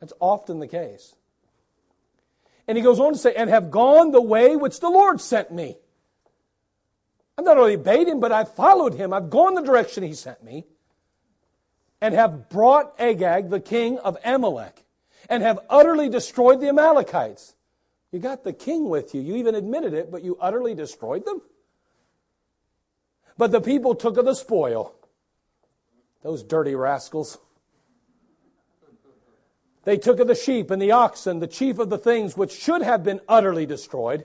That's 0.00 0.12
often 0.20 0.58
the 0.58 0.66
case. 0.66 1.14
And 2.68 2.76
he 2.76 2.82
goes 2.82 2.98
on 3.00 3.12
to 3.12 3.18
say, 3.18 3.34
And 3.34 3.48
have 3.48 3.70
gone 3.70 4.10
the 4.10 4.20
way 4.20 4.56
which 4.56 4.80
the 4.80 4.90
Lord 4.90 5.20
sent 5.20 5.52
me. 5.52 5.76
I've 7.38 7.44
not 7.44 7.58
only 7.58 7.74
obeyed 7.74 8.08
him, 8.08 8.20
but 8.20 8.32
I've 8.32 8.54
followed 8.54 8.94
him. 8.94 9.12
I've 9.12 9.30
gone 9.30 9.54
the 9.54 9.62
direction 9.62 10.02
he 10.02 10.14
sent 10.14 10.42
me 10.42 10.64
and 12.00 12.14
have 12.14 12.48
brought 12.48 12.98
Agag, 12.98 13.50
the 13.50 13.60
king 13.60 13.98
of 13.98 14.16
Amalek, 14.24 14.84
and 15.28 15.42
have 15.42 15.58
utterly 15.68 16.08
destroyed 16.08 16.60
the 16.60 16.68
Amalekites. 16.68 17.54
You 18.12 18.20
got 18.20 18.44
the 18.44 18.52
king 18.52 18.88
with 18.88 19.14
you. 19.14 19.20
You 19.20 19.36
even 19.36 19.54
admitted 19.54 19.92
it, 19.92 20.10
but 20.10 20.22
you 20.22 20.38
utterly 20.40 20.74
destroyed 20.74 21.24
them? 21.24 21.42
But 23.36 23.52
the 23.52 23.60
people 23.60 23.94
took 23.94 24.16
of 24.16 24.24
the 24.24 24.34
spoil. 24.34 24.94
Those 26.22 26.42
dirty 26.42 26.74
rascals. 26.74 27.38
They 29.84 29.98
took 29.98 30.18
of 30.18 30.26
the 30.26 30.34
sheep 30.34 30.70
and 30.70 30.80
the 30.80 30.92
oxen, 30.92 31.38
the 31.38 31.46
chief 31.46 31.78
of 31.78 31.90
the 31.90 31.98
things 31.98 32.36
which 32.36 32.52
should 32.52 32.82
have 32.82 33.04
been 33.04 33.20
utterly 33.28 33.66
destroyed. 33.66 34.24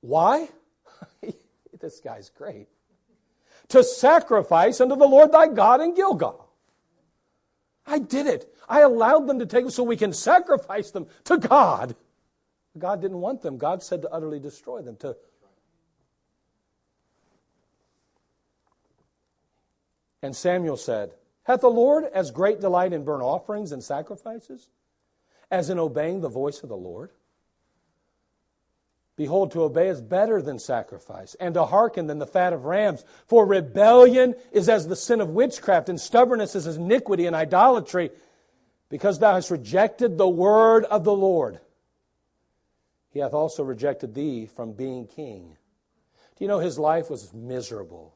Why? 0.00 0.48
this 1.80 2.00
guy's 2.00 2.30
great 2.30 2.68
to 3.68 3.84
sacrifice 3.84 4.80
unto 4.80 4.96
the 4.96 5.06
Lord 5.06 5.32
thy 5.32 5.46
God 5.46 5.80
in 5.80 5.94
Gilgal. 5.94 6.48
I 7.86 7.98
did 7.98 8.26
it. 8.26 8.54
I 8.68 8.80
allowed 8.80 9.26
them 9.26 9.38
to 9.38 9.46
take 9.46 9.64
them 9.64 9.70
so 9.70 9.82
we 9.82 9.96
can 9.96 10.12
sacrifice 10.12 10.90
them 10.90 11.06
to 11.24 11.38
God. 11.38 11.96
God 12.78 13.00
didn't 13.00 13.20
want 13.20 13.42
them. 13.42 13.56
God 13.56 13.82
said 13.82 14.02
to 14.02 14.10
utterly 14.10 14.38
destroy 14.38 14.82
them, 14.82 14.96
to 14.96 15.16
And 20.20 20.34
Samuel 20.34 20.76
said, 20.76 21.12
Hath 21.44 21.60
the 21.60 21.70
Lord 21.70 22.04
as 22.12 22.32
great 22.32 22.60
delight 22.60 22.92
in 22.92 23.04
burnt 23.04 23.22
offerings 23.22 23.72
and 23.72 23.82
sacrifices 23.82 24.68
as 25.50 25.70
in 25.70 25.78
obeying 25.78 26.20
the 26.20 26.28
voice 26.28 26.62
of 26.62 26.68
the 26.68 26.76
Lord? 26.76 27.10
Behold, 29.18 29.50
to 29.50 29.64
obey 29.64 29.88
is 29.88 30.00
better 30.00 30.40
than 30.40 30.60
sacrifice, 30.60 31.34
and 31.40 31.54
to 31.54 31.64
hearken 31.64 32.06
than 32.06 32.20
the 32.20 32.26
fat 32.26 32.52
of 32.52 32.66
rams. 32.66 33.04
For 33.26 33.44
rebellion 33.44 34.36
is 34.52 34.68
as 34.68 34.86
the 34.86 34.94
sin 34.94 35.20
of 35.20 35.30
witchcraft, 35.30 35.88
and 35.88 36.00
stubbornness 36.00 36.54
is 36.54 36.68
as 36.68 36.76
iniquity 36.76 37.26
and 37.26 37.34
idolatry, 37.34 38.12
because 38.88 39.18
thou 39.18 39.34
hast 39.34 39.50
rejected 39.50 40.16
the 40.16 40.28
word 40.28 40.84
of 40.84 41.02
the 41.02 41.12
Lord. 41.12 41.58
He 43.10 43.18
hath 43.18 43.34
also 43.34 43.64
rejected 43.64 44.14
thee 44.14 44.46
from 44.46 44.70
being 44.70 45.08
king. 45.08 45.56
Do 46.36 46.44
you 46.44 46.48
know 46.48 46.60
his 46.60 46.78
life 46.78 47.10
was 47.10 47.34
miserable? 47.34 48.14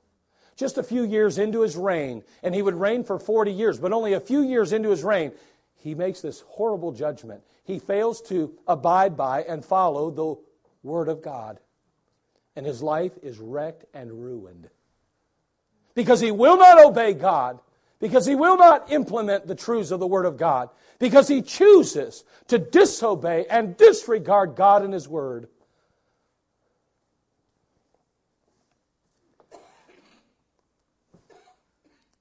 Just 0.54 0.78
a 0.78 0.84
few 0.84 1.02
years 1.02 1.36
into 1.36 1.62
his 1.62 1.76
reign, 1.76 2.22
and 2.44 2.54
he 2.54 2.62
would 2.62 2.76
reign 2.76 3.02
for 3.02 3.18
40 3.18 3.50
years, 3.50 3.80
but 3.80 3.92
only 3.92 4.12
a 4.12 4.20
few 4.20 4.40
years 4.40 4.72
into 4.72 4.90
his 4.90 5.02
reign, 5.02 5.32
he 5.74 5.96
makes 5.96 6.20
this 6.20 6.44
horrible 6.46 6.92
judgment. 6.92 7.42
He 7.64 7.80
fails 7.80 8.22
to 8.28 8.56
abide 8.68 9.16
by 9.16 9.42
and 9.42 9.64
follow 9.64 10.08
the 10.12 10.36
Word 10.82 11.08
of 11.08 11.22
God. 11.22 11.58
And 12.56 12.66
his 12.66 12.82
life 12.82 13.12
is 13.22 13.38
wrecked 13.38 13.84
and 13.94 14.12
ruined. 14.12 14.68
Because 15.94 16.20
he 16.20 16.30
will 16.30 16.56
not 16.56 16.82
obey 16.82 17.14
God, 17.14 17.60
because 17.98 18.26
he 18.26 18.34
will 18.34 18.56
not 18.56 18.90
implement 18.90 19.46
the 19.46 19.54
truths 19.54 19.90
of 19.90 20.00
the 20.00 20.06
Word 20.06 20.26
of 20.26 20.36
God, 20.36 20.70
because 20.98 21.28
he 21.28 21.42
chooses 21.42 22.24
to 22.48 22.58
disobey 22.58 23.46
and 23.48 23.76
disregard 23.76 24.54
God 24.54 24.82
and 24.82 24.92
his 24.92 25.08
Word. 25.08 25.48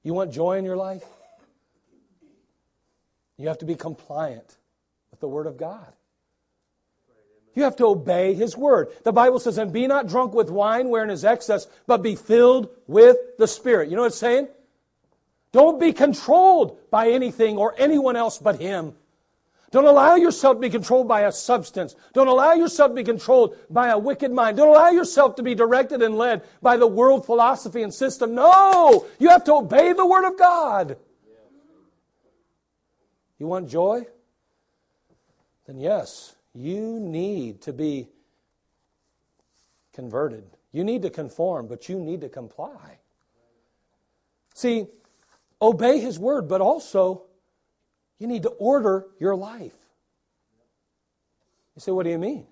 You 0.03 0.13
want 0.13 0.31
joy 0.31 0.57
in 0.57 0.65
your 0.65 0.77
life? 0.77 1.05
You 3.37 3.47
have 3.47 3.59
to 3.59 3.65
be 3.65 3.75
compliant 3.75 4.57
with 5.11 5.19
the 5.19 5.27
Word 5.27 5.47
of 5.47 5.57
God. 5.57 5.93
You 7.53 7.63
have 7.63 7.75
to 7.77 7.85
obey 7.85 8.33
his 8.33 8.55
word. 8.55 8.89
The 9.03 9.11
Bible 9.11 9.39
says, 9.39 9.57
and 9.57 9.73
be 9.73 9.87
not 9.87 10.07
drunk 10.07 10.33
with 10.33 10.49
wine 10.49 10.89
wherein 10.89 11.09
is 11.09 11.25
excess, 11.25 11.67
but 11.85 12.01
be 12.01 12.15
filled 12.15 12.69
with 12.87 13.17
the 13.37 13.47
Spirit. 13.47 13.89
You 13.89 13.95
know 13.95 14.03
what 14.03 14.07
it's 14.07 14.17
saying? 14.17 14.47
Don't 15.51 15.79
be 15.79 15.91
controlled 15.91 16.79
by 16.89 17.09
anything 17.09 17.57
or 17.57 17.75
anyone 17.77 18.15
else 18.15 18.37
but 18.37 18.59
him. 18.61 18.95
Don't 19.71 19.85
allow 19.85 20.15
yourself 20.15 20.57
to 20.57 20.59
be 20.61 20.69
controlled 20.69 21.07
by 21.07 21.21
a 21.21 21.31
substance. 21.31 21.95
Don't 22.13 22.27
allow 22.27 22.53
yourself 22.53 22.91
to 22.91 22.95
be 22.95 23.05
controlled 23.05 23.55
by 23.69 23.87
a 23.87 23.97
wicked 23.97 24.31
mind. 24.31 24.57
Don't 24.57 24.67
allow 24.67 24.89
yourself 24.89 25.35
to 25.35 25.43
be 25.43 25.55
directed 25.55 26.01
and 26.01 26.17
led 26.17 26.43
by 26.61 26.75
the 26.75 26.87
world 26.87 27.25
philosophy 27.25 27.81
and 27.81 27.93
system. 27.93 28.35
No! 28.35 29.05
You 29.17 29.29
have 29.29 29.45
to 29.45 29.55
obey 29.55 29.93
the 29.93 30.05
Word 30.05 30.27
of 30.27 30.37
God. 30.37 30.97
You 33.39 33.47
want 33.47 33.69
joy? 33.69 34.05
Then 35.67 35.79
yes, 35.79 36.35
you 36.53 36.99
need 36.99 37.61
to 37.61 37.73
be 37.73 38.09
converted. 39.93 40.45
You 40.71 40.83
need 40.83 41.01
to 41.03 41.09
conform, 41.09 41.67
but 41.67 41.89
you 41.89 41.99
need 41.99 42.21
to 42.21 42.29
comply. 42.29 42.99
See, 44.53 44.87
obey 45.61 45.99
His 45.99 46.19
word, 46.19 46.47
but 46.47 46.61
also 46.61 47.23
you 48.19 48.27
need 48.27 48.43
to 48.43 48.49
order 48.49 49.07
your 49.19 49.35
life. 49.35 49.75
You 51.75 51.79
say, 51.79 51.91
what 51.91 52.03
do 52.03 52.09
you 52.09 52.19
mean? 52.19 52.47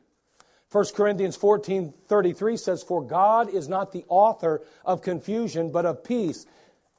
1 0.71 0.85
Corinthians 0.95 1.35
14 1.35 1.93
33 2.07 2.57
says, 2.57 2.83
For 2.83 3.01
God 3.01 3.49
is 3.49 3.67
not 3.67 3.91
the 3.91 4.05
author 4.07 4.61
of 4.85 5.01
confusion, 5.01 5.71
but 5.71 5.85
of 5.85 6.03
peace, 6.03 6.45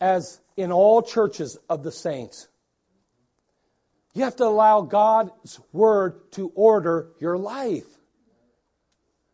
as 0.00 0.40
in 0.56 0.72
all 0.72 1.02
churches 1.02 1.56
of 1.68 1.82
the 1.82 1.92
saints. 1.92 2.48
You 4.12 4.24
have 4.24 4.36
to 4.36 4.44
allow 4.44 4.82
God's 4.82 5.60
word 5.72 6.32
to 6.32 6.50
order 6.54 7.10
your 7.20 7.38
life. 7.38 7.86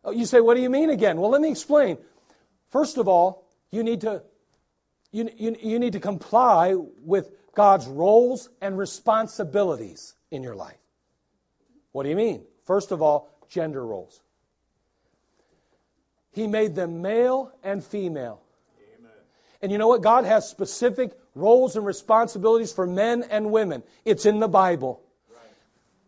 Oh, 0.03 0.11
you 0.11 0.25
say, 0.25 0.39
what 0.39 0.55
do 0.55 0.61
you 0.61 0.69
mean 0.69 0.89
again? 0.89 1.19
Well, 1.19 1.31
let 1.31 1.41
me 1.41 1.49
explain. 1.49 1.97
First 2.69 2.97
of 2.97 3.07
all, 3.07 3.45
you 3.71 3.83
need 3.83 4.01
to, 4.01 4.21
you, 5.11 5.29
you, 5.35 5.55
you 5.61 5.79
need 5.79 5.93
to 5.93 5.99
comply 5.99 6.75
with 6.75 7.31
God's 7.55 7.87
roles 7.87 8.49
and 8.61 8.77
responsibilities 8.77 10.13
in 10.31 10.43
your 10.43 10.55
life. 10.55 10.77
What 11.91 12.03
do 12.03 12.09
you 12.09 12.15
mean? 12.15 12.43
First 12.65 12.91
of 12.91 13.01
all, 13.01 13.29
gender 13.49 13.85
roles. 13.85 14.21
He 16.31 16.45
made 16.45 16.75
them 16.75 17.01
male 17.01 17.51
and 17.63 17.83
female. 17.83 18.43
Amen. 18.99 19.11
And 19.63 19.71
you 19.71 19.79
know 19.79 19.87
what? 19.87 20.03
God 20.03 20.23
has 20.23 20.47
specific 20.47 21.13
roles 21.37 21.75
and 21.75 21.85
responsibilities 21.85 22.73
for 22.73 22.87
men 22.87 23.23
and 23.29 23.51
women. 23.51 23.83
It's 24.05 24.25
in 24.25 24.39
the 24.39 24.47
Bible. 24.47 25.01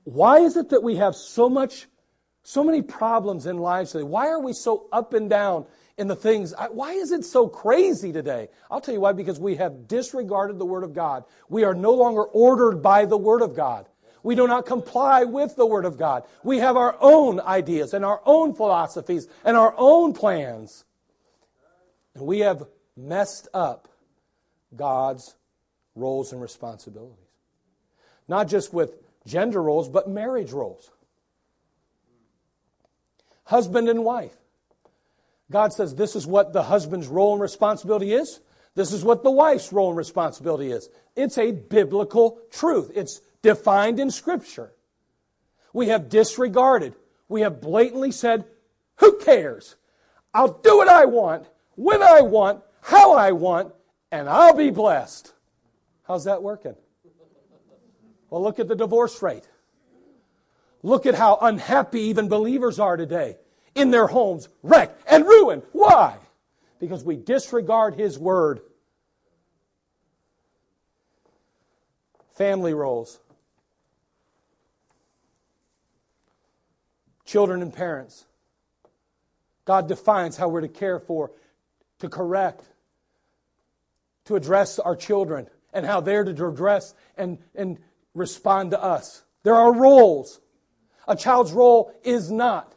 Why 0.04 0.40
is 0.40 0.58
it 0.58 0.70
that 0.70 0.82
we 0.82 0.96
have 0.96 1.16
so 1.16 1.50
much, 1.50 1.88
so 2.44 2.64
many 2.64 2.82
problems 2.82 3.46
in 3.46 3.58
lives 3.58 3.92
today? 3.92 4.04
Why 4.04 4.28
are 4.28 4.40
we 4.40 4.54
so 4.54 4.88
up 4.92 5.14
and 5.14 5.30
down 5.30 5.66
in 5.98 6.08
the 6.08 6.16
things? 6.16 6.54
Why 6.72 6.94
is 6.94 7.12
it 7.12 7.26
so 7.26 7.48
crazy 7.48 8.12
today? 8.12 8.48
I'll 8.72 8.82
tell 8.82 8.94
you 8.94 9.02
why, 9.02 9.14
because 9.14 9.40
we 9.40 9.58
have 9.58 9.88
disregarded 9.88 10.58
the 10.58 10.66
Word 10.66 10.84
of 10.84 10.94
God. 10.94 11.26
We 11.48 11.64
are 11.64 11.76
no 11.76 11.94
longer 11.94 12.24
ordered 12.24 12.82
by 12.82 13.06
the 13.06 13.18
Word 13.18 13.42
of 13.42 13.56
God. 13.56 13.88
We 14.24 14.36
do 14.36 14.48
not 14.48 14.66
comply 14.66 15.26
with 15.26 15.56
the 15.56 15.66
Word 15.66 15.86
of 15.86 15.98
God. 15.98 16.24
We 16.44 16.58
have 16.60 16.76
our 16.76 16.98
own 17.00 17.40
ideas 17.40 17.94
and 17.94 18.04
our 18.04 18.22
own 18.26 18.56
philosophies 18.56 19.28
and 19.46 19.56
our 19.56 19.76
own 19.78 20.14
plans. 20.14 20.86
And 22.16 22.26
we 22.26 22.40
have 22.40 22.64
messed 22.98 23.48
up 23.54 23.89
God's 24.76 25.36
roles 25.96 26.32
and 26.32 26.42
responsibilities. 26.42 27.18
Not 28.28 28.48
just 28.48 28.74
with 28.74 28.96
gender 29.26 29.62
roles, 29.62 29.90
but 29.90 30.10
marriage 30.10 30.52
roles. 30.52 30.92
husband 33.46 33.90
and 33.90 34.06
wife. 34.06 34.36
God 35.52 35.74
says 35.74 35.96
this 35.96 36.16
is 36.16 36.28
what 36.28 36.54
the 36.54 36.64
husband's 36.64 37.08
role 37.08 37.34
and 37.34 37.42
responsibility 37.42 38.14
is. 38.14 38.40
This 38.76 38.94
is 38.94 39.04
what 39.04 39.24
the 39.24 39.32
wife's 39.32 39.74
role 39.74 39.90
and 39.90 39.98
responsibility 39.98 40.72
is. 40.72 40.88
It's 41.16 41.38
a 41.40 41.52
biblical 41.52 42.40
truth. 42.52 42.92
It's 42.94 43.22
defined 43.42 44.00
in 44.00 44.12
Scripture. 44.12 44.72
We 45.74 45.88
have 45.88 46.10
disregarded. 46.10 46.94
We 47.28 47.42
have 47.42 47.60
blatantly 47.60 48.12
said, 48.12 48.46
who 48.98 49.18
cares? 49.18 49.76
I'll 50.34 50.60
do 50.60 50.78
what 50.78 50.88
I 50.88 51.06
want, 51.06 51.48
when 51.76 52.04
I 52.04 52.22
want, 52.22 52.62
how 52.82 53.16
I 53.16 53.32
want, 53.32 53.74
and 54.12 54.30
I'll 54.30 54.56
be 54.56 54.70
blessed. 54.70 55.34
How's 56.04 56.26
that 56.26 56.42
working? 56.42 56.76
Well, 58.30 58.42
look 58.42 58.60
at 58.60 58.68
the 58.68 58.76
divorce 58.76 59.22
rate. 59.22 59.48
Look 60.82 61.06
at 61.06 61.16
how 61.16 61.38
unhappy 61.42 62.02
even 62.02 62.30
believers 62.30 62.80
are 62.80 62.96
today 62.96 63.38
in 63.76 63.92
their 63.92 64.08
homes, 64.08 64.50
wrecked 64.64 65.02
and 65.08 65.26
ruined. 65.26 65.64
Why? 65.72 66.18
Because 66.80 67.04
we 67.04 67.16
disregard 67.16 67.96
His 67.96 68.18
Word. 68.18 68.62
Family 72.36 72.74
roles. 72.74 73.20
Children 77.26 77.62
and 77.62 77.74
parents. 77.74 78.26
God 79.66 79.88
defines 79.88 80.38
how 80.38 80.48
we're 80.48 80.62
to 80.62 80.68
care 80.68 80.98
for, 80.98 81.32
to 82.00 82.10
correct, 82.10 82.64
to 84.30 84.36
address 84.36 84.78
our 84.78 84.96
children, 84.96 85.48
and 85.74 85.84
how 85.88 86.02
they're 86.02 86.24
to 86.24 86.48
address 86.48 86.94
and, 87.18 87.40
and 87.56 87.80
respond 88.14 88.70
to 88.70 88.82
us. 88.82 89.24
There 89.42 89.56
are 89.56 89.74
roles. 89.74 90.40
A 91.08 91.16
child's 91.16 91.52
role 91.52 91.92
is 92.04 92.30
not 92.30 92.76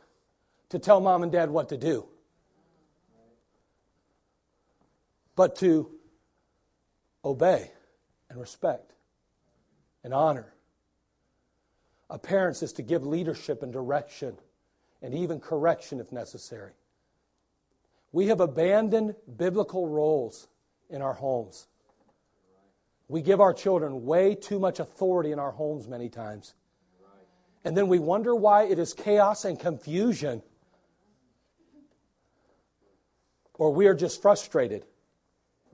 to 0.70 0.78
tell 0.78 0.98
mom 0.98 1.22
and 1.22 1.30
dad 1.30 1.50
what 1.50 1.68
to 1.68 1.76
do, 1.76 2.08
but 5.36 5.56
to 5.56 5.90
obey 7.22 7.70
and 8.30 8.40
respect 8.40 8.94
and 10.02 10.14
honor. 10.14 10.54
A 12.08 12.18
parent's 12.18 12.62
is 12.62 12.72
to 12.74 12.82
give 12.82 13.06
leadership 13.06 13.62
and 13.62 13.70
direction 13.70 14.38
and 15.02 15.14
even 15.14 15.38
correction 15.38 16.00
if 16.00 16.12
necessary. 16.12 16.72
We 18.10 18.28
have 18.28 18.40
abandoned 18.40 19.16
biblical 19.36 19.86
roles 19.86 20.48
in 20.92 21.02
our 21.02 21.14
homes. 21.14 21.66
We 23.08 23.20
give 23.20 23.40
our 23.40 23.52
children 23.52 24.04
way 24.04 24.36
too 24.36 24.60
much 24.60 24.78
authority 24.78 25.32
in 25.32 25.40
our 25.40 25.50
homes 25.50 25.88
many 25.88 26.08
times. 26.08 26.54
And 27.64 27.76
then 27.76 27.88
we 27.88 27.98
wonder 27.98 28.34
why 28.34 28.64
it 28.64 28.78
is 28.78 28.94
chaos 28.94 29.44
and 29.44 29.58
confusion 29.58 30.42
or 33.62 33.72
we 33.72 33.86
are 33.86 33.94
just 33.94 34.20
frustrated 34.20 34.84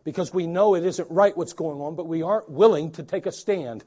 because 0.05 0.35
we 0.35 0.47
know 0.47 0.75
it 0.75 0.85
isn't 0.85 1.11
right 1.11 1.35
what's 1.37 1.55
going 1.55 1.81
on, 1.81 1.95
but 1.95 2.07
we 2.07 2.23
aren't 2.23 2.51
willing 2.51 2.93
to 2.93 3.03
take 3.03 3.27
a 3.27 3.33
stand 3.33 3.85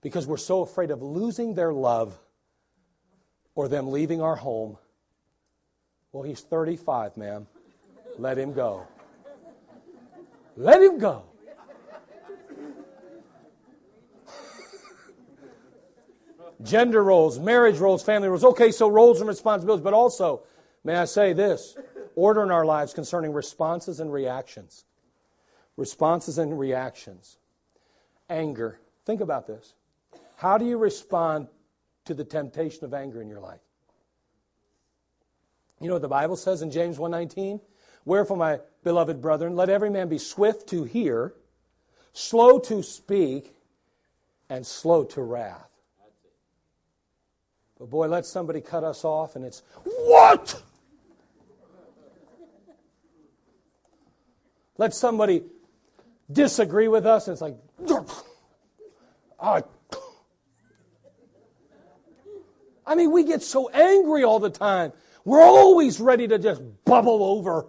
because 0.00 0.26
we're 0.26 0.36
so 0.36 0.62
afraid 0.62 0.90
of 0.90 1.02
losing 1.02 1.54
their 1.54 1.72
love 1.72 2.18
or 3.54 3.68
them 3.68 3.90
leaving 3.90 4.20
our 4.20 4.36
home. 4.36 4.78
Well, 6.12 6.24
he's 6.24 6.40
35, 6.40 7.16
ma'am. 7.16 7.46
Let 8.18 8.36
him 8.36 8.52
go. 8.52 8.86
Let 10.56 10.82
him 10.82 10.98
go. 10.98 11.24
Gender 16.62 17.02
roles, 17.02 17.38
marriage 17.38 17.78
roles, 17.78 18.02
family 18.02 18.28
roles. 18.28 18.44
Okay, 18.44 18.70
so 18.70 18.88
roles 18.88 19.20
and 19.20 19.28
responsibilities, 19.28 19.82
but 19.82 19.94
also, 19.94 20.42
may 20.84 20.94
I 20.94 21.06
say 21.06 21.32
this 21.32 21.76
order 22.14 22.42
in 22.42 22.50
our 22.50 22.64
lives 22.64 22.92
concerning 22.94 23.32
responses 23.32 23.98
and 24.00 24.12
reactions. 24.12 24.84
Responses 25.76 26.38
and 26.38 26.58
reactions. 26.58 27.38
Anger. 28.28 28.78
Think 29.04 29.20
about 29.20 29.46
this. 29.46 29.74
How 30.36 30.58
do 30.58 30.64
you 30.64 30.76
respond 30.78 31.48
to 32.04 32.14
the 32.14 32.24
temptation 32.24 32.84
of 32.84 32.94
anger 32.94 33.20
in 33.20 33.28
your 33.28 33.40
life? 33.40 33.60
You 35.80 35.88
know 35.88 35.94
what 35.94 36.02
the 36.02 36.08
Bible 36.08 36.36
says 36.36 36.62
in 36.62 36.70
James 36.70 36.98
1:19? 36.98 37.60
Wherefore, 38.04 38.36
my 38.36 38.60
beloved 38.82 39.20
brethren, 39.20 39.54
let 39.56 39.68
every 39.68 39.90
man 39.90 40.08
be 40.08 40.18
swift 40.18 40.68
to 40.70 40.84
hear, 40.84 41.34
slow 42.12 42.58
to 42.60 42.82
speak, 42.82 43.54
and 44.48 44.66
slow 44.66 45.04
to 45.04 45.22
wrath. 45.22 45.70
But 47.78 47.90
boy, 47.90 48.08
let 48.08 48.26
somebody 48.26 48.60
cut 48.60 48.84
us 48.84 49.04
off 49.04 49.36
and 49.36 49.44
it's, 49.44 49.62
what? 49.84 50.62
Let 54.78 54.94
somebody 54.94 55.42
disagree 56.30 56.88
with 56.88 57.06
us, 57.06 57.28
and 57.28 57.34
it's 57.34 57.42
like, 57.42 57.56
I 59.40 59.62
ah. 59.62 59.62
I 62.86 62.94
mean, 62.94 63.12
we 63.12 63.24
get 63.24 63.42
so 63.42 63.68
angry 63.68 64.24
all 64.24 64.40
the 64.40 64.50
time. 64.50 64.92
We're 65.24 65.42
always 65.42 66.00
ready 66.00 66.26
to 66.28 66.38
just 66.38 66.62
bubble 66.84 67.22
over. 67.22 67.66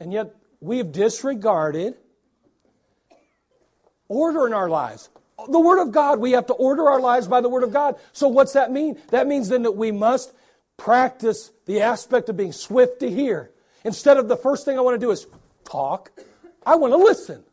And 0.00 0.12
yet, 0.12 0.34
we've 0.60 0.90
disregarded 0.90 1.94
order 4.08 4.46
in 4.46 4.52
our 4.52 4.68
lives. 4.68 5.08
The 5.48 5.60
Word 5.60 5.80
of 5.80 5.92
God, 5.92 6.18
we 6.18 6.32
have 6.32 6.46
to 6.46 6.54
order 6.54 6.88
our 6.88 7.00
lives 7.00 7.28
by 7.28 7.40
the 7.40 7.48
Word 7.48 7.62
of 7.62 7.72
God. 7.72 7.96
So, 8.12 8.28
what's 8.28 8.52
that 8.54 8.72
mean? 8.72 9.00
That 9.10 9.26
means 9.26 9.48
then 9.48 9.62
that 9.62 9.72
we 9.72 9.92
must 9.92 10.32
practice 10.76 11.50
the 11.66 11.82
aspect 11.82 12.28
of 12.28 12.36
being 12.36 12.52
swift 12.52 13.00
to 13.00 13.10
hear 13.10 13.50
Instead 13.86 14.16
of 14.16 14.26
the 14.26 14.36
first 14.36 14.64
thing 14.64 14.76
I 14.76 14.80
want 14.80 14.96
to 15.00 15.06
do 15.06 15.12
is 15.12 15.28
talk, 15.64 16.10
I 16.66 16.74
want 16.74 16.92
to 16.92 16.96
listen. 16.96 17.44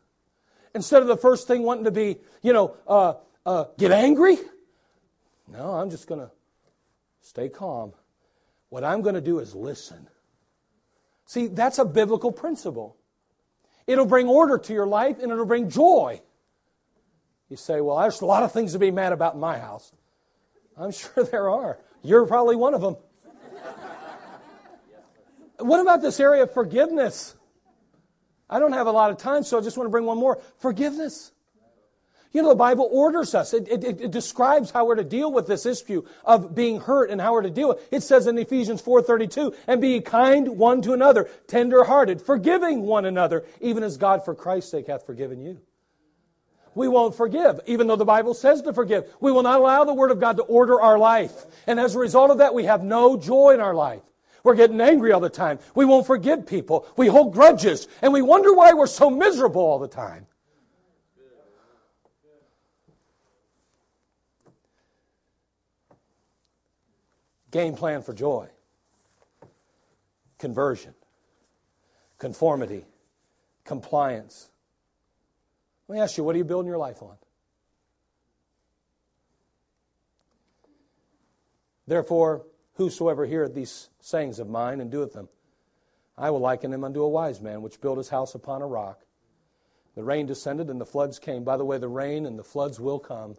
Instead 0.74 1.00
of 1.00 1.06
the 1.06 1.16
first 1.16 1.46
thing 1.46 1.62
wanting 1.62 1.84
to 1.84 1.92
be, 1.92 2.16
you 2.42 2.52
know, 2.52 2.74
uh, 2.88 3.14
uh, 3.46 3.66
get 3.78 3.92
angry, 3.92 4.38
no, 5.46 5.74
I'm 5.74 5.90
just 5.90 6.08
going 6.08 6.20
to 6.20 6.32
stay 7.20 7.48
calm. 7.48 7.92
What 8.68 8.82
I'm 8.82 9.00
going 9.00 9.14
to 9.14 9.20
do 9.20 9.38
is 9.38 9.54
listen. 9.54 10.08
See, 11.34 11.48
that's 11.48 11.80
a 11.80 11.84
biblical 11.84 12.30
principle. 12.30 12.96
It'll 13.88 14.06
bring 14.06 14.28
order 14.28 14.56
to 14.56 14.72
your 14.72 14.86
life 14.86 15.18
and 15.20 15.32
it'll 15.32 15.44
bring 15.44 15.68
joy. 15.68 16.22
You 17.48 17.56
say, 17.56 17.80
well, 17.80 17.98
there's 17.98 18.20
a 18.20 18.24
lot 18.24 18.44
of 18.44 18.52
things 18.52 18.74
to 18.74 18.78
be 18.78 18.92
mad 18.92 19.12
about 19.12 19.34
in 19.34 19.40
my 19.40 19.58
house. 19.58 19.90
I'm 20.76 20.92
sure 20.92 21.24
there 21.24 21.50
are. 21.50 21.80
You're 22.04 22.24
probably 22.24 22.54
one 22.54 22.72
of 22.72 22.82
them. 22.82 22.96
What 25.58 25.80
about 25.80 26.02
this 26.02 26.20
area 26.20 26.44
of 26.44 26.54
forgiveness? 26.54 27.34
I 28.48 28.60
don't 28.60 28.72
have 28.72 28.86
a 28.86 28.92
lot 28.92 29.10
of 29.10 29.16
time, 29.16 29.42
so 29.42 29.58
I 29.58 29.60
just 29.60 29.76
want 29.76 29.88
to 29.88 29.90
bring 29.90 30.04
one 30.04 30.18
more. 30.18 30.40
Forgiveness. 30.58 31.32
You 32.34 32.42
know, 32.42 32.48
the 32.48 32.56
Bible 32.56 32.88
orders 32.90 33.32
us. 33.32 33.54
It, 33.54 33.68
it, 33.68 33.84
it, 33.84 34.10
describes 34.10 34.72
how 34.72 34.86
we're 34.86 34.96
to 34.96 35.04
deal 35.04 35.32
with 35.32 35.46
this 35.46 35.64
issue 35.64 36.04
of 36.24 36.52
being 36.52 36.80
hurt 36.80 37.08
and 37.10 37.20
how 37.20 37.32
we're 37.32 37.42
to 37.42 37.50
deal 37.50 37.68
with 37.68 37.78
it. 37.78 37.88
It 37.92 38.02
says 38.02 38.26
in 38.26 38.36
Ephesians 38.36 38.82
4.32, 38.82 39.54
and 39.68 39.80
be 39.80 40.00
kind 40.00 40.58
one 40.58 40.82
to 40.82 40.94
another, 40.94 41.30
tender-hearted, 41.46 42.20
forgiving 42.20 42.82
one 42.82 43.04
another, 43.04 43.44
even 43.60 43.84
as 43.84 43.96
God 43.96 44.24
for 44.24 44.34
Christ's 44.34 44.72
sake 44.72 44.88
hath 44.88 45.06
forgiven 45.06 45.40
you. 45.40 45.60
We 46.74 46.88
won't 46.88 47.14
forgive, 47.14 47.60
even 47.66 47.86
though 47.86 47.94
the 47.94 48.04
Bible 48.04 48.34
says 48.34 48.62
to 48.62 48.72
forgive. 48.72 49.08
We 49.20 49.30
will 49.30 49.44
not 49.44 49.60
allow 49.60 49.84
the 49.84 49.94
Word 49.94 50.10
of 50.10 50.18
God 50.18 50.36
to 50.38 50.42
order 50.42 50.80
our 50.80 50.98
life. 50.98 51.44
And 51.68 51.78
as 51.78 51.94
a 51.94 52.00
result 52.00 52.32
of 52.32 52.38
that, 52.38 52.52
we 52.52 52.64
have 52.64 52.82
no 52.82 53.16
joy 53.16 53.54
in 53.54 53.60
our 53.60 53.74
life. 53.74 54.02
We're 54.42 54.56
getting 54.56 54.80
angry 54.80 55.12
all 55.12 55.20
the 55.20 55.30
time. 55.30 55.60
We 55.76 55.84
won't 55.84 56.08
forgive 56.08 56.48
people. 56.48 56.88
We 56.96 57.06
hold 57.06 57.32
grudges. 57.32 57.86
And 58.02 58.12
we 58.12 58.22
wonder 58.22 58.52
why 58.52 58.72
we're 58.72 58.88
so 58.88 59.08
miserable 59.08 59.62
all 59.62 59.78
the 59.78 59.86
time. 59.86 60.26
Game 67.54 67.74
plan 67.74 68.02
for 68.02 68.12
joy 68.12 68.48
conversion, 70.38 70.92
conformity, 72.18 72.84
compliance. 73.64 74.50
Let 75.88 75.94
me 75.94 76.00
ask 76.00 76.18
you, 76.18 76.24
what 76.24 76.34
are 76.34 76.38
you 76.38 76.44
building 76.44 76.68
your 76.68 76.78
life 76.78 77.00
on? 77.00 77.16
Therefore, 81.86 82.44
Whosoever 82.74 83.24
heareth 83.24 83.54
these 83.54 83.88
sayings 84.00 84.40
of 84.40 84.48
mine 84.48 84.80
and 84.80 84.90
doeth 84.90 85.12
them, 85.12 85.28
I 86.18 86.30
will 86.30 86.40
liken 86.40 86.72
him 86.72 86.82
unto 86.82 87.02
a 87.02 87.08
wise 87.08 87.40
man 87.40 87.62
which 87.62 87.80
built 87.80 87.98
his 87.98 88.08
house 88.08 88.34
upon 88.34 88.62
a 88.62 88.66
rock. 88.66 89.06
The 89.94 90.02
rain 90.02 90.26
descended 90.26 90.70
and 90.70 90.80
the 90.80 90.86
floods 90.86 91.20
came. 91.20 91.44
By 91.44 91.56
the 91.56 91.64
way, 91.64 91.78
the 91.78 91.88
rain 91.88 92.26
and 92.26 92.36
the 92.36 92.42
floods 92.42 92.80
will 92.80 92.98
come. 92.98 93.36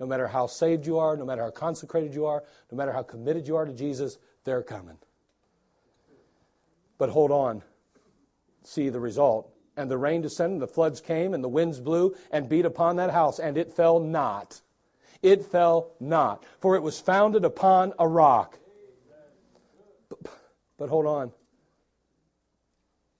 No 0.00 0.06
matter 0.06 0.26
how 0.26 0.46
saved 0.46 0.86
you 0.86 0.98
are, 0.98 1.16
no 1.16 1.24
matter 1.24 1.42
how 1.42 1.50
consecrated 1.50 2.14
you 2.14 2.26
are, 2.26 2.42
no 2.70 2.76
matter 2.76 2.92
how 2.92 3.02
committed 3.02 3.46
you 3.46 3.56
are 3.56 3.64
to 3.64 3.72
Jesus, 3.72 4.18
they're 4.44 4.62
coming. 4.62 4.98
But 6.98 7.10
hold 7.10 7.30
on. 7.30 7.62
See 8.64 8.88
the 8.88 9.00
result. 9.00 9.50
And 9.76 9.90
the 9.90 9.98
rain 9.98 10.22
descended, 10.22 10.60
the 10.60 10.68
floods 10.68 11.00
came, 11.00 11.34
and 11.34 11.42
the 11.42 11.48
winds 11.48 11.80
blew 11.80 12.14
and 12.30 12.48
beat 12.48 12.64
upon 12.64 12.96
that 12.96 13.10
house, 13.10 13.38
and 13.38 13.56
it 13.56 13.72
fell 13.72 13.98
not 13.98 14.60
it 15.24 15.42
fell 15.46 15.92
not, 15.98 16.44
for 16.60 16.76
it 16.76 16.82
was 16.82 17.00
founded 17.00 17.46
upon 17.46 17.94
a 17.98 18.06
rock. 18.06 18.58
But, 20.10 20.18
but 20.76 20.88
hold 20.90 21.06
on. 21.06 21.32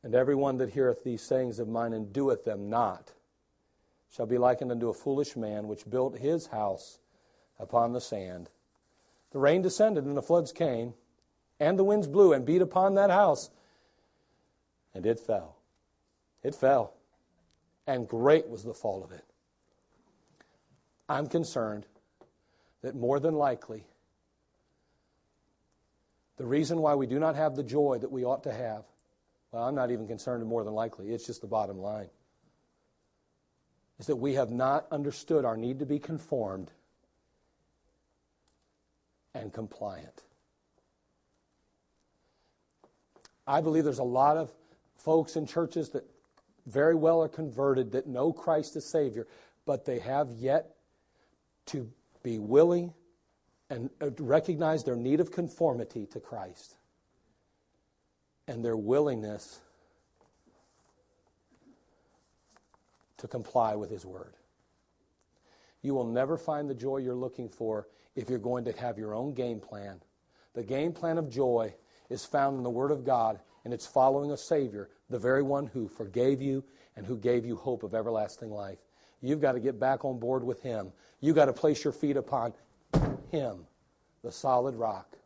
And 0.03 0.15
everyone 0.15 0.59
that 0.59 0.69
heareth 0.69 1.03
these 1.03 1.23
sayings 1.23 1.59
of 1.59 1.67
mine 1.67 1.95
and 1.95 2.13
doeth 2.13 2.45
them 2.45 2.69
not 2.69 3.14
shall 4.15 4.27
be 4.27 4.39
likened 4.39 4.71
unto 4.71 4.89
a 4.89 4.95
foolish 4.95 5.35
man 5.35 5.67
which 5.67 5.91
built 5.91 6.19
his 6.19 6.47
house 6.47 7.01
upon 7.59 7.93
the 7.93 8.01
sand. 8.01 8.49
The 9.33 9.41
rain 9.41 9.61
descended, 9.61 10.05
and 10.05 10.17
the 10.17 10.23
floods 10.23 10.53
came, 10.53 10.95
and 11.59 11.77
the 11.77 11.85
winds 11.85 12.07
blew 12.07 12.33
and 12.33 12.45
beat 12.45 12.63
upon 12.63 12.95
that 12.95 13.11
house, 13.11 13.51
and 14.95 15.05
it 15.05 15.19
fell. 15.19 15.57
It 16.45 16.55
fell, 16.55 16.95
and 17.87 18.07
great 18.07 18.49
was 18.49 18.63
the 18.63 18.75
fall 18.75 19.03
of 19.03 19.11
it. 19.11 19.25
I'm 21.09 21.27
concerned 21.27 21.87
that 22.83 22.95
more 22.95 23.19
than 23.19 23.35
likely, 23.35 23.85
the 26.37 26.47
reason 26.47 26.81
why 26.81 26.95
we 26.95 27.07
do 27.07 27.19
not 27.19 27.35
have 27.35 27.57
the 27.57 27.65
joy 27.65 27.99
that 28.01 28.13
we 28.13 28.25
ought 28.25 28.45
to 28.45 28.53
have, 28.53 28.85
well, 29.51 29.65
I'm 29.65 29.75
not 29.75 29.91
even 29.91 30.07
concerned 30.07 30.45
more 30.47 30.63
than 30.63 30.75
likely, 30.75 31.13
it's 31.13 31.27
just 31.27 31.41
the 31.41 31.47
bottom 31.49 31.79
line, 31.79 32.11
is 33.99 34.07
that 34.07 34.17
we 34.17 34.35
have 34.35 34.51
not 34.51 34.87
understood 34.91 35.45
our 35.45 35.57
need 35.57 35.79
to 35.79 35.87
be 35.87 35.99
conformed 35.99 36.71
and 39.35 39.53
compliant. 39.53 40.23
I 43.47 43.61
believe 43.61 43.85
there's 43.85 43.99
a 43.99 44.05
lot 44.05 44.37
of 44.37 44.51
folks 44.97 45.37
in 45.37 45.47
churches 45.47 45.91
that 45.91 46.05
very 46.67 46.95
well 46.95 47.23
are 47.23 47.29
converted, 47.29 47.93
that 47.93 48.07
know 48.07 48.33
Christ 48.33 48.75
as 48.77 48.87
Savior, 48.87 49.27
but 49.67 49.85
they 49.85 49.99
have 49.99 50.31
yet 50.31 50.77
to 51.67 51.91
be 52.23 52.39
willing 52.39 52.95
and 53.71 53.91
uh, 54.01 54.11
recognize 54.19 54.85
their 54.85 54.97
need 54.97 55.21
of 55.21 55.31
conformity 55.31 56.07
to 56.07 56.21
Christ 56.21 56.77
and 58.47 58.65
their 58.65 58.77
willingness 58.77 59.61
to 63.19 63.29
comply 63.29 63.75
with 63.75 63.91
His 63.91 64.05
Word. 64.05 64.35
You 65.83 65.95
will 65.95 66.07
never 66.07 66.39
find 66.39 66.69
the 66.69 66.75
joy 66.75 66.99
you're 66.99 67.15
looking 67.15 67.49
for 67.49 67.89
if 68.17 68.31
you're 68.31 68.39
going 68.39 68.65
to 68.65 68.73
have 68.73 68.99
your 68.99 69.15
own 69.15 69.35
game 69.35 69.61
plan. 69.61 70.01
The 70.55 70.63
game 70.63 70.93
plan 70.93 71.19
of 71.19 71.29
joy 71.29 71.75
is 72.11 72.25
found 72.25 72.57
in 72.57 72.63
the 72.63 72.71
Word 72.71 72.91
of 72.91 73.05
God, 73.05 73.41
and 73.65 73.75
it's 73.75 73.87
following 73.87 74.31
a 74.31 74.37
Savior, 74.37 74.89
the 75.11 75.19
very 75.19 75.43
one 75.43 75.67
who 75.67 75.89
forgave 75.89 76.41
you 76.41 76.65
and 76.97 77.05
who 77.05 77.17
gave 77.17 77.45
you 77.45 77.57
hope 77.57 77.83
of 77.83 77.95
everlasting 77.95 78.51
life. 78.51 78.79
You've 79.21 79.41
got 79.41 79.53
to 79.53 79.61
get 79.61 79.81
back 79.81 80.05
on 80.05 80.19
board 80.19 80.45
with 80.45 80.63
Him. 80.63 80.93
You've 81.21 81.37
got 81.37 81.47
to 81.47 81.53
place 81.53 81.83
your 81.83 81.93
feet 81.93 82.17
upon 82.17 82.53
Him, 83.31 83.67
the 84.23 84.31
solid 84.31 84.75
rock. 84.75 85.17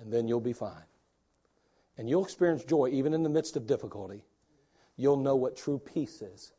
And 0.00 0.12
then 0.12 0.26
you'll 0.26 0.40
be 0.40 0.52
fine. 0.52 0.84
And 1.96 2.08
you'll 2.08 2.24
experience 2.24 2.64
joy 2.64 2.88
even 2.88 3.14
in 3.14 3.22
the 3.22 3.28
midst 3.28 3.56
of 3.56 3.66
difficulty. 3.66 4.24
You'll 4.96 5.16
know 5.16 5.36
what 5.36 5.56
true 5.56 5.78
peace 5.78 6.22
is. 6.22 6.52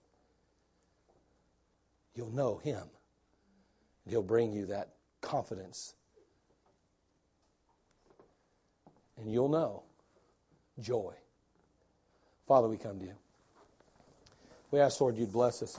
You'll 2.16 2.32
know 2.32 2.58
Him. 2.58 2.84
And 4.04 4.12
He'll 4.12 4.24
bring 4.24 4.52
you 4.52 4.68
that 4.68 4.90
confidence. 5.22 5.96
And 9.18 9.32
you'll 9.32 9.50
know 9.50 9.84
joy. 10.80 11.14
Father, 12.48 12.68
we 12.68 12.78
come 12.78 13.00
to 13.00 13.06
you. 13.06 13.16
We 14.72 14.80
ask, 14.80 15.00
Lord, 15.00 15.18
you'd 15.18 15.32
bless 15.32 15.64
us. 15.64 15.74